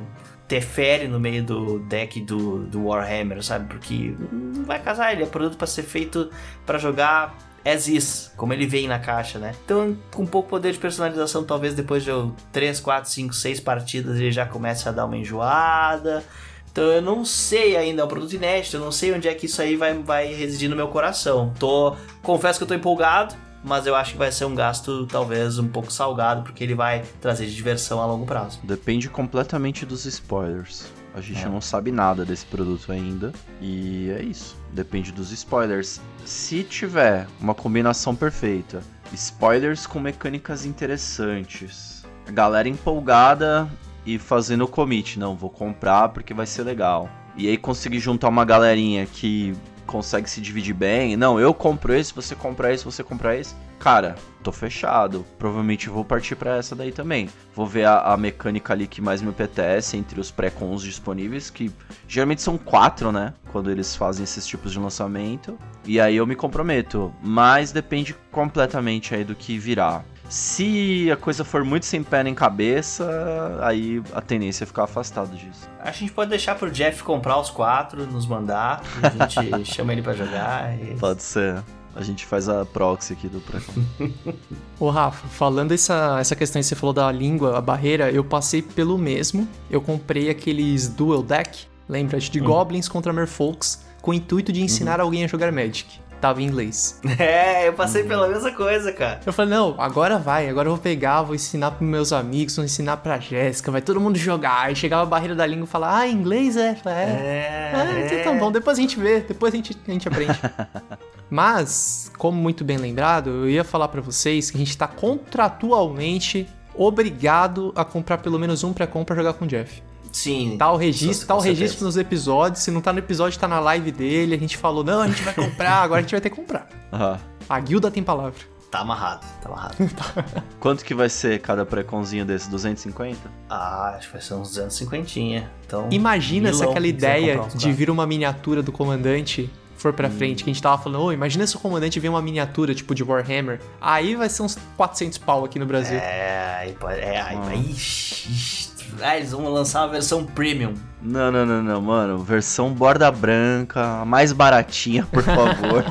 Teferi 0.48 1.07
no 1.07 1.20
meio 1.20 1.44
do 1.44 1.78
deck 1.81 2.22
do, 2.22 2.64
do 2.64 2.87
Warhammer, 2.87 3.44
sabe? 3.44 3.66
Porque 3.66 4.16
não 4.33 4.64
vai 4.64 4.83
casar, 4.83 5.12
ele 5.12 5.22
é 5.22 5.26
produto 5.26 5.59
pra 5.59 5.66
ser 5.66 5.83
feito 5.83 6.31
pra 6.64 6.78
jogar 6.78 7.37
as 7.70 7.88
is, 7.88 8.33
como 8.37 8.52
ele 8.52 8.66
vem 8.66 8.88
na 8.88 8.98
caixa, 8.98 9.38
né? 9.38 9.54
Então, 9.64 9.96
com 10.14 10.26
pouco 10.26 10.48
poder 10.48 10.72
de 10.72 10.78
personalização, 10.78 11.44
talvez 11.44 11.74
depois 11.74 12.04
de 12.04 12.11
3, 12.52 12.81
4, 12.81 13.11
5, 13.11 13.35
6 13.35 13.61
partidas 13.61 14.16
ele 14.16 14.33
já 14.33 14.46
comece 14.46 14.88
a 14.88 14.92
dar 14.92 15.04
uma 15.04 15.16
enjoada. 15.16 16.24
Então 16.70 16.85
eu 16.85 17.02
não 17.02 17.24
sei 17.24 17.76
ainda, 17.76 18.02
é 18.02 18.04
um 18.04 18.09
produto 18.09 18.35
inédito, 18.35 18.76
eu 18.76 18.81
não 18.81 18.92
sei 18.92 19.12
onde 19.12 19.26
é 19.26 19.35
que 19.35 19.46
isso 19.46 19.61
aí 19.61 19.74
vai, 19.74 19.94
vai 19.94 20.33
residir 20.33 20.68
no 20.68 20.76
meu 20.76 20.88
coração. 20.88 21.52
Tô, 21.59 21.96
confesso 22.22 22.59
que 22.59 22.62
eu 22.62 22.68
tô 22.68 22.74
empolgado, 22.74 23.35
mas 23.64 23.87
eu 23.87 23.96
acho 23.96 24.12
que 24.12 24.18
vai 24.18 24.31
ser 24.31 24.44
um 24.44 24.54
gasto 24.54 25.07
talvez 25.07 25.59
um 25.59 25.66
pouco 25.66 25.92
salgado, 25.92 26.42
porque 26.42 26.62
ele 26.62 26.74
vai 26.74 27.02
trazer 27.20 27.46
diversão 27.46 28.00
a 28.00 28.07
longo 28.07 28.26
prazo. 28.26 28.61
Depende 28.62 29.09
completamente 29.09 29.85
dos 29.85 30.04
spoilers. 30.04 30.92
A 31.14 31.21
gente 31.21 31.44
É. 31.44 31.49
não 31.49 31.61
sabe 31.61 31.90
nada 31.90 32.25
desse 32.25 32.47
produto 32.47 32.92
ainda. 32.92 33.33
E 33.61 34.11
é 34.11 34.23
isso. 34.23 34.57
Depende 34.73 35.11
dos 35.11 35.33
spoilers. 35.33 36.01
Se 36.25 36.62
tiver 36.62 37.27
uma 37.40 37.55
combinação 37.55 38.14
perfeita, 38.14 38.83
spoilers 39.12 39.87
com 39.87 39.99
mecânicas 39.99 40.64
interessantes, 40.64 42.05
a 42.27 42.31
galera 42.31 42.68
empolgada 42.68 43.68
e 44.05 44.18
fazendo 44.18 44.64
o 44.64 44.68
commit, 44.68 45.18
não, 45.18 45.35
vou 45.35 45.51
comprar 45.51 46.11
porque 46.11 46.33
vai 46.35 46.47
ser 46.47 46.62
legal. 46.62 47.09
E 47.37 47.49
aí 47.49 47.57
conseguir 47.57 48.01
juntar 48.01 48.29
uma 48.29 48.44
galerinha 48.44 49.07
que 49.07 49.55
consegue 49.87 50.29
se 50.29 50.40
dividir 50.40 50.75
bem. 50.75 51.16
Não, 51.16 51.40
eu 51.40 51.55
compro 51.55 51.94
esse, 51.94 52.12
você 52.14 52.35
compra 52.35 52.73
esse, 52.73 52.85
você 52.85 53.03
compra 53.03 53.37
esse. 53.37 53.55
Cara, 53.79 54.17
tô 54.43 54.51
fechado. 54.51 55.25
Provavelmente 55.38 55.88
vou 55.88 56.05
partir 56.05 56.35
pra 56.35 56.57
essa 56.57 56.75
daí 56.75 56.93
também. 56.93 57.29
Vou 57.55 57.67
ver 57.67 57.85
a, 57.85 58.12
a 58.12 58.17
mecânica 58.17 58.73
ali 58.73 58.87
que 58.87 59.01
mais 59.01 59.23
me 59.23 59.31
apetece 59.31 59.97
entre 59.97 60.21
os 60.21 60.31
pré-cons 60.31 60.83
disponíveis, 60.83 61.51
que 61.51 61.71
geralmente 62.07 62.43
são 62.43 62.59
quatro, 62.59 63.12
né? 63.12 63.35
Quando 63.53 63.71
eles 63.71 63.95
fazem 63.95 64.25
esses 64.25 64.47
tipos 64.47 64.73
de 64.73 64.79
lançamento. 64.79 65.59
E 65.85 66.01
aí 66.01 66.17
eu 66.17 66.27
me 66.27 66.35
comprometo. 66.35 67.12
Mas 67.23 67.73
depende 67.73 68.14
completamente 68.33 69.14
aí 69.14 69.25
do 69.25 69.35
que 69.35 69.59
virá. 69.59 70.03
Se 70.29 71.11
a 71.11 71.17
coisa 71.17 71.43
for 71.43 71.64
muito 71.64 71.87
sem 71.87 72.03
pé 72.03 72.23
nem 72.23 72.35
cabeça, 72.35 73.59
aí 73.62 74.03
a 74.12 74.21
tendência 74.21 74.64
é 74.64 74.67
ficar 74.67 74.85
afastado 74.85 75.35
disso. 75.35 75.69
A 75.81 75.91
gente 75.91 76.12
pode 76.12 76.29
deixar 76.29 76.55
pro 76.55 76.71
Jeff 76.71 77.03
comprar 77.03 77.38
os 77.38 77.49
quatro, 77.49 78.07
nos 78.07 78.27
mandar, 78.27 78.83
a 79.03 79.09
gente 79.09 79.64
chama 79.73 79.93
ele 79.93 80.03
pra 80.03 80.12
jogar. 80.12 80.79
E... 80.79 80.97
Pode 80.97 81.23
ser. 81.23 81.62
A 81.98 82.02
gente 82.04 82.24
faz 82.24 82.48
a 82.48 82.64
proxy 82.64 83.12
aqui 83.12 83.26
do 83.26 83.40
pré 83.40 83.58
Ô 84.78 84.88
Rafa, 84.88 85.26
falando 85.26 85.72
essa, 85.72 86.18
essa 86.20 86.37
questão 86.37 86.62
que 86.62 86.66
você 86.68 86.76
falou 86.76 86.92
da 86.92 87.11
língua, 87.11 87.58
a 87.58 87.61
barreira, 87.61 88.08
eu 88.08 88.22
passei 88.22 88.62
pelo 88.62 88.96
mesmo. 88.96 89.48
Eu 89.68 89.80
comprei 89.80 90.30
aqueles 90.30 90.87
dual 90.87 91.24
deck, 91.24 91.66
lembra? 91.88 92.20
De 92.20 92.38
Goblins 92.38 92.88
contra 92.88 93.12
Merfolks, 93.12 93.84
com 94.00 94.12
o 94.12 94.14
intuito 94.14 94.52
de 94.52 94.62
ensinar 94.62 95.00
alguém 95.00 95.24
a 95.24 95.26
jogar 95.26 95.50
Magic. 95.50 95.98
Tava 96.20 96.40
em 96.40 96.46
inglês. 96.46 97.00
É, 97.18 97.66
eu 97.66 97.72
passei 97.72 98.04
pela 98.04 98.28
mesma 98.28 98.52
coisa, 98.52 98.92
cara. 98.92 99.18
Eu 99.26 99.32
falei, 99.32 99.52
não, 99.54 99.74
agora 99.76 100.18
vai, 100.18 100.48
agora 100.48 100.68
eu 100.68 100.74
vou 100.74 100.80
pegar, 100.82 101.22
vou 101.22 101.34
ensinar 101.34 101.72
pros 101.72 101.88
meus 101.88 102.12
amigos, 102.12 102.54
vou 102.54 102.64
ensinar 102.64 102.98
pra 102.98 103.18
Jéssica, 103.18 103.72
vai 103.72 103.82
todo 103.82 104.00
mundo 104.00 104.16
jogar. 104.16 104.66
Aí 104.66 104.76
chegava 104.76 105.02
a 105.02 105.06
barreira 105.06 105.34
da 105.34 105.44
língua 105.44 105.64
e 105.64 105.68
falava, 105.68 105.98
ah, 105.98 106.08
inglês 106.08 106.56
é? 106.56 106.76
Falei, 106.76 106.98
é. 106.98 107.02
É, 107.02 107.72
Ah, 107.74 108.00
então 108.00 108.32
tá 108.34 108.38
bom, 108.38 108.52
depois 108.52 108.78
a 108.78 108.80
gente 108.80 108.98
vê, 109.00 109.18
depois 109.18 109.52
a 109.52 109.56
gente, 109.56 109.76
a 109.87 109.90
gente 109.90 110.06
aprende. 110.06 110.38
Mas, 111.31 112.11
como 112.17 112.41
muito 112.41 112.64
bem 112.64 112.79
lembrado, 112.79 113.31
eu 113.31 113.51
ia 113.51 113.64
falar 113.64 113.88
pra 113.88 114.01
vocês 114.01 114.51
que 114.51 114.57
a 114.57 114.61
gente 114.61 114.77
tá 114.77 114.88
contratualmente 114.88 116.47
obrigado 116.75 117.73
a 117.75 117.85
comprar 117.85 118.19
pelo 118.19 118.38
menos 118.38 118.62
um 118.64 118.73
pré-com 118.73 119.05
pra 119.05 119.17
jogar 119.17 119.35
com 119.35 119.45
o 119.45 119.49
Jeff. 119.49 119.83
Sim. 120.12 120.57
Tá 120.59 120.73
o 120.73 120.77
registro, 120.77 121.27
tá 121.27 121.35
o 121.35 121.41
registro 121.41 121.85
nos 121.85 121.97
episódios, 121.97 122.62
se 122.62 122.71
não 122.71 122.81
tá 122.81 122.93
no 122.93 122.99
episódio, 122.99 123.38
tá 123.38 123.47
na 123.47 123.61
live 123.61 123.93
dele, 123.93 124.35
a 124.35 124.38
gente 124.38 124.57
falou, 124.57 124.83
não, 124.83 125.03
a 125.03 125.09
gente 125.09 125.23
vai 125.23 125.35
comprar, 125.35 125.83
agora 125.83 125.99
a 126.01 126.03
gente 126.03 126.12
vai 126.12 126.21
ter 126.21 126.31
que 126.31 126.37
comprar. 126.37 126.69
Ah, 126.91 127.19
A 127.49 127.61
guilda 127.61 127.91
tem 127.91 128.03
palavra. 128.03 128.38
Tá 128.71 128.81
amarrado, 128.81 129.27
tá 129.43 129.49
amarrado. 129.49 129.77
quanto 130.61 130.85
que 130.85 130.95
vai 130.95 131.09
ser 131.09 131.41
cada 131.41 131.64
pré-conzinho 131.64 132.25
desse? 132.25 132.51
250? 132.51 133.19
ah, 133.49 133.95
acho 133.97 134.09
que 134.09 134.12
vai 134.12 134.23
ser 134.23 134.35
uns 134.35 134.49
250. 134.49 135.49
Então. 135.67 135.88
Imagina 135.91 136.53
se 136.53 136.59
milão, 136.59 136.71
aquela 136.71 136.87
se 136.87 136.91
ideia 136.91 137.41
de 137.55 137.73
vir 137.73 137.91
uma 137.91 138.07
miniatura 138.07 138.62
do 138.62 138.71
comandante 138.71 139.51
for 139.81 139.93
pra 139.93 140.11
frente, 140.11 140.45
que 140.45 140.51
a 140.51 140.53
gente 140.53 140.62
tava 140.62 140.83
falando, 140.83 141.03
ô, 141.05 141.12
imagina 141.12 141.47
se 141.47 141.57
o 141.57 141.61
comandante 141.61 141.99
vir 142.01 142.09
uma 142.09 142.21
miniatura, 142.23 142.75
tipo, 142.75 142.95
de 142.95 143.03
Warhammer. 143.05 143.61
Aí 143.81 144.14
vai 144.17 144.29
ser 144.29 144.43
uns 144.43 144.59
400 144.77 145.19
pau 145.19 145.45
aqui 145.45 145.59
no 145.59 145.67
Brasil. 145.67 145.99
É, 145.99 146.57
aí 146.61 146.73
pode. 146.73 146.99
É, 147.01 147.21
aí 147.21 147.37
Ah. 147.37 147.41
vai. 147.41 147.57
Ixi, 147.57 148.31
ixi. 148.33 148.69
Ah, 149.01 149.17
eles 149.17 149.31
vão 149.31 149.47
lançar 149.49 149.83
uma 149.83 149.88
versão 149.93 150.25
premium. 150.25 150.75
Não, 151.01 151.31
não, 151.31 151.47
não, 151.47 151.62
não, 151.62 151.81
mano. 151.81 152.19
Versão 152.19 152.73
borda 152.73 153.09
branca, 153.12 154.05
mais 154.05 154.33
baratinha, 154.33 155.07
por 155.12 155.23
favor. 155.23 155.85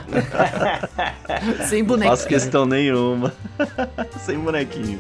Sem 1.69 1.82
Não 1.84 1.88
boneco. 1.88 2.10
faço 2.12 2.28
questão 2.28 2.65
nenhuma. 2.65 3.34
Sem 4.26 4.38
bonequinho. 4.39 5.00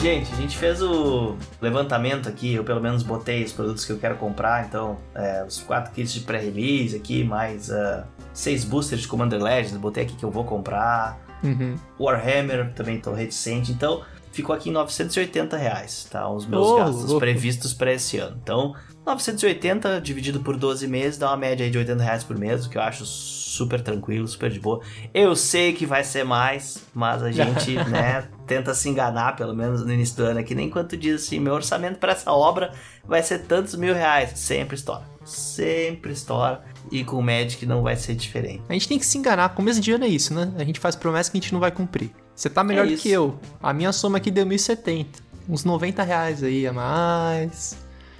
Gente, 0.00 0.32
a 0.32 0.36
gente 0.36 0.56
fez 0.56 0.80
o 0.80 1.36
levantamento 1.60 2.28
aqui, 2.28 2.54
eu 2.54 2.62
pelo 2.62 2.80
menos 2.80 3.02
botei 3.02 3.42
os 3.42 3.52
produtos 3.52 3.84
que 3.84 3.90
eu 3.90 3.98
quero 3.98 4.14
comprar, 4.14 4.64
então 4.64 4.96
é, 5.12 5.44
os 5.44 5.60
quatro 5.60 5.92
kits 5.92 6.12
de 6.12 6.20
pré-release 6.20 6.94
aqui, 6.94 7.24
mais 7.24 7.68
ah, 7.68 8.06
seis 8.32 8.64
boosters 8.64 9.02
de 9.02 9.08
Commander 9.08 9.42
Legends, 9.42 9.76
botei 9.76 10.04
aqui 10.04 10.14
que 10.14 10.24
eu 10.24 10.30
vou 10.30 10.44
comprar. 10.44 11.18
Uhum. 11.42 11.76
Warhammer 11.98 12.72
também 12.74 13.00
tô 13.00 13.12
reticente, 13.12 13.72
então 13.72 14.02
ficou 14.38 14.54
aqui 14.54 14.70
em 14.70 14.72
980 14.72 15.56
reais, 15.56 16.06
tá? 16.10 16.28
Os 16.28 16.46
meus 16.46 16.66
Ô, 16.66 16.76
gastos 16.76 17.18
previstos 17.18 17.72
para 17.74 17.92
esse 17.92 18.18
ano. 18.18 18.38
Então, 18.42 18.74
980 19.04 20.00
dividido 20.00 20.40
por 20.40 20.56
12 20.56 20.86
meses 20.86 21.18
dá 21.18 21.28
uma 21.28 21.36
média 21.36 21.64
aí 21.64 21.70
de 21.70 21.78
80 21.78 22.02
reais 22.02 22.24
por 22.24 22.38
mês, 22.38 22.66
o 22.66 22.70
que 22.70 22.78
eu 22.78 22.82
acho 22.82 23.04
super 23.04 23.80
tranquilo, 23.80 24.28
super 24.28 24.50
de 24.50 24.60
boa. 24.60 24.80
Eu 25.12 25.34
sei 25.34 25.72
que 25.72 25.86
vai 25.86 26.04
ser 26.04 26.24
mais, 26.24 26.84
mas 26.94 27.22
a 27.22 27.32
gente, 27.32 27.74
né, 27.90 28.28
tenta 28.46 28.74
se 28.74 28.88
enganar, 28.88 29.34
pelo 29.36 29.54
menos 29.54 29.84
no 29.84 29.92
início 29.92 30.16
do 30.16 30.24
ano 30.24 30.40
aqui, 30.40 30.54
nem 30.54 30.70
quanto 30.70 30.96
diz 30.96 31.24
assim, 31.24 31.40
meu 31.40 31.54
orçamento 31.54 31.98
para 31.98 32.12
essa 32.12 32.32
obra 32.32 32.72
vai 33.04 33.22
ser 33.22 33.40
tantos 33.40 33.74
mil 33.74 33.94
reais. 33.94 34.38
Sempre 34.38 34.76
estoura. 34.76 35.17
Sempre 35.28 36.12
estoura. 36.12 36.64
E 36.90 37.04
com 37.04 37.16
o 37.16 37.22
Magic 37.22 37.64
não 37.66 37.82
vai 37.82 37.96
ser 37.96 38.14
diferente. 38.14 38.62
A 38.68 38.72
gente 38.72 38.88
tem 38.88 38.98
que 38.98 39.06
se 39.06 39.18
enganar. 39.18 39.50
Começo 39.50 39.80
de 39.80 39.92
ano 39.92 40.04
é 40.04 40.08
isso, 40.08 40.32
né? 40.32 40.52
A 40.56 40.64
gente 40.64 40.80
faz 40.80 40.96
promessa 40.96 41.30
que 41.30 41.38
a 41.38 41.40
gente 41.40 41.52
não 41.52 41.60
vai 41.60 41.70
cumprir. 41.70 42.10
Você 42.34 42.48
tá 42.48 42.64
melhor 42.64 42.86
É 42.86 42.90
do 42.90 42.96
que 42.96 43.10
eu. 43.10 43.38
A 43.62 43.72
minha 43.72 43.92
soma 43.92 44.18
aqui 44.18 44.30
deu 44.30 44.46
1.070. 44.46 45.06
Uns 45.48 45.64
90 45.64 46.02
reais 46.02 46.42
aí 46.42 46.66
a 46.66 46.72
mais. 46.72 47.76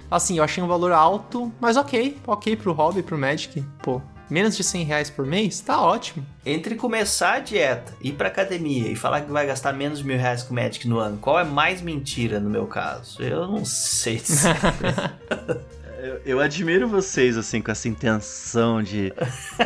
Assim, 0.09 0.37
eu 0.37 0.43
achei 0.43 0.63
um 0.63 0.67
valor 0.67 0.91
alto, 0.91 1.51
mas 1.59 1.77
ok. 1.77 2.17
Ok 2.25 2.55
pro 2.55 2.73
hobby, 2.73 3.01
pro 3.01 3.17
Magic. 3.17 3.63
Pô, 3.81 4.01
Menos 4.29 4.55
de 4.55 4.63
100 4.63 4.83
reais 4.83 5.09
por 5.09 5.25
mês? 5.25 5.59
Tá 5.59 5.81
ótimo. 5.81 6.23
Entre 6.45 6.75
começar 6.75 7.33
a 7.33 7.39
dieta, 7.39 7.95
ir 7.99 8.11
pra 8.13 8.27
academia 8.27 8.87
e 8.91 8.95
falar 8.95 9.21
que 9.21 9.31
vai 9.31 9.47
gastar 9.47 9.73
menos 9.73 9.99
de 9.99 10.05
mil 10.05 10.19
reais 10.19 10.43
com 10.43 10.53
Magic 10.53 10.87
no 10.87 10.99
ano, 10.99 11.17
qual 11.17 11.39
é 11.39 11.43
mais 11.43 11.81
mentira 11.81 12.39
no 12.39 12.47
meu 12.47 12.67
caso? 12.67 13.23
Eu 13.23 13.47
não 13.47 13.65
sei. 13.65 14.21
Eu, 16.01 16.21
eu 16.25 16.39
admiro 16.39 16.87
vocês, 16.87 17.37
assim, 17.37 17.61
com 17.61 17.71
essa 17.71 17.89
intenção 17.89 18.81
de 18.81 19.13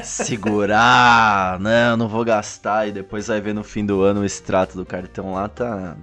segurar, 0.03 1.59
né? 1.61 1.91
Eu 1.91 1.97
não 1.97 2.07
vou 2.07 2.25
gastar 2.25 2.87
e 2.87 2.91
depois 2.91 3.27
vai 3.27 3.39
ver 3.39 3.53
no 3.53 3.63
fim 3.63 3.85
do 3.85 4.01
ano 4.01 4.21
o 4.21 4.25
extrato 4.25 4.75
do 4.75 4.85
cartão 4.85 5.33
lá, 5.33 5.47
tá. 5.47 5.95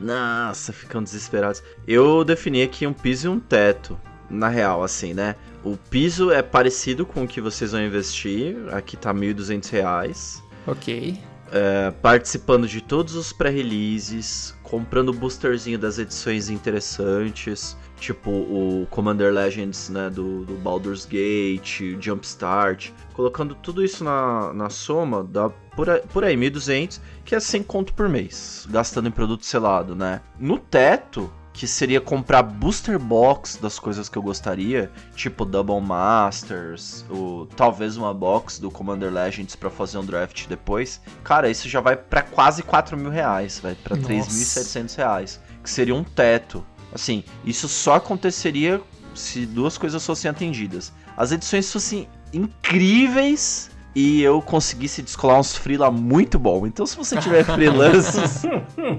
Nossa, 0.00 0.72
ficam 0.72 1.02
desesperados. 1.02 1.62
Eu 1.86 2.24
defini 2.24 2.62
aqui 2.62 2.86
um 2.86 2.94
piso 2.94 3.26
e 3.26 3.30
um 3.30 3.38
teto, 3.38 4.00
na 4.30 4.48
real, 4.48 4.82
assim, 4.82 5.12
né? 5.12 5.36
O 5.62 5.76
piso 5.76 6.30
é 6.30 6.40
parecido 6.40 7.04
com 7.04 7.24
o 7.24 7.28
que 7.28 7.40
vocês 7.40 7.72
vão 7.72 7.82
investir, 7.82 8.56
aqui 8.72 8.96
tá 8.96 9.12
1.200 9.12 9.70
reais. 9.70 10.42
Ok. 10.66 11.18
É, 11.50 11.90
participando 12.02 12.66
de 12.66 12.80
todos 12.80 13.14
os 13.14 13.32
pré-releases, 13.32 14.54
comprando 14.62 15.10
o 15.10 15.14
boosterzinho 15.14 15.78
das 15.78 15.98
edições 15.98 16.48
interessantes, 16.48 17.76
tipo 17.98 18.30
o 18.30 18.86
Commander 18.90 19.32
Legends 19.32 19.88
né, 19.88 20.08
do, 20.08 20.44
do 20.44 20.54
Baldur's 20.54 21.04
Gate, 21.04 21.96
Jumpstart, 22.00 22.90
colocando 23.12 23.54
tudo 23.54 23.84
isso 23.84 24.04
na, 24.04 24.52
na 24.52 24.70
soma, 24.70 25.24
dá 25.24 25.50
por 25.74 25.90
aí, 25.90 26.00
por 26.12 26.24
aí 26.24 26.36
1.200, 26.36 27.00
que 27.24 27.34
é 27.34 27.40
100 27.40 27.62
conto 27.64 27.94
por 27.94 28.08
mês, 28.08 28.66
gastando 28.70 29.08
em 29.08 29.12
produto 29.12 29.44
selado, 29.44 29.94
né? 29.94 30.20
No 30.38 30.58
teto, 30.58 31.30
que 31.58 31.66
seria 31.66 32.00
comprar 32.00 32.44
booster 32.44 33.00
box 33.00 33.56
das 33.60 33.80
coisas 33.80 34.08
que 34.08 34.16
eu 34.16 34.22
gostaria, 34.22 34.92
tipo 35.16 35.44
Double 35.44 35.80
Masters, 35.80 37.04
o, 37.10 37.48
talvez 37.56 37.96
uma 37.96 38.14
box 38.14 38.60
do 38.60 38.70
Commander 38.70 39.12
Legends 39.12 39.56
para 39.56 39.68
fazer 39.68 39.98
um 39.98 40.04
draft 40.04 40.46
depois. 40.46 41.00
Cara, 41.24 41.50
isso 41.50 41.68
já 41.68 41.80
vai 41.80 41.96
para 41.96 42.22
quase 42.22 42.62
4 42.62 42.96
mil 42.96 43.10
reais, 43.10 43.58
vai 43.58 43.74
para 43.74 43.96
3.700 43.96 44.96
reais, 44.96 45.40
que 45.60 45.68
seria 45.68 45.96
um 45.96 46.04
teto. 46.04 46.64
Assim, 46.92 47.24
isso 47.44 47.68
só 47.68 47.94
aconteceria 47.94 48.80
se 49.14 49.46
duas 49.46 49.76
coisas 49.76 50.04
fossem 50.04 50.30
atendidas. 50.30 50.92
As 51.16 51.32
edições 51.32 51.72
fossem 51.72 52.08
incríveis 52.32 53.70
e 53.94 54.22
eu 54.22 54.40
conseguisse 54.40 55.02
descolar 55.02 55.40
uns 55.40 55.56
freela 55.56 55.90
muito 55.90 56.38
bom. 56.38 56.66
Então, 56.66 56.86
se 56.86 56.96
você 56.96 57.16
tiver 57.16 57.42
freelances. 57.44 58.44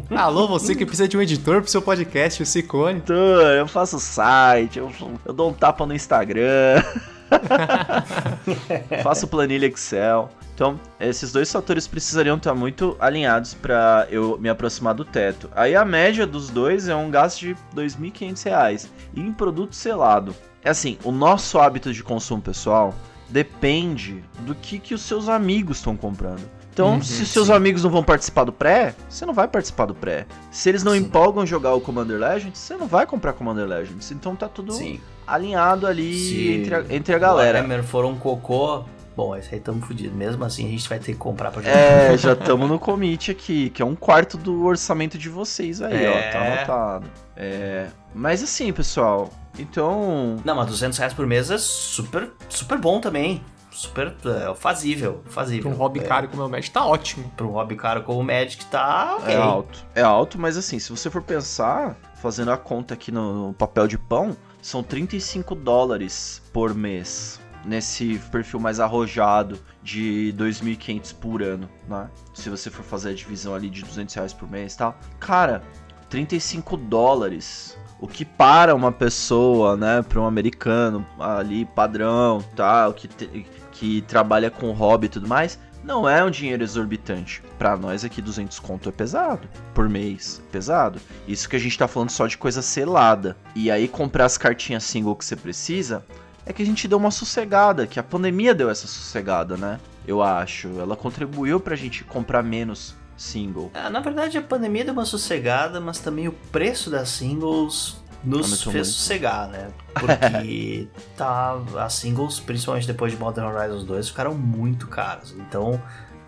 Alô, 0.10 0.48
você 0.48 0.76
que 0.76 0.86
precisa 0.86 1.08
de 1.08 1.16
um 1.16 1.22
editor 1.22 1.62
pro 1.62 1.72
seu 1.72 1.82
podcast, 1.82 2.44
o 2.44 2.46
Cicone. 2.46 2.98
Editor, 2.98 3.42
eu 3.58 3.68
faço 3.68 4.00
site, 4.00 4.80
eu, 4.80 4.92
eu 5.26 5.34
dou 5.34 5.52
um 5.52 5.54
tapa 5.54 5.86
no 5.86 5.94
Instagram. 5.94 6.84
faço 9.04 9.28
planilha 9.28 9.66
Excel. 9.68 10.30
Então, 10.54 10.80
esses 11.00 11.32
dois 11.32 11.50
fatores 11.52 11.88
precisariam 11.88 12.36
estar 12.36 12.54
muito 12.54 12.98
alinhados 13.00 13.54
para 13.54 14.08
eu 14.10 14.38
me 14.40 14.50
aproximar 14.50 14.94
do 14.94 15.06
teto. 15.06 15.50
Aí 15.56 15.74
a 15.76 15.86
média 15.86 16.28
dos 16.28 16.50
dois 16.50 16.90
é 16.90 16.96
um 16.96 17.10
gasto 17.10 17.40
de 17.40 17.54
R$ 17.54 17.58
2.500. 17.76 18.88
E 19.14 19.22
em 19.22 19.32
produto 19.32 19.74
selado. 19.76 20.36
É 20.62 20.70
assim, 20.70 20.98
o 21.04 21.12
nosso 21.12 21.58
hábito 21.60 21.94
de 21.94 22.04
consumo 22.04 22.42
pessoal 22.42 22.94
depende 23.30 24.22
do 24.40 24.54
que, 24.54 24.80
que 24.80 24.94
os 24.94 25.02
seus 25.02 25.30
amigos 25.30 25.78
estão 25.78 25.96
comprando. 25.96 26.42
Então, 26.74 26.94
Uhum, 26.96 27.02
se 27.02 27.24
os 27.24 27.30
seus 27.30 27.48
sim. 27.48 27.54
amigos 27.54 27.84
não 27.84 27.90
vão 27.90 28.04
participar 28.04 28.44
do 28.46 28.54
pré, 28.54 28.96
você 29.10 29.26
não 29.26 29.34
vai 29.34 29.48
participar 29.48 29.86
do 29.86 29.96
pré. 29.96 30.26
Se 30.52 30.70
eles 30.70 30.84
não 30.84 30.94
Sim. 30.94 31.00
empolgam 31.00 31.46
jogar 31.46 31.74
o 31.74 31.82
Commander 31.82 32.18
Legends, 32.18 32.58
você 32.58 32.76
não 32.78 32.88
vai 32.88 33.06
comprar 33.06 33.34
Commander 33.34 33.66
Legends. 33.68 34.12
Então 34.12 34.36
tá 34.36 34.48
tudo 34.48 34.72
Sim. 34.74 35.00
Alinhado 35.34 35.86
ali 35.88 36.14
Se 36.18 36.52
entre 36.54 36.76
a, 36.76 36.84
entre 36.90 37.16
a 37.16 37.20
galera. 37.20 37.60
Warhammer 37.60 37.84
for 37.84 38.06
um 38.06 38.16
cocô, 38.18 38.84
bom, 39.16 39.36
esse 39.36 39.54
aí 39.54 39.60
tamo 39.62 39.82
fudido. 39.82 40.16
Mesmo 40.16 40.44
assim, 40.44 40.66
a 40.68 40.70
gente 40.70 40.88
vai 40.90 41.00
ter 41.00 41.14
que 41.14 41.18
comprar 41.18 41.52
pra 41.52 41.62
jogar. 41.62 41.76
É, 41.78 42.18
já 42.18 42.34
estamos 42.34 42.70
no 42.70 42.80
commit 42.80 43.32
aqui, 43.32 43.70
que 43.70 43.82
é 43.82 43.86
um 43.86 43.96
quarto 43.96 44.38
do 44.38 44.66
orçamento 44.66 45.18
de 45.18 45.30
vocês 45.30 45.82
aí, 45.82 46.08
ó. 46.08 46.12
Tá 46.12 46.18
É. 46.40 46.58
anotado. 46.58 47.08
É, 47.36 47.88
mas 48.14 48.44
assim, 48.44 48.72
pessoal, 48.74 49.30
então. 49.58 50.38
Não, 50.44 50.56
mas 50.56 50.68
200 50.68 50.98
reais 50.98 51.14
por 51.14 51.26
mês 51.26 51.50
é 51.52 51.58
super, 51.58 52.32
super 52.50 52.78
bom 52.78 53.00
também. 53.00 53.42
Super 53.72 54.14
é, 54.26 54.54
fazível, 54.56 55.22
fazível. 55.28 55.70
Pra 55.70 55.72
um 55.72 55.82
hobby 55.82 56.00
é, 56.00 56.04
caro 56.04 56.28
como 56.28 56.42
é 56.42 56.46
o 56.46 56.50
Magic, 56.50 56.72
tá 56.72 56.86
ótimo. 56.86 57.32
Pra 57.38 57.46
um 57.46 57.52
hobby 57.52 57.76
caro 57.76 58.04
como 58.04 58.20
o 58.20 58.24
Magic 58.24 58.66
tá 58.66 59.16
ok. 59.18 59.34
É 59.34 59.38
alto. 59.38 59.86
É 59.96 60.02
alto, 60.02 60.40
mas 60.40 60.58
assim, 60.58 60.80
se 60.80 60.90
você 60.90 61.10
for 61.10 61.22
pensar, 61.22 61.96
fazendo 62.22 62.52
a 62.52 62.58
conta 62.58 62.94
aqui 62.96 63.10
no, 63.12 63.48
no 63.48 63.54
papel 63.54 63.88
de 63.88 63.98
pão, 63.98 64.36
são 64.62 64.84
35 64.84 65.56
dólares 65.56 66.42
por 66.54 66.74
mês. 66.74 67.40
Nesse 67.66 68.18
perfil 68.32 68.60
mais 68.60 68.80
arrojado 68.80 69.60
de 69.84 70.34
2.500 70.38 71.14
por 71.16 71.44
ano, 71.44 71.70
né? 71.90 72.10
Se 72.34 72.50
você 72.50 72.70
for 72.70 72.84
fazer 72.84 73.10
a 73.10 73.14
divisão 73.14 73.54
ali 73.54 73.70
de 73.70 73.84
200 73.84 74.16
reais 74.16 74.34
por 74.34 74.50
mês 74.50 74.74
e 74.74 74.78
tal. 74.78 74.98
Cara, 75.20 75.62
35 76.10 76.78
dólares. 76.78 77.78
O 78.00 78.08
que 78.08 78.24
para 78.24 78.74
uma 78.74 78.94
pessoa, 78.94 79.76
né, 79.76 80.02
para 80.02 80.22
um 80.22 80.26
americano 80.26 81.06
ali 81.20 81.66
padrão, 81.66 82.42
tal, 82.56 82.94
que, 82.94 83.10
te- 83.10 83.46
que 83.74 84.02
trabalha 84.04 84.50
com 84.50 84.72
hobby 84.72 85.08
e 85.08 85.10
tudo 85.10 85.28
mais, 85.28 85.60
não 85.84 86.08
é 86.08 86.24
um 86.24 86.30
dinheiro 86.30 86.64
exorbitante. 86.64 87.42
Pra 87.58 87.78
nós 87.78 88.04
aqui 88.04 88.22
200 88.22 88.60
conto 88.60 88.90
é 88.90 88.92
pesado 88.92 89.48
por 89.74 89.90
mês, 89.90 90.42
é 90.48 90.52
pesado. 90.52 91.00
Isso 91.28 91.48
que 91.50 91.56
a 91.56 91.60
gente 91.60 91.78
tá 91.78 91.88
falando 91.88 92.10
só 92.10 92.28
de 92.28 92.38
coisa 92.38 92.62
selada. 92.62 93.38
E 93.56 93.72
aí 93.72 93.88
comprar 93.88 94.26
as 94.26 94.38
cartinhas 94.38 94.84
single 94.84 95.16
que 95.16 95.26
você 95.26 95.36
precisa, 95.36 96.06
é 96.46 96.54
que 96.54 96.64
a 96.64 96.66
gente 96.66 96.88
deu 96.88 96.98
uma 96.98 97.12
sossegada, 97.12 97.86
que 97.86 98.00
a 98.00 98.04
pandemia 98.04 98.54
deu 98.56 98.70
essa 98.70 98.88
sossegada, 98.88 99.56
né? 99.56 99.80
Eu 100.08 100.22
acho. 100.22 100.68
Ela 100.80 100.96
contribuiu 100.96 101.60
pra 101.60 101.76
gente 101.76 102.04
comprar 102.04 102.42
menos 102.42 102.96
single. 103.16 103.70
Ah, 103.74 103.90
na 103.90 104.00
verdade, 104.00 104.38
a 104.38 104.42
pandemia 104.42 104.84
deu 104.84 104.94
uma 104.94 105.06
sossegada, 105.06 105.80
mas 105.80 106.00
também 106.00 106.28
o 106.28 106.32
preço 106.52 106.90
das 106.90 107.10
singles 107.10 107.99
nos 108.24 108.64
fez 108.64 108.88
sossegar, 108.88 109.48
né? 109.48 109.70
Porque 109.94 110.88
tá, 111.16 111.58
as 111.78 111.94
singles, 111.94 112.40
principalmente 112.40 112.88
depois 112.88 113.12
de 113.12 113.18
Modern 113.18 113.48
Horizons 113.48 113.84
2, 113.84 114.10
ficaram 114.10 114.34
muito 114.34 114.88
caras. 114.88 115.34
Então, 115.38 115.82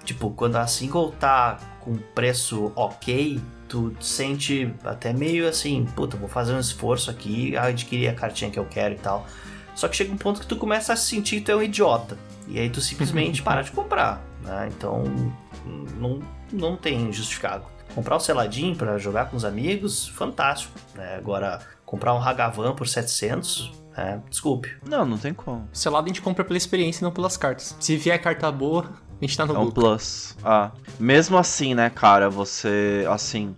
tipo, 0.03 0.31
quando 0.31 0.55
a 0.55 0.67
single 0.67 1.11
tá 1.19 1.59
com 1.79 1.97
preço 2.15 2.71
ok, 2.75 3.41
tu 3.67 3.93
sente 3.99 4.73
até 4.83 5.13
meio 5.13 5.47
assim, 5.47 5.85
puta, 5.95 6.17
vou 6.17 6.27
fazer 6.27 6.53
um 6.53 6.59
esforço 6.59 7.09
aqui, 7.09 7.55
adquirir 7.55 8.09
a 8.09 8.13
cartinha 8.13 8.51
que 8.51 8.59
eu 8.59 8.65
quero 8.65 8.95
e 8.95 8.97
tal. 8.97 9.25
Só 9.75 9.87
que 9.87 9.95
chega 9.95 10.11
um 10.11 10.17
ponto 10.17 10.41
que 10.41 10.45
tu 10.45 10.55
começa 10.55 10.93
a 10.93 10.95
sentir 10.95 11.37
que 11.37 11.41
tu 11.41 11.51
é 11.51 11.55
um 11.55 11.63
idiota. 11.63 12.17
E 12.47 12.59
aí 12.59 12.69
tu 12.69 12.81
simplesmente 12.81 13.41
para 13.43 13.61
de 13.61 13.71
comprar, 13.71 14.21
né? 14.43 14.69
Então, 14.75 15.03
não, 15.97 16.19
não 16.51 16.75
tem 16.75 17.11
justificado. 17.11 17.65
Comprar 17.95 18.15
o 18.15 18.19
seladinho 18.19 18.75
pra 18.75 18.97
jogar 18.97 19.29
com 19.29 19.37
os 19.37 19.45
amigos, 19.45 20.07
fantástico. 20.09 20.73
Né? 20.95 21.15
Agora, 21.15 21.61
comprar 21.91 22.13
um 22.13 22.21
Hagavan 22.23 22.73
por 22.73 22.87
700, 22.87 23.69
né? 23.97 24.21
desculpe. 24.29 24.73
Não, 24.87 25.03
não 25.05 25.17
tem 25.17 25.33
como. 25.33 25.67
Selado 25.73 26.05
a 26.05 26.07
gente 26.07 26.21
compra 26.21 26.45
pela 26.45 26.55
experiência 26.57 27.01
e 27.01 27.03
não 27.03 27.11
pelas 27.11 27.35
cartas. 27.35 27.75
Se 27.81 27.97
vier 27.97 28.17
carta 28.21 28.49
boa, 28.49 28.85
a 29.21 29.25
gente 29.25 29.35
tá 29.35 29.45
no 29.45 29.53
É 29.53 29.59
um 29.59 29.69
plus. 29.69 30.37
Ah, 30.41 30.71
mesmo 30.97 31.37
assim, 31.37 31.75
né, 31.75 31.89
cara, 31.89 32.29
você, 32.29 33.05
assim, 33.09 33.53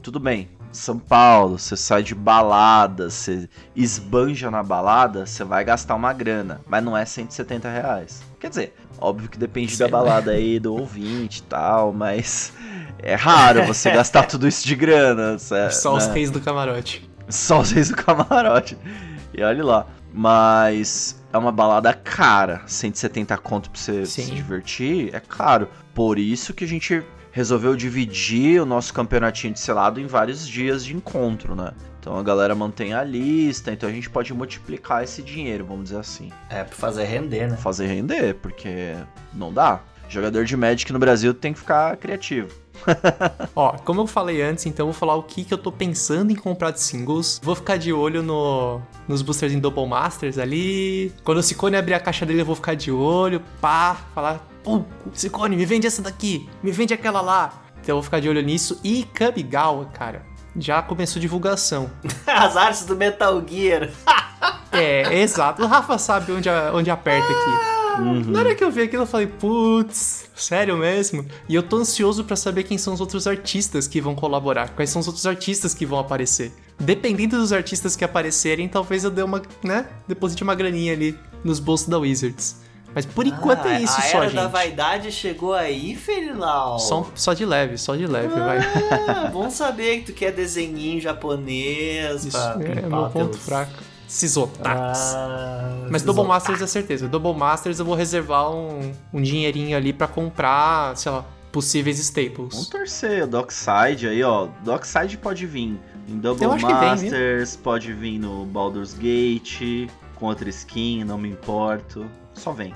tudo 0.00 0.20
bem. 0.20 0.48
São 0.70 0.96
Paulo, 0.96 1.58
você 1.58 1.76
sai 1.76 2.04
de 2.04 2.14
balada, 2.14 3.10
você 3.10 3.48
esbanja 3.74 4.48
na 4.48 4.62
balada, 4.62 5.26
você 5.26 5.42
vai 5.42 5.64
gastar 5.64 5.96
uma 5.96 6.12
grana, 6.12 6.60
mas 6.68 6.84
não 6.84 6.96
é 6.96 7.04
170 7.04 7.68
reais. 7.68 8.22
Quer 8.38 8.48
dizer, 8.48 8.74
óbvio 8.98 9.28
que 9.28 9.36
depende 9.36 9.76
da 9.76 9.88
balada 9.88 10.30
aí, 10.30 10.60
do 10.60 10.72
ouvinte 10.78 11.40
e 11.40 11.42
tal, 11.42 11.92
mas 11.92 12.52
é 13.00 13.14
raro 13.16 13.66
você 13.66 13.90
gastar 13.90 14.22
tudo 14.28 14.46
isso 14.46 14.64
de 14.64 14.76
grana. 14.76 15.36
cê- 15.36 15.68
Só 15.72 15.96
os 15.96 16.06
né? 16.06 16.14
reis 16.14 16.30
do 16.30 16.40
camarote. 16.40 17.10
Só 17.32 17.60
os 17.60 17.70
reis 17.72 17.88
do 17.88 17.96
camarote. 17.96 18.76
E 19.34 19.42
olha 19.42 19.64
lá. 19.64 19.86
Mas 20.12 21.22
é 21.32 21.38
uma 21.38 21.50
balada 21.50 21.92
cara. 21.94 22.62
170 22.66 23.36
conto 23.38 23.70
pra 23.70 23.80
você 23.80 24.04
Sim. 24.04 24.24
se 24.24 24.30
divertir 24.30 25.14
é 25.14 25.20
caro. 25.20 25.68
Por 25.94 26.18
isso 26.18 26.52
que 26.52 26.64
a 26.64 26.68
gente 26.68 27.02
resolveu 27.30 27.74
dividir 27.74 28.60
o 28.60 28.66
nosso 28.66 28.92
campeonatinho 28.92 29.54
de 29.54 29.60
selado 29.60 29.98
em 29.98 30.06
vários 30.06 30.46
dias 30.46 30.84
de 30.84 30.94
encontro, 30.94 31.54
né? 31.56 31.72
Então 31.98 32.18
a 32.18 32.22
galera 32.22 32.54
mantém 32.54 32.92
a 32.92 33.02
lista, 33.02 33.72
então 33.72 33.88
a 33.88 33.92
gente 33.92 34.10
pode 34.10 34.34
multiplicar 34.34 35.02
esse 35.02 35.22
dinheiro, 35.22 35.64
vamos 35.64 35.84
dizer 35.84 35.98
assim. 35.98 36.30
É 36.50 36.62
pra 36.62 36.76
fazer 36.76 37.04
render, 37.04 37.48
né? 37.48 37.56
Fazer 37.56 37.86
render, 37.86 38.34
porque 38.34 38.94
não 39.32 39.52
dá. 39.52 39.80
Jogador 40.08 40.44
de 40.44 40.56
Magic 40.56 40.92
no 40.92 40.98
Brasil 40.98 41.32
tem 41.32 41.54
que 41.54 41.60
ficar 41.60 41.96
criativo. 41.96 42.61
Ó, 43.54 43.72
como 43.78 44.00
eu 44.02 44.06
falei 44.06 44.42
antes, 44.42 44.66
então 44.66 44.86
eu 44.86 44.92
vou 44.92 44.98
falar 44.98 45.14
o 45.16 45.22
que, 45.22 45.44
que 45.44 45.52
eu 45.52 45.58
tô 45.58 45.70
pensando 45.70 46.30
em 46.30 46.34
comprar 46.34 46.70
de 46.70 46.80
singles. 46.80 47.40
Vou 47.42 47.54
ficar 47.54 47.76
de 47.76 47.92
olho 47.92 48.22
no, 48.22 48.80
nos 49.06 49.22
boosters 49.22 49.52
em 49.52 49.58
Double 49.58 49.86
Masters 49.86 50.38
ali. 50.38 51.12
Quando 51.24 51.38
o 51.38 51.42
Cicone 51.42 51.76
abrir 51.76 51.94
a 51.94 52.00
caixa 52.00 52.26
dele, 52.26 52.42
eu 52.42 52.46
vou 52.46 52.56
ficar 52.56 52.74
de 52.74 52.90
olho, 52.90 53.42
pá, 53.60 53.96
falar, 54.14 54.46
pô, 54.62 54.82
Cicone, 55.12 55.56
me 55.56 55.64
vende 55.64 55.86
essa 55.86 56.02
daqui, 56.02 56.48
me 56.62 56.70
vende 56.70 56.94
aquela 56.94 57.20
lá. 57.20 57.52
Então 57.80 57.94
eu 57.94 57.96
vou 57.96 58.02
ficar 58.02 58.20
de 58.20 58.28
olho 58.28 58.42
nisso. 58.42 58.80
E 58.84 59.04
Kamigawa, 59.04 59.86
cara, 59.86 60.24
já 60.56 60.80
começou 60.82 61.20
divulgação. 61.20 61.90
As 62.26 62.56
artes 62.56 62.84
do 62.84 62.96
Metal 62.96 63.42
Gear. 63.46 63.90
É, 64.70 65.18
exato. 65.20 65.62
O 65.62 65.66
Rafa 65.66 65.98
sabe 65.98 66.32
onde, 66.32 66.48
onde 66.48 66.90
aperta 66.90 67.26
aqui. 67.26 67.81
Uhum. 68.00 68.20
Na 68.30 68.38
hora 68.40 68.54
que 68.54 68.62
eu 68.64 68.70
vi 68.70 68.82
aquilo, 68.82 69.02
eu 69.02 69.06
falei, 69.06 69.26
putz, 69.26 70.30
sério 70.34 70.76
mesmo? 70.76 71.24
E 71.48 71.54
eu 71.54 71.62
tô 71.62 71.76
ansioso 71.76 72.24
pra 72.24 72.36
saber 72.36 72.62
quem 72.64 72.78
são 72.78 72.94
os 72.94 73.00
outros 73.00 73.26
artistas 73.26 73.86
que 73.86 74.00
vão 74.00 74.14
colaborar, 74.14 74.70
quais 74.70 74.90
são 74.90 75.00
os 75.00 75.06
outros 75.06 75.26
artistas 75.26 75.74
que 75.74 75.84
vão 75.86 75.98
aparecer. 75.98 76.52
Dependendo 76.78 77.36
dos 77.36 77.52
artistas 77.52 77.94
que 77.94 78.04
aparecerem, 78.04 78.68
talvez 78.68 79.04
eu 79.04 79.10
dê 79.10 79.22
uma, 79.22 79.40
né, 79.62 79.86
deposite 80.08 80.42
uma 80.42 80.54
graninha 80.54 80.92
ali 80.92 81.16
nos 81.44 81.60
bolsos 81.60 81.88
da 81.88 81.98
Wizards. 81.98 82.56
Mas 82.94 83.06
por 83.06 83.26
enquanto 83.26 83.66
é 83.68 83.80
isso 83.80 83.94
Ah, 83.96 84.00
a 84.00 84.02
só, 84.02 84.16
era 84.18 84.26
gente. 84.26 84.34
da 84.36 84.48
vaidade 84.48 85.10
chegou 85.12 85.54
aí, 85.54 85.96
Felilau. 85.96 86.78
Só, 86.78 87.10
só 87.14 87.32
de 87.32 87.46
leve, 87.46 87.78
só 87.78 87.96
de 87.96 88.06
leve, 88.06 88.28
vai. 88.38 88.58
Ah, 89.08 89.30
bom 89.32 89.48
saber 89.48 90.00
que 90.00 90.12
tu 90.12 90.12
quer 90.12 90.30
desenhinho 90.30 91.00
japonês 91.00 92.26
Isso 92.26 92.36
pra 92.36 92.56
é 92.60 92.74
limpar 92.74 92.88
meu 92.90 93.10
ponto 93.10 93.38
fraco. 93.38 93.72
Otakus. 94.36 95.14
Ah, 95.14 95.86
Mas 95.90 96.02
Double. 96.02 96.24
Masters 96.24 96.60
é 96.60 96.66
certeza. 96.66 97.08
Double 97.08 97.34
Masters 97.34 97.78
eu 97.78 97.84
vou 97.84 97.94
reservar 97.94 98.50
um, 98.52 98.92
um 99.12 99.22
dinheirinho 99.22 99.76
ali 99.76 99.92
pra 99.92 100.06
comprar, 100.06 100.96
sei 100.96 101.10
lá, 101.10 101.24
possíveis 101.50 101.96
Vamos 101.96 102.08
staples. 102.08 102.66
torcer, 102.68 103.26
Dockside 103.26 104.08
aí, 104.08 104.22
ó. 104.22 104.48
Dockside 104.64 105.16
pode 105.18 105.46
vir 105.46 105.78
em 106.08 106.18
Double? 106.18 106.46
Masters, 106.46 107.56
pode 107.56 107.92
vir 107.92 108.18
no 108.18 108.44
Baldur's 108.44 108.94
Gate, 108.94 109.88
com 110.16 110.26
outra 110.26 110.48
skin, 110.50 111.04
não 111.04 111.16
me 111.18 111.28
importo. 111.30 112.06
Só 112.34 112.52
vem. 112.52 112.74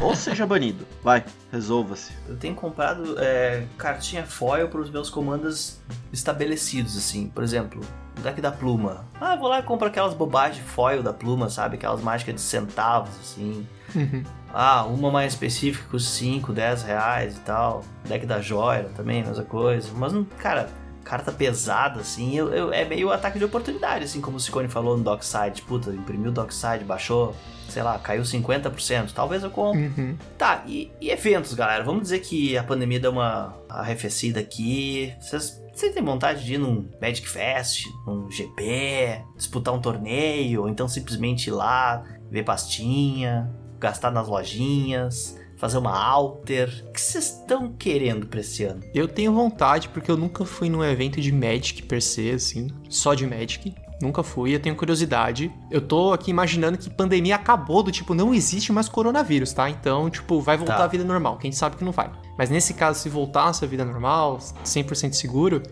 Ou 0.00 0.14
seja 0.14 0.46
banido. 0.46 0.86
Vai, 1.02 1.24
resolva-se. 1.52 2.12
Eu 2.28 2.36
tenho 2.36 2.54
comprado 2.54 3.16
é, 3.18 3.64
cartinha 3.76 4.24
foil 4.24 4.68
para 4.68 4.80
os 4.80 4.90
meus 4.90 5.10
comandos 5.10 5.78
estabelecidos, 6.12 6.96
assim. 6.96 7.28
Por 7.28 7.44
exemplo, 7.44 7.80
o 8.16 8.20
deck 8.20 8.40
da 8.40 8.50
pluma. 8.50 9.04
Ah, 9.20 9.34
eu 9.34 9.38
vou 9.38 9.48
lá 9.48 9.58
e 9.60 9.62
compro 9.62 9.86
aquelas 9.86 10.14
bobagens 10.14 10.66
foil 10.66 11.02
da 11.02 11.12
pluma, 11.12 11.48
sabe? 11.50 11.76
Aquelas 11.76 12.00
mágicas 12.00 12.34
de 12.34 12.40
centavos, 12.40 13.10
assim. 13.20 13.66
Uhum. 13.94 14.24
Ah, 14.52 14.84
uma 14.84 15.10
mais 15.10 15.34
específica, 15.34 15.86
custa 15.90 16.10
5, 16.10 16.52
10 16.52 16.82
reais 16.82 17.36
e 17.36 17.40
tal. 17.40 17.84
Deck 18.04 18.24
da 18.24 18.40
joia 18.40 18.90
também, 18.96 19.22
mesma 19.22 19.44
coisa. 19.44 19.90
Mas, 19.94 20.12
não- 20.12 20.24
cara, 20.38 20.70
carta 21.08 21.30
pesada, 21.30 22.00
assim, 22.00 22.36
eu, 22.36 22.52
eu- 22.52 22.72
é 22.72 22.84
meio 22.84 23.12
ataque 23.12 23.38
de 23.38 23.44
oportunidade, 23.44 24.04
assim, 24.04 24.20
como 24.20 24.36
o 24.38 24.40
Ciccone 24.40 24.66
falou 24.68 24.96
no 24.98 25.04
Dockside. 25.04 25.62
Puta, 25.62 25.90
imprimiu 25.90 26.30
o 26.30 26.34
Dockside, 26.34 26.84
baixou, 26.84 27.32
sei 27.68 27.80
lá, 27.82 27.96
caiu 27.96 28.22
50%. 28.24 29.12
Talvez 29.14 29.44
eu 29.44 29.50
compre. 29.50 29.82
Uhum. 29.86 30.16
Tá, 30.36 30.64
e, 30.66 30.90
e 31.00 31.10
eventos, 31.10 31.54
galera? 31.54 31.84
Vamos 31.84 32.02
dizer 32.02 32.18
que 32.18 32.58
a 32.58 32.64
pandemia 32.64 32.98
deu 32.98 33.12
uma 33.12 33.54
arrefecida 33.68 34.40
aqui. 34.40 35.14
Vocês, 35.20 35.62
vocês 35.72 35.94
têm 35.94 36.02
vontade 36.02 36.44
de 36.44 36.54
ir 36.54 36.58
num 36.58 36.88
Magic 37.00 37.28
Fest, 37.28 37.84
num 38.04 38.28
GP, 38.28 39.22
disputar 39.36 39.72
um 39.72 39.80
torneio, 39.80 40.62
ou 40.62 40.68
então 40.68 40.88
simplesmente 40.88 41.46
ir 41.46 41.52
lá, 41.52 42.02
ver 42.28 42.42
pastinha, 42.42 43.48
gastar 43.78 44.10
nas 44.10 44.26
lojinhas, 44.26 45.38
fazer 45.56 45.78
uma 45.78 45.96
alter? 45.98 46.84
O 46.88 46.92
que 46.92 47.00
vocês 47.00 47.24
estão 47.24 47.72
querendo 47.72 48.26
pra 48.26 48.40
esse 48.40 48.64
ano? 48.64 48.80
Eu 48.94 49.08
tenho 49.08 49.32
vontade, 49.32 49.88
porque 49.88 50.10
eu 50.10 50.16
nunca 50.16 50.44
fui 50.44 50.68
num 50.68 50.84
evento 50.84 51.20
de 51.20 51.32
Magic 51.32 51.82
per 51.84 52.02
se, 52.02 52.30
assim, 52.30 52.68
só 52.88 53.14
de 53.14 53.26
Magic. 53.26 53.74
Nunca 54.00 54.22
fui, 54.22 54.54
eu 54.54 54.60
tenho 54.60 54.76
curiosidade. 54.76 55.50
Eu 55.70 55.80
tô 55.80 56.12
aqui 56.12 56.30
imaginando 56.30 56.76
que 56.76 56.90
pandemia 56.90 57.34
acabou, 57.36 57.82
do 57.82 57.90
tipo, 57.90 58.12
não 58.12 58.34
existe 58.34 58.70
mais 58.70 58.90
coronavírus, 58.90 59.54
tá? 59.54 59.70
Então, 59.70 60.10
tipo, 60.10 60.38
vai 60.38 60.56
voltar 60.58 60.76
Tá. 60.76 60.84
à 60.84 60.86
vida 60.86 61.02
normal. 61.02 61.38
Quem 61.38 61.50
sabe 61.50 61.76
que 61.76 61.84
não 61.84 61.92
vai. 61.92 62.10
Mas 62.36 62.50
nesse 62.50 62.74
caso, 62.74 63.00
se 63.00 63.08
voltasse 63.08 63.64
à 63.64 63.68
vida 63.68 63.86
normal, 63.86 64.38
100% 64.62 65.14
seguro, 65.14 65.62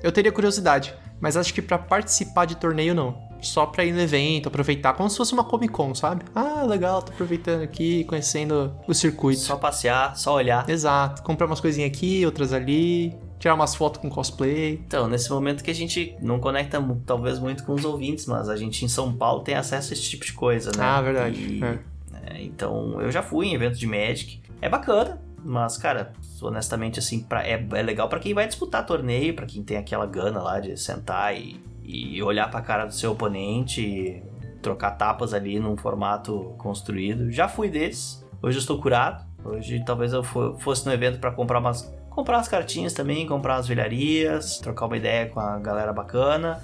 eu 0.00 0.12
teria 0.12 0.30
curiosidade. 0.30 0.94
Mas 1.20 1.36
acho 1.36 1.52
que 1.52 1.60
pra 1.60 1.76
participar 1.76 2.44
de 2.44 2.56
torneio, 2.56 2.94
não. 2.94 3.16
Só 3.42 3.66
pra 3.66 3.84
ir 3.84 3.92
no 3.92 4.00
evento, 4.00 4.48
aproveitar, 4.48 4.92
como 4.94 5.10
se 5.10 5.16
fosse 5.16 5.32
uma 5.32 5.44
Comic 5.44 5.72
Con, 5.72 5.94
sabe? 5.94 6.24
Ah, 6.34 6.62
legal, 6.64 7.02
tô 7.02 7.12
aproveitando 7.12 7.62
aqui, 7.62 8.04
conhecendo 8.04 8.72
o 8.86 8.94
circuito. 8.94 9.40
Só 9.40 9.56
passear, 9.56 10.16
só 10.16 10.34
olhar. 10.34 10.68
Exato, 10.70 11.22
comprar 11.22 11.46
umas 11.46 11.60
coisinhas 11.60 11.90
aqui, 11.90 12.24
outras 12.24 12.52
ali, 12.52 13.14
tirar 13.38 13.54
umas 13.54 13.74
fotos 13.74 14.00
com 14.00 14.08
cosplay. 14.08 14.74
Então, 14.86 15.08
nesse 15.08 15.28
momento 15.30 15.64
que 15.64 15.70
a 15.70 15.74
gente 15.74 16.16
não 16.22 16.38
conecta 16.38 16.80
talvez 17.04 17.38
muito 17.40 17.64
com 17.64 17.72
os 17.74 17.84
ouvintes, 17.84 18.26
mas 18.26 18.48
a 18.48 18.56
gente 18.56 18.84
em 18.84 18.88
São 18.88 19.12
Paulo 19.12 19.42
tem 19.42 19.54
acesso 19.56 19.92
a 19.92 19.94
esse 19.94 20.02
tipo 20.04 20.24
de 20.24 20.32
coisa, 20.32 20.70
né? 20.76 20.82
Ah, 20.84 21.02
verdade. 21.02 21.40
E- 21.40 21.64
é. 21.64 21.78
É, 22.24 22.42
então, 22.42 23.00
eu 23.00 23.10
já 23.10 23.22
fui 23.22 23.48
em 23.48 23.54
eventos 23.54 23.78
de 23.80 23.86
Magic. 23.86 24.40
É 24.60 24.68
bacana, 24.68 25.20
mas, 25.44 25.76
cara, 25.76 26.12
honestamente, 26.40 27.00
assim, 27.00 27.18
pra- 27.20 27.44
é, 27.44 27.66
é 27.72 27.82
legal 27.82 28.08
pra 28.08 28.20
quem 28.20 28.32
vai 28.32 28.46
disputar 28.46 28.86
torneio, 28.86 29.34
pra 29.34 29.44
quem 29.46 29.60
tem 29.64 29.76
aquela 29.76 30.06
gana 30.06 30.40
lá 30.40 30.60
de 30.60 30.76
sentar 30.76 31.36
e, 31.36 31.60
e 31.84 32.22
olhar 32.22 32.50
pra 32.50 32.60
cara 32.60 32.84
do 32.86 32.94
seu 32.94 33.12
oponente, 33.12 33.80
e 33.80 34.22
trocar 34.62 34.92
tapas 34.92 35.34
ali 35.34 35.58
num 35.58 35.76
formato 35.76 36.54
construído. 36.58 37.30
Já 37.32 37.48
fui 37.48 37.68
desses. 37.68 38.24
Hoje 38.42 38.58
eu 38.58 38.60
estou 38.60 38.80
curado. 38.80 39.24
Hoje 39.44 39.82
talvez 39.84 40.12
eu 40.12 40.22
fo- 40.22 40.56
fosse 40.58 40.86
no 40.86 40.92
evento 40.92 41.18
pra 41.18 41.30
comprar 41.32 41.58
umas. 41.58 41.92
Comprar 42.10 42.36
umas 42.36 42.48
cartinhas 42.48 42.92
também, 42.92 43.26
comprar 43.26 43.54
umas 43.56 43.66
velharias, 43.66 44.58
trocar 44.58 44.84
uma 44.86 44.96
ideia 44.96 45.26
com 45.26 45.40
a 45.40 45.58
galera 45.58 45.92
bacana. 45.92 46.60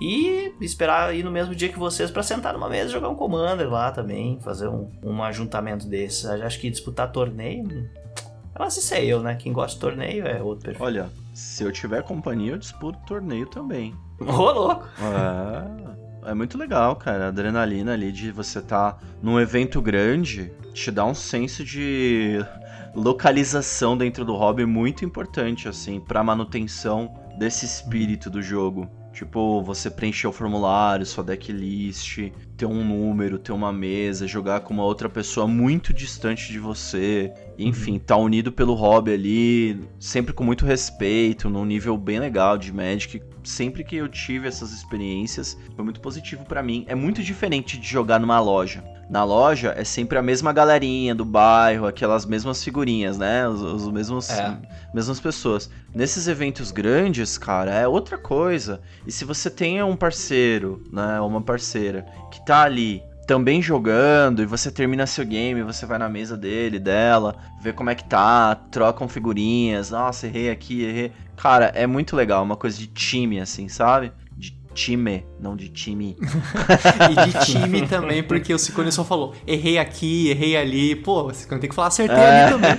E 0.00 0.52
esperar 0.60 1.14
ir 1.16 1.24
no 1.24 1.30
mesmo 1.30 1.54
dia 1.54 1.68
que 1.68 1.78
vocês 1.78 2.10
pra 2.10 2.22
sentar 2.22 2.52
numa 2.52 2.68
mesa 2.68 2.90
jogar 2.90 3.08
um 3.08 3.14
Commander 3.16 3.68
lá 3.68 3.90
também, 3.90 4.38
fazer 4.40 4.68
um, 4.68 4.88
um 5.02 5.22
ajuntamento 5.22 5.86
desse. 5.88 6.26
Eu 6.26 6.44
Acho 6.44 6.60
que 6.60 6.68
disputar 6.70 7.10
torneio. 7.10 7.64
hum, 7.64 7.86
Mas 8.58 8.76
isso 8.76 8.92
é 8.94 9.04
eu, 9.04 9.20
né? 9.22 9.34
Quem 9.36 9.52
gosta 9.52 9.74
de 9.74 9.80
torneio 9.80 10.26
é 10.26 10.40
outro 10.42 10.66
perfil. 10.66 10.84
Olha, 10.84 11.08
se 11.38 11.62
eu 11.62 11.70
tiver 11.70 12.02
companhia, 12.02 12.50
eu 12.52 12.58
disputo 12.58 12.98
torneio 13.06 13.46
também. 13.46 13.94
Ô, 14.20 14.50
louco! 14.50 14.88
É, 16.24 16.30
é 16.32 16.34
muito 16.34 16.58
legal, 16.58 16.96
cara. 16.96 17.26
A 17.26 17.28
adrenalina 17.28 17.92
ali 17.92 18.10
de 18.10 18.32
você 18.32 18.58
estar 18.58 19.00
num 19.22 19.38
evento 19.38 19.80
grande 19.80 20.52
te 20.74 20.90
dá 20.90 21.04
um 21.04 21.14
senso 21.14 21.64
de 21.64 22.44
localização 22.92 23.96
dentro 23.96 24.24
do 24.24 24.34
hobby 24.34 24.66
muito 24.66 25.04
importante, 25.04 25.68
assim, 25.68 26.00
pra 26.00 26.24
manutenção 26.24 27.14
desse 27.38 27.64
espírito 27.64 28.28
do 28.28 28.42
jogo. 28.42 28.90
Tipo, 29.18 29.60
você 29.60 29.90
preencher 29.90 30.28
o 30.28 30.32
formulário, 30.32 31.04
sua 31.04 31.24
decklist, 31.24 32.30
ter 32.56 32.66
um 32.66 32.84
número, 32.84 33.36
ter 33.36 33.50
uma 33.50 33.72
mesa, 33.72 34.28
jogar 34.28 34.60
com 34.60 34.72
uma 34.72 34.84
outra 34.84 35.08
pessoa 35.08 35.44
muito 35.44 35.92
distante 35.92 36.52
de 36.52 36.60
você. 36.60 37.34
Enfim, 37.58 37.98
tá 37.98 38.16
unido 38.16 38.52
pelo 38.52 38.74
hobby 38.74 39.12
ali, 39.12 39.80
sempre 39.98 40.32
com 40.32 40.44
muito 40.44 40.64
respeito, 40.64 41.50
num 41.50 41.64
nível 41.64 41.98
bem 41.98 42.20
legal 42.20 42.56
de 42.56 42.72
Magic. 42.72 43.20
Sempre 43.42 43.82
que 43.82 43.96
eu 43.96 44.08
tive 44.08 44.46
essas 44.46 44.70
experiências, 44.70 45.58
foi 45.74 45.84
muito 45.84 46.00
positivo 46.00 46.44
pra 46.44 46.62
mim. 46.62 46.84
É 46.86 46.94
muito 46.94 47.20
diferente 47.20 47.76
de 47.76 47.88
jogar 47.88 48.20
numa 48.20 48.38
loja. 48.38 48.84
Na 49.08 49.24
loja 49.24 49.72
é 49.76 49.84
sempre 49.84 50.18
a 50.18 50.22
mesma 50.22 50.52
galerinha 50.52 51.14
do 51.14 51.24
bairro, 51.24 51.86
aquelas 51.86 52.26
mesmas 52.26 52.62
figurinhas, 52.62 53.16
né? 53.16 53.48
Os, 53.48 53.62
os 53.62 53.90
mesmos 53.90 54.28
É. 54.28 54.58
mesmas 54.92 55.18
pessoas. 55.18 55.70
Nesses 55.94 56.28
eventos 56.28 56.70
grandes, 56.70 57.38
cara, 57.38 57.72
é 57.72 57.88
outra 57.88 58.18
coisa. 58.18 58.82
E 59.06 59.12
se 59.12 59.24
você 59.24 59.48
tem 59.48 59.82
um 59.82 59.96
parceiro, 59.96 60.82
né, 60.92 61.18
ou 61.20 61.28
uma 61.28 61.40
parceira 61.40 62.04
que 62.30 62.44
tá 62.44 62.62
ali 62.62 63.02
também 63.26 63.60
jogando 63.60 64.42
e 64.42 64.46
você 64.46 64.70
termina 64.70 65.06
seu 65.06 65.24
game, 65.24 65.62
você 65.62 65.84
vai 65.84 65.98
na 65.98 66.08
mesa 66.08 66.36
dele, 66.36 66.78
dela, 66.78 67.36
vê 67.60 67.74
como 67.74 67.90
é 67.90 67.94
que 67.94 68.04
tá, 68.04 68.54
trocam 68.70 69.06
figurinhas, 69.06 69.90
nossa, 69.90 70.26
errei 70.26 70.50
aqui, 70.50 70.82
errei. 70.82 71.12
Cara, 71.36 71.66
é 71.74 71.86
muito 71.86 72.16
legal, 72.16 72.42
uma 72.42 72.56
coisa 72.56 72.78
de 72.78 72.86
time 72.86 73.38
assim, 73.38 73.68
sabe? 73.68 74.12
Time, 74.78 75.26
não 75.40 75.56
de 75.56 75.68
time. 75.68 76.16
E 77.10 77.26
de 77.26 77.46
time 77.46 77.84
também, 77.88 78.22
porque 78.22 78.54
o 78.54 78.58
Ciccone 78.58 78.92
só 78.92 79.04
falou, 79.04 79.34
errei 79.44 79.76
aqui, 79.76 80.28
errei 80.30 80.56
ali. 80.56 80.94
Pô, 80.94 81.24
o 81.24 81.34
Ciccone 81.34 81.60
tem 81.60 81.68
que 81.68 81.74
falar, 81.74 81.88
acertei 81.88 82.16
ali 82.16 82.52
também. 82.52 82.70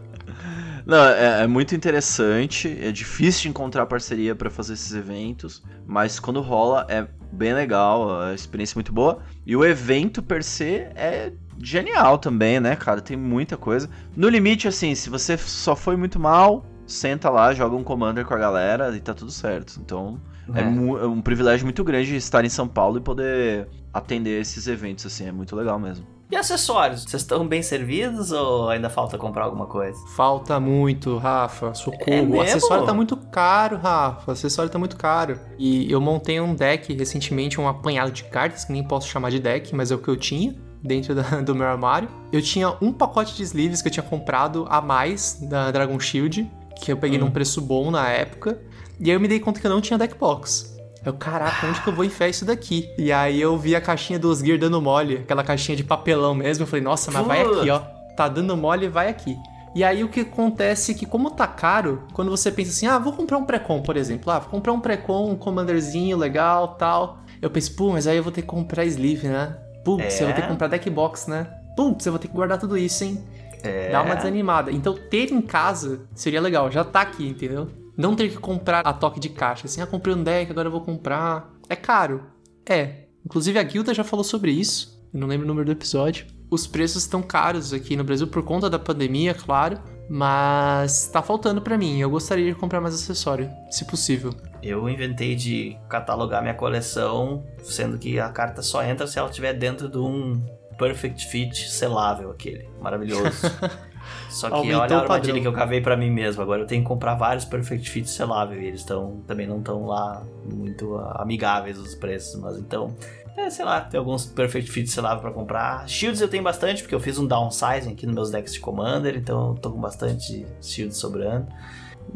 Não, 0.86 1.04
é, 1.04 1.42
é 1.42 1.46
muito 1.46 1.74
interessante. 1.74 2.74
É 2.80 2.90
difícil 2.90 3.42
de 3.42 3.48
encontrar 3.50 3.84
parceria 3.84 4.34
pra 4.34 4.48
fazer 4.48 4.72
esses 4.72 4.94
eventos, 4.94 5.62
mas 5.86 6.18
quando 6.18 6.40
rola 6.40 6.86
é 6.88 7.06
bem 7.30 7.52
legal, 7.52 8.22
a 8.22 8.32
experiência 8.32 8.72
é 8.72 8.78
muito 8.78 8.92
boa. 8.92 9.18
E 9.44 9.54
o 9.54 9.62
evento 9.62 10.22
per 10.22 10.42
se 10.42 10.86
é 10.96 11.34
genial 11.62 12.16
também, 12.16 12.58
né, 12.58 12.76
cara? 12.76 13.02
Tem 13.02 13.16
muita 13.16 13.58
coisa. 13.58 13.90
No 14.16 14.26
limite, 14.26 14.66
assim, 14.66 14.94
se 14.94 15.10
você 15.10 15.36
só 15.36 15.76
foi 15.76 15.96
muito 15.96 16.18
mal, 16.18 16.64
senta 16.86 17.28
lá, 17.28 17.52
joga 17.52 17.76
um 17.76 17.84
commander 17.84 18.24
com 18.24 18.32
a 18.32 18.38
galera 18.38 18.96
e 18.96 19.00
tá 19.00 19.12
tudo 19.12 19.30
certo. 19.30 19.78
Então 19.84 20.18
é, 20.54 20.60
É. 20.60 20.64
é 20.64 21.06
um 21.06 21.20
privilégio 21.20 21.64
muito 21.66 21.82
grande 21.84 22.16
estar 22.16 22.44
em 22.44 22.48
São 22.48 22.66
Paulo 22.68 22.98
e 22.98 23.00
poder 23.00 23.68
atender 23.92 24.40
esses 24.40 24.66
eventos, 24.66 25.06
assim, 25.06 25.26
é 25.26 25.32
muito 25.32 25.54
legal 25.56 25.78
mesmo. 25.78 26.06
E 26.30 26.36
acessórios? 26.36 27.02
Vocês 27.02 27.22
estão 27.22 27.44
bem 27.44 27.60
servidos 27.60 28.30
ou 28.30 28.68
ainda 28.68 28.88
falta 28.88 29.18
comprar 29.18 29.46
alguma 29.46 29.66
coisa? 29.66 29.98
Falta 30.14 30.60
muito, 30.60 31.16
Rafa. 31.16 31.74
Socorro. 31.74 32.08
É 32.08 32.22
o 32.22 32.40
acessório 32.40 32.86
tá 32.86 32.94
muito 32.94 33.16
caro, 33.16 33.76
Rafa. 33.78 34.30
O 34.30 34.32
acessório 34.32 34.70
tá 34.70 34.78
muito 34.78 34.96
caro. 34.96 35.40
E 35.58 35.90
eu 35.90 36.00
montei 36.00 36.40
um 36.40 36.54
deck 36.54 36.94
recentemente, 36.94 37.60
um 37.60 37.66
apanhado 37.66 38.12
de 38.12 38.22
cartas, 38.22 38.64
que 38.64 38.72
nem 38.72 38.84
posso 38.84 39.08
chamar 39.08 39.30
de 39.30 39.40
deck, 39.40 39.74
mas 39.74 39.90
é 39.90 39.94
o 39.96 39.98
que 39.98 40.06
eu 40.06 40.16
tinha 40.16 40.54
dentro 40.80 41.16
da- 41.16 41.40
do 41.42 41.52
meu 41.52 41.66
armário. 41.66 42.08
Eu 42.32 42.40
tinha 42.40 42.76
um 42.80 42.92
pacote 42.92 43.34
de 43.34 43.42
sleeves 43.42 43.82
que 43.82 43.88
eu 43.88 43.92
tinha 43.92 44.04
comprado 44.04 44.66
a 44.70 44.80
mais 44.80 45.36
da 45.42 45.72
Dragon 45.72 45.98
Shield, 45.98 46.48
que 46.76 46.92
eu 46.92 46.96
peguei 46.96 47.18
Hum. 47.18 47.24
num 47.24 47.30
preço 47.32 47.60
bom 47.60 47.90
na 47.90 48.08
época. 48.08 48.56
E 49.00 49.10
aí 49.10 49.16
eu 49.16 49.20
me 49.20 49.26
dei 49.26 49.40
conta 49.40 49.58
que 49.58 49.66
eu 49.66 49.70
não 49.70 49.80
tinha 49.80 49.98
deck 49.98 50.14
box. 50.18 50.78
Eu, 51.04 51.14
caraca, 51.14 51.66
onde 51.66 51.80
que 51.80 51.88
eu 51.88 51.94
vou 51.94 52.04
enfiar 52.04 52.28
isso 52.28 52.44
daqui? 52.44 52.90
E 52.98 53.10
aí 53.10 53.40
eu 53.40 53.56
vi 53.56 53.74
a 53.74 53.80
caixinha 53.80 54.18
dos 54.18 54.40
Gear 54.40 54.58
dando 54.58 54.80
mole, 54.82 55.16
aquela 55.16 55.42
caixinha 55.42 55.74
de 55.74 55.82
papelão 55.82 56.34
mesmo. 56.34 56.64
Eu 56.64 56.66
falei, 56.66 56.84
nossa, 56.84 57.10
mas 57.10 57.26
vai 57.26 57.40
aqui, 57.40 57.70
ó. 57.70 57.78
Tá 58.14 58.28
dando 58.28 58.54
mole, 58.54 58.86
vai 58.88 59.08
aqui. 59.08 59.38
E 59.74 59.82
aí 59.82 60.04
o 60.04 60.08
que 60.08 60.20
acontece 60.20 60.92
é 60.92 60.94
que, 60.94 61.06
como 61.06 61.30
tá 61.30 61.46
caro, 61.46 62.02
quando 62.12 62.30
você 62.30 62.50
pensa 62.52 62.70
assim, 62.72 62.86
ah, 62.86 62.98
vou 62.98 63.14
comprar 63.14 63.38
um 63.38 63.44
pré-com, 63.44 63.80
por 63.80 63.96
exemplo. 63.96 64.30
Ah, 64.30 64.40
vou 64.40 64.50
comprar 64.50 64.72
um 64.72 64.80
pré-com, 64.80 65.30
um 65.30 65.36
commanderzinho 65.36 66.18
legal 66.18 66.74
tal. 66.74 67.20
Eu 67.40 67.48
penso, 67.48 67.74
pô, 67.74 67.92
mas 67.92 68.06
aí 68.06 68.18
eu 68.18 68.22
vou 68.22 68.32
ter 68.32 68.42
que 68.42 68.48
comprar 68.48 68.84
sleeve, 68.84 69.28
né? 69.28 69.56
Putz, 69.82 70.20
É. 70.20 70.22
eu 70.22 70.26
vou 70.26 70.34
ter 70.36 70.42
que 70.42 70.48
comprar 70.48 70.66
deckbox, 70.68 71.26
né? 71.26 71.46
Putz, 71.74 72.04
eu 72.04 72.12
vou 72.12 72.18
ter 72.18 72.28
que 72.28 72.34
guardar 72.34 72.58
tudo 72.58 72.76
isso, 72.76 73.02
hein? 73.04 73.24
É. 73.62 73.90
Dá 73.90 74.02
uma 74.02 74.16
desanimada. 74.16 74.70
Então, 74.70 74.94
ter 75.08 75.32
em 75.32 75.40
casa 75.40 76.00
seria 76.14 76.40
legal, 76.40 76.70
já 76.70 76.84
tá 76.84 77.00
aqui, 77.00 77.26
entendeu? 77.26 77.68
Não 77.96 78.14
ter 78.14 78.28
que 78.28 78.38
comprar 78.38 78.80
a 78.80 78.92
toque 78.92 79.20
de 79.20 79.28
caixa. 79.28 79.66
Assim, 79.66 79.80
ah, 79.80 79.86
comprei 79.86 80.14
um 80.14 80.22
deck, 80.22 80.50
agora 80.50 80.68
eu 80.68 80.72
vou 80.72 80.80
comprar. 80.80 81.52
É 81.68 81.76
caro. 81.76 82.24
É. 82.68 83.04
Inclusive 83.24 83.58
a 83.58 83.62
Guilda 83.62 83.92
já 83.92 84.04
falou 84.04 84.24
sobre 84.24 84.50
isso. 84.50 85.00
Eu 85.12 85.20
não 85.20 85.28
lembro 85.28 85.44
o 85.44 85.48
número 85.48 85.66
do 85.66 85.72
episódio. 85.72 86.26
Os 86.50 86.66
preços 86.66 87.02
estão 87.02 87.22
caros 87.22 87.72
aqui 87.72 87.96
no 87.96 88.04
Brasil 88.04 88.26
por 88.26 88.42
conta 88.42 88.68
da 88.68 88.78
pandemia, 88.78 89.34
claro. 89.34 89.78
Mas 90.08 91.06
tá 91.06 91.22
faltando 91.22 91.62
pra 91.62 91.78
mim. 91.78 92.00
Eu 92.00 92.10
gostaria 92.10 92.52
de 92.52 92.58
comprar 92.58 92.80
mais 92.80 92.94
acessório, 92.94 93.48
se 93.70 93.84
possível. 93.84 94.34
Eu 94.62 94.88
inventei 94.88 95.36
de 95.36 95.76
catalogar 95.88 96.42
minha 96.42 96.54
coleção, 96.54 97.44
sendo 97.62 97.98
que 97.98 98.18
a 98.18 98.28
carta 98.28 98.62
só 98.62 98.82
entra 98.82 99.06
se 99.06 99.18
ela 99.18 99.28
estiver 99.28 99.52
dentro 99.52 99.88
de 99.88 99.98
um 99.98 100.44
Perfect 100.76 101.26
Fit 101.28 101.70
selável, 101.70 102.30
aquele. 102.30 102.68
Maravilhoso. 102.80 103.46
Só 104.28 104.48
que 104.48 104.54
Aumentou 104.54 104.80
olha 104.80 104.96
a 104.96 105.00
armadilha 105.00 105.40
que 105.40 105.46
eu 105.46 105.52
cavei 105.52 105.80
pra 105.80 105.96
mim 105.96 106.10
mesmo. 106.10 106.42
Agora 106.42 106.62
eu 106.62 106.66
tenho 106.66 106.82
que 106.82 106.88
comprar 106.88 107.14
vários 107.14 107.44
Perfect 107.44 107.90
Fit 107.90 108.08
selável 108.08 108.60
e 108.60 108.66
eles 108.66 108.80
estão 108.80 109.22
também 109.26 109.46
não 109.46 109.58
estão 109.58 109.86
lá 109.86 110.22
muito 110.44 110.96
ah, 110.96 111.22
amigáveis 111.22 111.78
os 111.78 111.94
preços, 111.94 112.40
mas 112.40 112.58
então 112.58 112.94
é, 113.36 113.48
sei 113.48 113.64
lá, 113.64 113.80
tem 113.80 113.98
alguns 113.98 114.26
Perfect 114.26 114.70
Fit 114.70 114.88
selável 114.90 115.20
pra 115.20 115.30
comprar. 115.30 115.88
Shields 115.88 116.20
eu 116.20 116.28
tenho 116.28 116.42
bastante, 116.42 116.82
porque 116.82 116.94
eu 116.94 117.00
fiz 117.00 117.18
um 117.18 117.26
downsizing 117.26 117.92
aqui 117.92 118.06
nos 118.06 118.14
meus 118.14 118.30
decks 118.30 118.52
de 118.52 118.60
Commander, 118.60 119.16
então 119.16 119.50
eu 119.50 119.54
tô 119.54 119.70
com 119.70 119.80
bastante 119.80 120.46
shields 120.60 120.96
sobrando. 120.96 121.46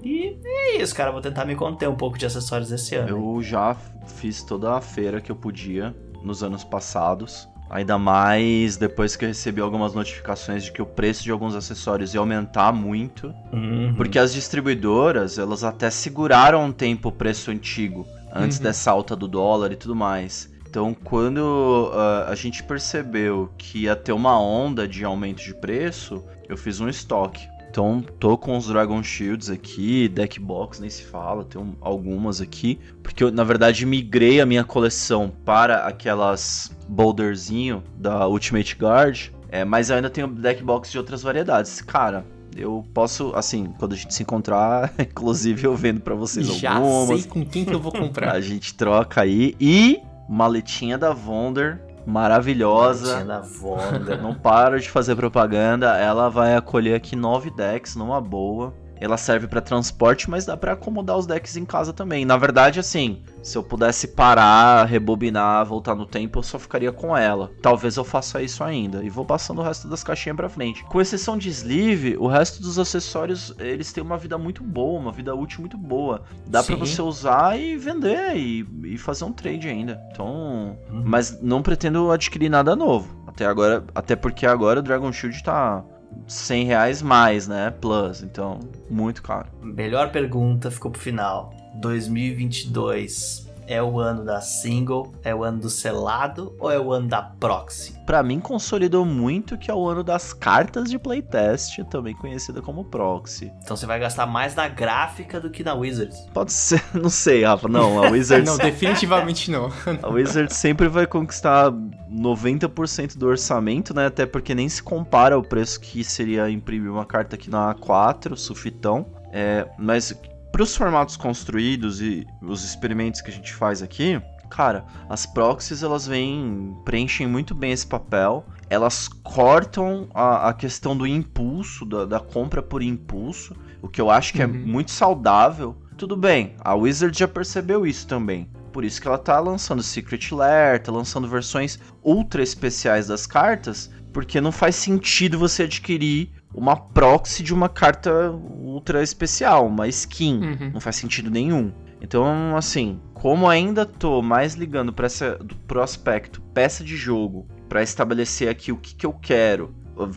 E 0.03 0.39
é 0.45 0.76
isso, 0.76 0.95
cara. 0.95 1.11
Vou 1.11 1.20
tentar 1.20 1.45
me 1.45 1.55
conter 1.55 1.89
um 1.89 1.95
pouco 1.95 2.18
de 2.18 2.26
acessórios 2.26 2.72
esse 2.72 2.97
ano. 2.97 3.09
Eu 3.09 3.43
já 3.43 3.76
fiz 4.07 4.43
toda 4.43 4.72
a 4.74 4.80
feira 4.80 5.20
que 5.20 5.30
eu 5.30 5.37
podia 5.37 5.95
nos 6.22 6.43
anos 6.43 6.64
passados. 6.64 7.49
Ainda 7.74 7.98
mais 7.98 8.76
depois 8.76 9.16
que 9.16 9.24
eu 9.24 9.28
recebi 9.28 9.60
algumas 9.60 9.94
notificações 9.94 10.62
de 10.62 10.70
que 10.70 10.80
o 10.80 10.86
preço 10.86 11.24
de 11.24 11.32
alguns 11.32 11.56
acessórios 11.56 12.14
ia 12.14 12.20
aumentar 12.20 12.72
muito. 12.72 13.34
Uhum. 13.52 13.92
Porque 13.96 14.16
as 14.16 14.32
distribuidoras, 14.32 15.38
elas 15.38 15.64
até 15.64 15.90
seguraram 15.90 16.66
um 16.66 16.70
tempo 16.70 17.08
o 17.08 17.12
preço 17.12 17.50
antigo, 17.50 18.06
antes 18.32 18.58
Uhum. 18.58 18.62
dessa 18.62 18.92
alta 18.92 19.16
do 19.16 19.26
dólar 19.26 19.72
e 19.72 19.76
tudo 19.76 19.96
mais. 19.96 20.48
Então, 20.70 20.94
quando 20.94 21.90
ah, 21.92 22.26
a 22.28 22.34
gente 22.36 22.62
percebeu 22.62 23.50
que 23.58 23.80
ia 23.80 23.96
ter 23.96 24.12
uma 24.12 24.40
onda 24.40 24.86
de 24.86 25.04
aumento 25.04 25.42
de 25.42 25.52
preço, 25.52 26.22
eu 26.48 26.56
fiz 26.56 26.78
um 26.78 26.88
estoque. 26.88 27.48
Então, 27.74 28.04
tô 28.20 28.38
com 28.38 28.56
os 28.56 28.68
Dragon 28.68 29.02
Shields 29.02 29.50
aqui, 29.50 30.06
deck 30.06 30.38
box 30.38 30.78
nem 30.78 30.88
se 30.88 31.02
fala, 31.02 31.42
tenho 31.42 31.76
algumas 31.80 32.40
aqui, 32.40 32.78
porque 33.02 33.24
eu, 33.24 33.32
na 33.32 33.42
verdade, 33.42 33.84
migrei 33.84 34.40
a 34.40 34.46
minha 34.46 34.62
coleção 34.62 35.32
para 35.44 35.84
aquelas 35.84 36.70
boulderzinho 36.88 37.82
da 37.98 38.28
Ultimate 38.28 38.76
Guard, 38.76 39.30
é, 39.48 39.64
mas 39.64 39.90
eu 39.90 39.96
ainda 39.96 40.08
tenho 40.08 40.28
deck 40.28 40.62
box 40.62 40.92
de 40.92 40.98
outras 40.98 41.20
variedades. 41.24 41.80
Cara, 41.80 42.24
eu 42.56 42.86
posso, 42.94 43.32
assim, 43.34 43.74
quando 43.76 43.94
a 43.94 43.96
gente 43.96 44.14
se 44.14 44.22
encontrar, 44.22 44.94
inclusive 45.10 45.66
eu 45.66 45.74
vendo 45.74 46.00
pra 46.00 46.14
vocês 46.14 46.46
Já 46.54 46.76
algumas. 46.76 47.22
sei 47.22 47.28
com 47.28 47.44
quem 47.44 47.64
que 47.64 47.74
eu 47.74 47.80
vou 47.80 47.90
comprar. 47.90 48.34
A 48.34 48.40
gente 48.40 48.72
troca 48.72 49.20
aí. 49.22 49.56
E 49.58 50.00
maletinha 50.28 50.96
da 50.96 51.12
Wonder, 51.12 51.80
maravilhosa. 52.07 53.24
Da 53.24 53.40
Vonda. 53.40 54.16
Não 54.16 54.34
para 54.34 54.78
de 54.78 54.90
fazer 54.90 55.16
propaganda. 55.16 55.96
Ela 55.96 56.28
vai 56.28 56.55
acolher 56.55 56.94
aqui 56.94 57.16
nove 57.16 57.50
decks 57.50 57.96
numa 57.96 58.20
boa. 58.20 58.74
Ela 59.01 59.16
serve 59.16 59.47
pra 59.47 59.61
transporte, 59.61 60.30
mas 60.30 60.47
dá 60.47 60.57
pra 60.57 60.72
acomodar 60.72 61.18
os 61.18 61.26
decks 61.26 61.57
em 61.57 61.64
casa 61.64 61.92
também. 61.92 62.24
Na 62.24 62.36
verdade, 62.36 62.80
assim, 62.80 63.22
se 63.42 63.59
eu 63.59 63.62
pudesse 63.62 64.09
parar, 64.09 64.84
rebobinar, 64.86 65.66
voltar 65.66 65.95
no 65.95 66.07
tempo, 66.07 66.38
eu 66.38 66.42
só 66.42 66.59
ficaria 66.59 66.92
com 66.92 67.16
ela. 67.16 67.51
Talvez 67.61 67.97
eu 67.97 68.05
faça 68.05 68.42
isso 68.42 68.62
ainda 68.62 69.05
e 69.05 69.11
vou 69.11 69.24
passando 69.24 69.61
o 69.61 69.64
resto 69.64 69.88
das 69.88 70.05
caixinhas 70.05 70.36
pra 70.36 70.49
frente. 70.49 70.84
Com 70.84 71.01
exceção 71.01 71.36
de 71.36 71.49
sleeve, 71.49 72.16
o 72.16 72.26
resto 72.26 72.62
dos 72.62 72.78
acessórios, 72.78 73.55
eles 73.59 73.92
têm 73.92 74.03
uma 74.03 74.16
vida 74.16 74.38
muito 74.38 74.62
boa, 74.62 75.01
uma 75.01 75.12
vida 75.12 75.34
útil 75.34 75.61
muito 75.61 75.76
boa. 75.76 76.22
Dá 76.47 76.62
Sim. 76.62 76.76
você 76.76 77.03
usar 77.03 77.59
e 77.59 77.76
vender 77.76 78.36
e, 78.36 78.66
e 78.84 78.99
fazer 78.99 79.24
um 79.24 79.32
trade 79.32 79.68
ainda. 79.68 80.01
Então, 80.12 80.78
mas 80.88 81.40
não 81.42 81.62
pretendo 81.62 82.11
adquirir 82.11 82.49
nada 82.49 82.76
novo. 82.76 83.24
Até 83.26 83.47
agora, 83.47 83.84
até 83.95 84.14
porque 84.14 84.47
agora 84.47 84.78
o 84.78 84.82
Dragon 84.82 85.12
Shield 85.12 85.42
tá 85.42 85.84
100 86.26 86.64
reais 86.64 87.02
mais, 87.02 87.48
né? 87.48 87.70
Plus, 87.80 88.22
então 88.22 88.60
muito 88.90 89.22
caro. 89.22 89.46
Melhor 89.62 90.10
pergunta 90.10 90.70
ficou 90.70 90.90
pro 90.90 91.00
final. 91.00 91.52
2022 91.80 93.43
é 93.66 93.82
o 93.82 93.98
ano 93.98 94.24
da 94.24 94.40
single, 94.40 95.12
é 95.22 95.34
o 95.34 95.42
ano 95.42 95.60
do 95.60 95.70
selado 95.70 96.54
ou 96.58 96.70
é 96.70 96.78
o 96.78 96.92
ano 96.92 97.08
da 97.08 97.22
proxy? 97.22 97.94
Pra 98.06 98.22
mim 98.22 98.40
consolidou 98.40 99.04
muito 99.04 99.56
que 99.56 99.70
é 99.70 99.74
o 99.74 99.86
ano 99.88 100.02
das 100.02 100.32
cartas 100.32 100.90
de 100.90 100.98
playtest, 100.98 101.82
também 101.90 102.14
conhecida 102.14 102.60
como 102.60 102.84
proxy. 102.84 103.52
Então 103.62 103.76
você 103.76 103.86
vai 103.86 103.98
gastar 103.98 104.26
mais 104.26 104.54
na 104.54 104.68
gráfica 104.68 105.40
do 105.40 105.50
que 105.50 105.64
na 105.64 105.74
Wizards. 105.74 106.26
Pode 106.32 106.52
ser, 106.52 106.82
não 106.94 107.10
sei, 107.10 107.44
Rafa. 107.44 107.68
Não, 107.68 108.02
a 108.02 108.10
Wizards, 108.10 108.48
Não, 108.50 108.58
definitivamente 108.58 109.50
não. 109.50 109.70
a 110.02 110.08
Wizards 110.08 110.56
sempre 110.56 110.88
vai 110.88 111.06
conquistar 111.06 111.70
90% 111.70 113.16
do 113.16 113.26
orçamento, 113.26 113.94
né? 113.94 114.06
Até 114.06 114.26
porque 114.26 114.54
nem 114.54 114.68
se 114.68 114.82
compara 114.82 115.34
ao 115.34 115.42
preço 115.42 115.80
que 115.80 116.04
seria 116.04 116.50
imprimir 116.50 116.90
uma 116.90 117.04
carta 117.04 117.36
aqui 117.36 117.50
na 117.50 117.74
A4, 117.74 118.36
sufitão. 118.36 119.06
É, 119.32 119.66
mas 119.76 120.14
para 120.55 120.62
os 120.62 120.76
formatos 120.76 121.16
construídos 121.16 122.00
e 122.00 122.24
os 122.40 122.62
experimentos 122.62 123.20
que 123.20 123.28
a 123.28 123.34
gente 123.34 123.52
faz 123.52 123.82
aqui, 123.82 124.22
cara, 124.48 124.84
as 125.09 125.26
proxies 125.26 125.82
elas 125.82 126.07
vêm, 126.07 126.76
preenchem 126.84 127.26
muito 127.26 127.57
bem 127.57 127.72
esse 127.72 127.84
papel. 127.84 128.46
Elas 128.70 129.09
cortam 129.09 130.09
a, 130.14 130.50
a 130.50 130.55
questão 130.55 130.96
do 130.96 131.09
impulso, 131.09 131.84
da, 131.84 132.05
da 132.05 132.20
compra 132.20 132.62
por 132.62 132.84
impulso, 132.84 133.57
o 133.82 133.88
que 133.88 134.00
eu 134.00 134.09
acho 134.09 134.32
que 134.32 134.42
é 134.42 134.46
Uhum. 134.46 134.52
muito 134.64 134.92
saudável. 134.92 135.76
Tudo 135.96 136.16
bem, 136.16 136.55
a 136.61 136.72
Wizard 136.72 137.18
já 137.18 137.26
percebeu 137.26 137.84
isso 137.84 138.07
também. 138.07 138.48
Por 138.72 138.84
isso 138.84 139.02
que 139.02 139.09
ela 139.09 139.18
tá 139.18 139.40
lançando 139.40 139.82
Secret 139.82 140.30
Lair, 140.30 140.80
tá 140.80 140.92
lançando 140.92 141.26
versões 141.26 141.80
ultra 142.00 142.44
especiais 142.44 143.09
das 143.09 143.26
cartas, 143.26 143.90
porque 144.12 144.40
não 144.40 144.52
faz 144.52 144.76
sentido 144.76 145.36
você 145.36 145.64
adquirir 145.64 146.30
uma 146.55 146.76
proxy 146.76 147.42
de 147.42 147.52
uma 147.52 147.68
carta 147.68 148.30
ultra 148.30 149.02
especial, 149.02 149.66
uma 149.66 149.88
skin. 149.88 150.40
Uhum. 150.40 150.70
Não 150.74 150.80
faz 150.80 150.96
sentido 150.96 151.30
nenhum. 151.30 151.72
Então, 152.00 152.57
assim, 152.57 153.00
como 153.14 153.48
ainda 153.48 153.86
tô 153.86 154.20
mais 154.20 154.55
ligando 154.55 154.92
para 154.92 155.07
essa 155.07 155.38
pro 155.66 155.82
aspecto 155.82 156.40
peça 156.52 156.84
de 156.84 156.96
jogo, 156.96 157.46
para 157.68 157.82
estabelecer 157.82 158.48
aqui 158.48 158.70
o 158.70 158.76
que, 158.76 158.94
que 158.94 159.07
eu 159.07 159.12
quero. 159.12 159.74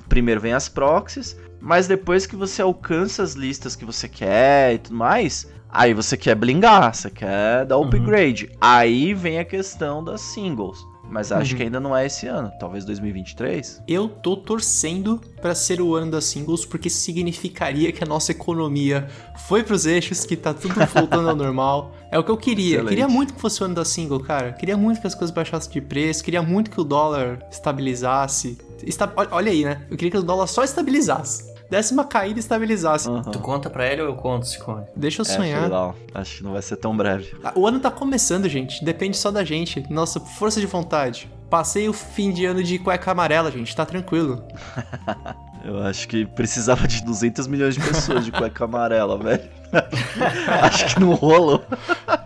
Primeiro 0.09 0.41
vem 0.41 0.53
as 0.53 0.67
proxies, 0.67 1.37
mas 1.61 1.87
depois 1.87 2.25
que 2.25 2.35
você 2.35 2.61
alcança 2.61 3.23
as 3.23 3.33
listas 3.33 3.75
que 3.75 3.85
você 3.85 4.07
quer 4.07 4.73
e 4.73 4.77
tudo 4.79 4.97
mais, 4.97 5.51
aí 5.69 5.93
você 5.93 6.17
quer 6.17 6.35
blingar, 6.35 6.93
você 6.93 7.09
quer 7.09 7.65
dar 7.65 7.77
upgrade. 7.77 8.49
Aí 8.59 9.13
vem 9.13 9.39
a 9.39 9.45
questão 9.45 10.03
das 10.03 10.21
singles. 10.21 10.77
Mas 11.09 11.31
acho 11.31 11.51
Uhum. 11.51 11.57
que 11.57 11.63
ainda 11.63 11.79
não 11.79 11.95
é 11.95 12.05
esse 12.05 12.27
ano, 12.27 12.51
talvez 12.59 12.83
2023. 12.83 13.81
Eu 13.87 14.09
tô 14.09 14.35
torcendo 14.35 15.21
pra 15.41 15.55
ser 15.55 15.79
o 15.81 15.95
ano 15.95 16.11
das 16.11 16.25
singles, 16.25 16.65
porque 16.65 16.89
significaria 16.89 17.91
que 17.91 18.03
a 18.03 18.07
nossa 18.07 18.31
economia 18.31 19.07
foi 19.47 19.63
pros 19.63 19.85
eixos, 19.85 20.25
que 20.25 20.35
tá 20.35 20.53
tudo 20.53 20.73
voltando 20.93 21.29
ao 21.29 21.35
normal. 21.35 21.93
É 22.11 22.19
o 22.19 22.23
que 22.23 22.31
eu 22.31 22.37
queria. 22.37 22.75
Excelente. 22.75 22.89
Queria 22.89 23.07
muito 23.07 23.33
que 23.33 23.39
fosse 23.41 23.61
o 23.61 23.65
ano 23.65 23.75
da 23.75 23.85
single, 23.85 24.19
cara. 24.19 24.51
Queria 24.53 24.75
muito 24.77 24.99
que 24.99 25.07
as 25.07 25.15
coisas 25.15 25.33
baixassem 25.33 25.71
de 25.71 25.81
preço. 25.81 26.23
Queria 26.23 26.41
muito 26.41 26.69
que 26.69 26.79
o 26.79 26.83
dólar 26.83 27.39
estabilizasse. 27.51 28.57
Esta- 28.85 29.11
olha- 29.15 29.29
Olha 29.31 29.51
aí, 29.51 29.63
né? 29.63 29.81
Eu 29.89 29.97
queria 29.97 30.11
que 30.11 30.17
o 30.17 30.23
dólar 30.23 30.47
só 30.47 30.63
estabilizasse. 30.63 31.55
Uma 31.91 32.05
caída 32.05 32.39
e 32.39 32.41
estabilizasse. 32.41 33.09
Aham. 33.09 33.21
Tu 33.23 33.39
conta 33.39 33.69
pra 33.69 33.85
ele 33.91 34.01
ou 34.01 34.07
eu 34.07 34.15
conto, 34.15 34.45
Sicone? 34.47 34.85
Deixa 34.95 35.21
eu 35.21 35.25
É, 35.25 35.29
sonhar. 35.29 35.63
legal. 35.63 35.95
Acho 36.13 36.37
que 36.37 36.43
não 36.43 36.53
vai 36.53 36.61
ser 36.61 36.77
tão 36.77 36.95
breve. 36.95 37.35
Ah, 37.43 37.51
O 37.55 37.67
ano 37.67 37.79
tá 37.79 37.91
começando, 37.91 38.47
gente. 38.47 38.83
Depende 38.83 39.17
só 39.17 39.31
da 39.31 39.43
gente. 39.43 39.85
Nossa 39.89 40.19
força 40.19 40.59
de 40.59 40.65
vontade. 40.65 41.29
Passei 41.49 41.87
o 41.87 41.93
fim 41.93 42.31
de 42.31 42.45
ano 42.45 42.61
de 42.63 42.77
cueca 42.79 43.11
amarela, 43.11 43.49
gente. 43.51 43.75
Tá 43.75 43.85
tranquilo. 43.85 44.43
Eu 45.65 45.79
acho 45.83 46.07
que 46.07 46.25
precisava 46.25 46.87
de 46.87 47.03
200 47.03 47.45
milhões 47.47 47.73
de 47.75 47.81
pessoas 47.81 48.23
de 48.23 48.31
cueca 48.31 48.63
amarela, 48.63 49.17
velho. 49.21 49.43
acho 50.63 50.93
que 50.93 50.99
não 51.01 51.13
rolou. 51.13 51.61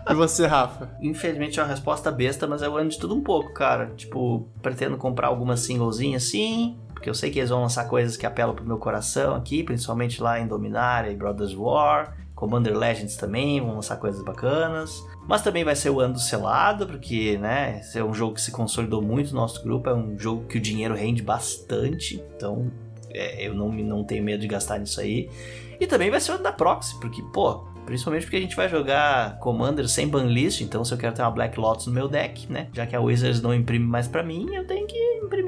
E 0.08 0.14
você, 0.14 0.46
Rafa? 0.46 0.90
Infelizmente 1.00 1.58
é 1.58 1.62
uma 1.62 1.68
resposta 1.68 2.10
besta, 2.12 2.46
mas 2.46 2.62
é 2.62 2.68
o 2.68 2.76
ano 2.76 2.90
de 2.90 2.98
tudo 2.98 3.14
um 3.16 3.20
pouco, 3.20 3.52
cara. 3.52 3.92
Tipo, 3.96 4.46
pretendo 4.60 4.96
comprar 4.96 5.26
algumas 5.28 5.60
singlezinhas 5.60 6.24
sim, 6.24 6.76
porque 7.02 7.10
eu 7.10 7.14
sei 7.14 7.32
que 7.32 7.40
eles 7.40 7.50
vão 7.50 7.62
lançar 7.62 7.88
coisas 7.88 8.16
que 8.16 8.24
apelam 8.24 8.54
pro 8.54 8.64
meu 8.64 8.78
coração 8.78 9.34
aqui, 9.34 9.64
principalmente 9.64 10.22
lá 10.22 10.38
em 10.38 10.46
Dominária 10.46 11.10
e 11.10 11.16
Brothers 11.16 11.52
War. 11.52 12.16
Commander 12.32 12.78
Legends 12.78 13.16
também 13.16 13.60
vão 13.60 13.74
lançar 13.74 13.96
coisas 13.96 14.22
bacanas. 14.22 15.04
Mas 15.26 15.42
também 15.42 15.64
vai 15.64 15.74
ser 15.74 15.90
o 15.90 15.98
ano 15.98 16.14
do 16.14 16.20
selado, 16.20 16.86
porque, 16.86 17.36
né, 17.38 17.80
esse 17.80 17.98
é 17.98 18.04
um 18.04 18.14
jogo 18.14 18.34
que 18.34 18.40
se 18.40 18.52
consolidou 18.52 19.02
muito 19.02 19.34
no 19.34 19.40
nosso 19.40 19.60
grupo, 19.64 19.90
é 19.90 19.94
um 19.94 20.16
jogo 20.16 20.46
que 20.46 20.58
o 20.58 20.60
dinheiro 20.60 20.94
rende 20.94 21.22
bastante, 21.22 22.22
então 22.36 22.70
é, 23.10 23.48
eu 23.48 23.52
não, 23.52 23.72
não 23.72 24.04
tenho 24.04 24.22
medo 24.22 24.40
de 24.40 24.46
gastar 24.46 24.78
nisso 24.78 25.00
aí. 25.00 25.28
E 25.80 25.88
também 25.88 26.08
vai 26.08 26.20
ser 26.20 26.30
o 26.30 26.34
ano 26.36 26.44
da 26.44 26.52
Proxy, 26.52 27.00
porque, 27.00 27.20
pô, 27.32 27.64
Principalmente 27.84 28.24
porque 28.24 28.36
a 28.36 28.40
gente 28.40 28.54
vai 28.54 28.68
jogar 28.68 29.38
Commander 29.38 29.88
sem 29.88 30.06
banlist, 30.06 30.60
então 30.60 30.84
se 30.84 30.94
eu 30.94 30.98
quero 30.98 31.14
ter 31.14 31.22
uma 31.22 31.30
Black 31.30 31.58
Lotus 31.58 31.86
no 31.86 31.92
meu 31.92 32.08
deck, 32.08 32.50
né? 32.50 32.68
Já 32.72 32.86
que 32.86 32.94
a 32.94 33.00
Wizards 33.00 33.42
não 33.42 33.52
imprime 33.52 33.84
mais 33.84 34.06
para 34.06 34.22
mim, 34.22 34.54
eu 34.54 34.66
tenho 34.66 34.81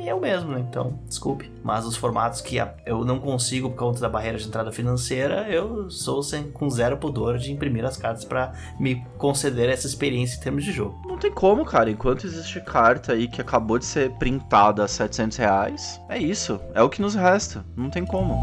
eu 0.09 0.21
mesmo, 0.21 0.53
né? 0.53 0.65
Então, 0.69 0.99
desculpe. 1.07 1.51
Mas 1.63 1.85
os 1.87 1.97
formatos 1.97 2.41
que 2.41 2.57
eu 2.85 3.05
não 3.05 3.19
consigo 3.19 3.71
por 3.71 3.77
conta 3.77 4.01
da 4.01 4.09
barreira 4.09 4.39
de 4.39 4.47
entrada 4.47 4.71
financeira, 4.73 5.49
eu 5.49 5.91
sou 5.91 6.23
sem, 6.23 6.51
com 6.51 6.69
zero 6.69 6.97
pudor 6.97 7.39
de 7.39 7.53
imprimir 7.53 7.85
as 7.85 7.97
cartas 7.97 8.25
para 8.25 8.53
me 8.79 9.05
conceder 9.19 9.69
essa 9.69 9.87
experiência 9.87 10.37
em 10.37 10.41
termos 10.41 10.65
de 10.65 10.73
jogo. 10.73 11.01
Não 11.07 11.17
tem 11.17 11.33
como, 11.33 11.65
cara. 11.65 11.91
Enquanto 11.91 12.27
existe 12.27 12.61
carta 12.61 13.13
aí 13.13 13.29
que 13.29 13.41
acabou 13.41 13.79
de 13.79 13.85
ser 13.85 14.11
printada 14.13 14.85
a 14.85 14.89
700 14.89 15.37
reais, 15.37 16.01
é 16.09 16.19
isso. 16.19 16.61
É 16.75 16.83
o 16.83 16.89
que 16.89 17.01
nos 17.01 17.15
resta. 17.15 17.65
Não 17.77 17.91
tem 17.91 18.05
como. 18.05 18.39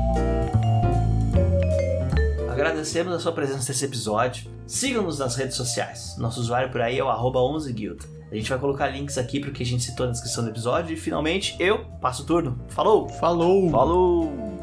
Agradecemos 2.49 3.13
a 3.13 3.19
sua 3.19 3.31
presença 3.31 3.71
nesse 3.71 3.85
episódio. 3.85 4.49
Siga-nos 4.67 5.19
nas 5.19 5.35
redes 5.35 5.55
sociais. 5.57 6.15
Nosso 6.17 6.39
usuário 6.39 6.71
por 6.71 6.81
aí 6.81 6.99
é 6.99 7.03
o 7.03 7.07
11guild. 7.09 8.20
A 8.31 8.35
gente 8.35 8.49
vai 8.49 8.57
colocar 8.57 8.87
links 8.87 9.17
aqui 9.17 9.39
o 9.39 9.51
que 9.51 9.61
a 9.61 9.65
gente 9.65 9.83
citou 9.83 10.05
na 10.05 10.13
descrição 10.13 10.43
do 10.43 10.49
episódio. 10.49 10.93
E 10.93 10.97
finalmente, 10.97 11.55
eu 11.59 11.85
passo 11.99 12.23
o 12.23 12.25
turno. 12.25 12.57
Falou! 12.69 13.09
Falou! 13.09 13.69
Falou! 13.69 14.60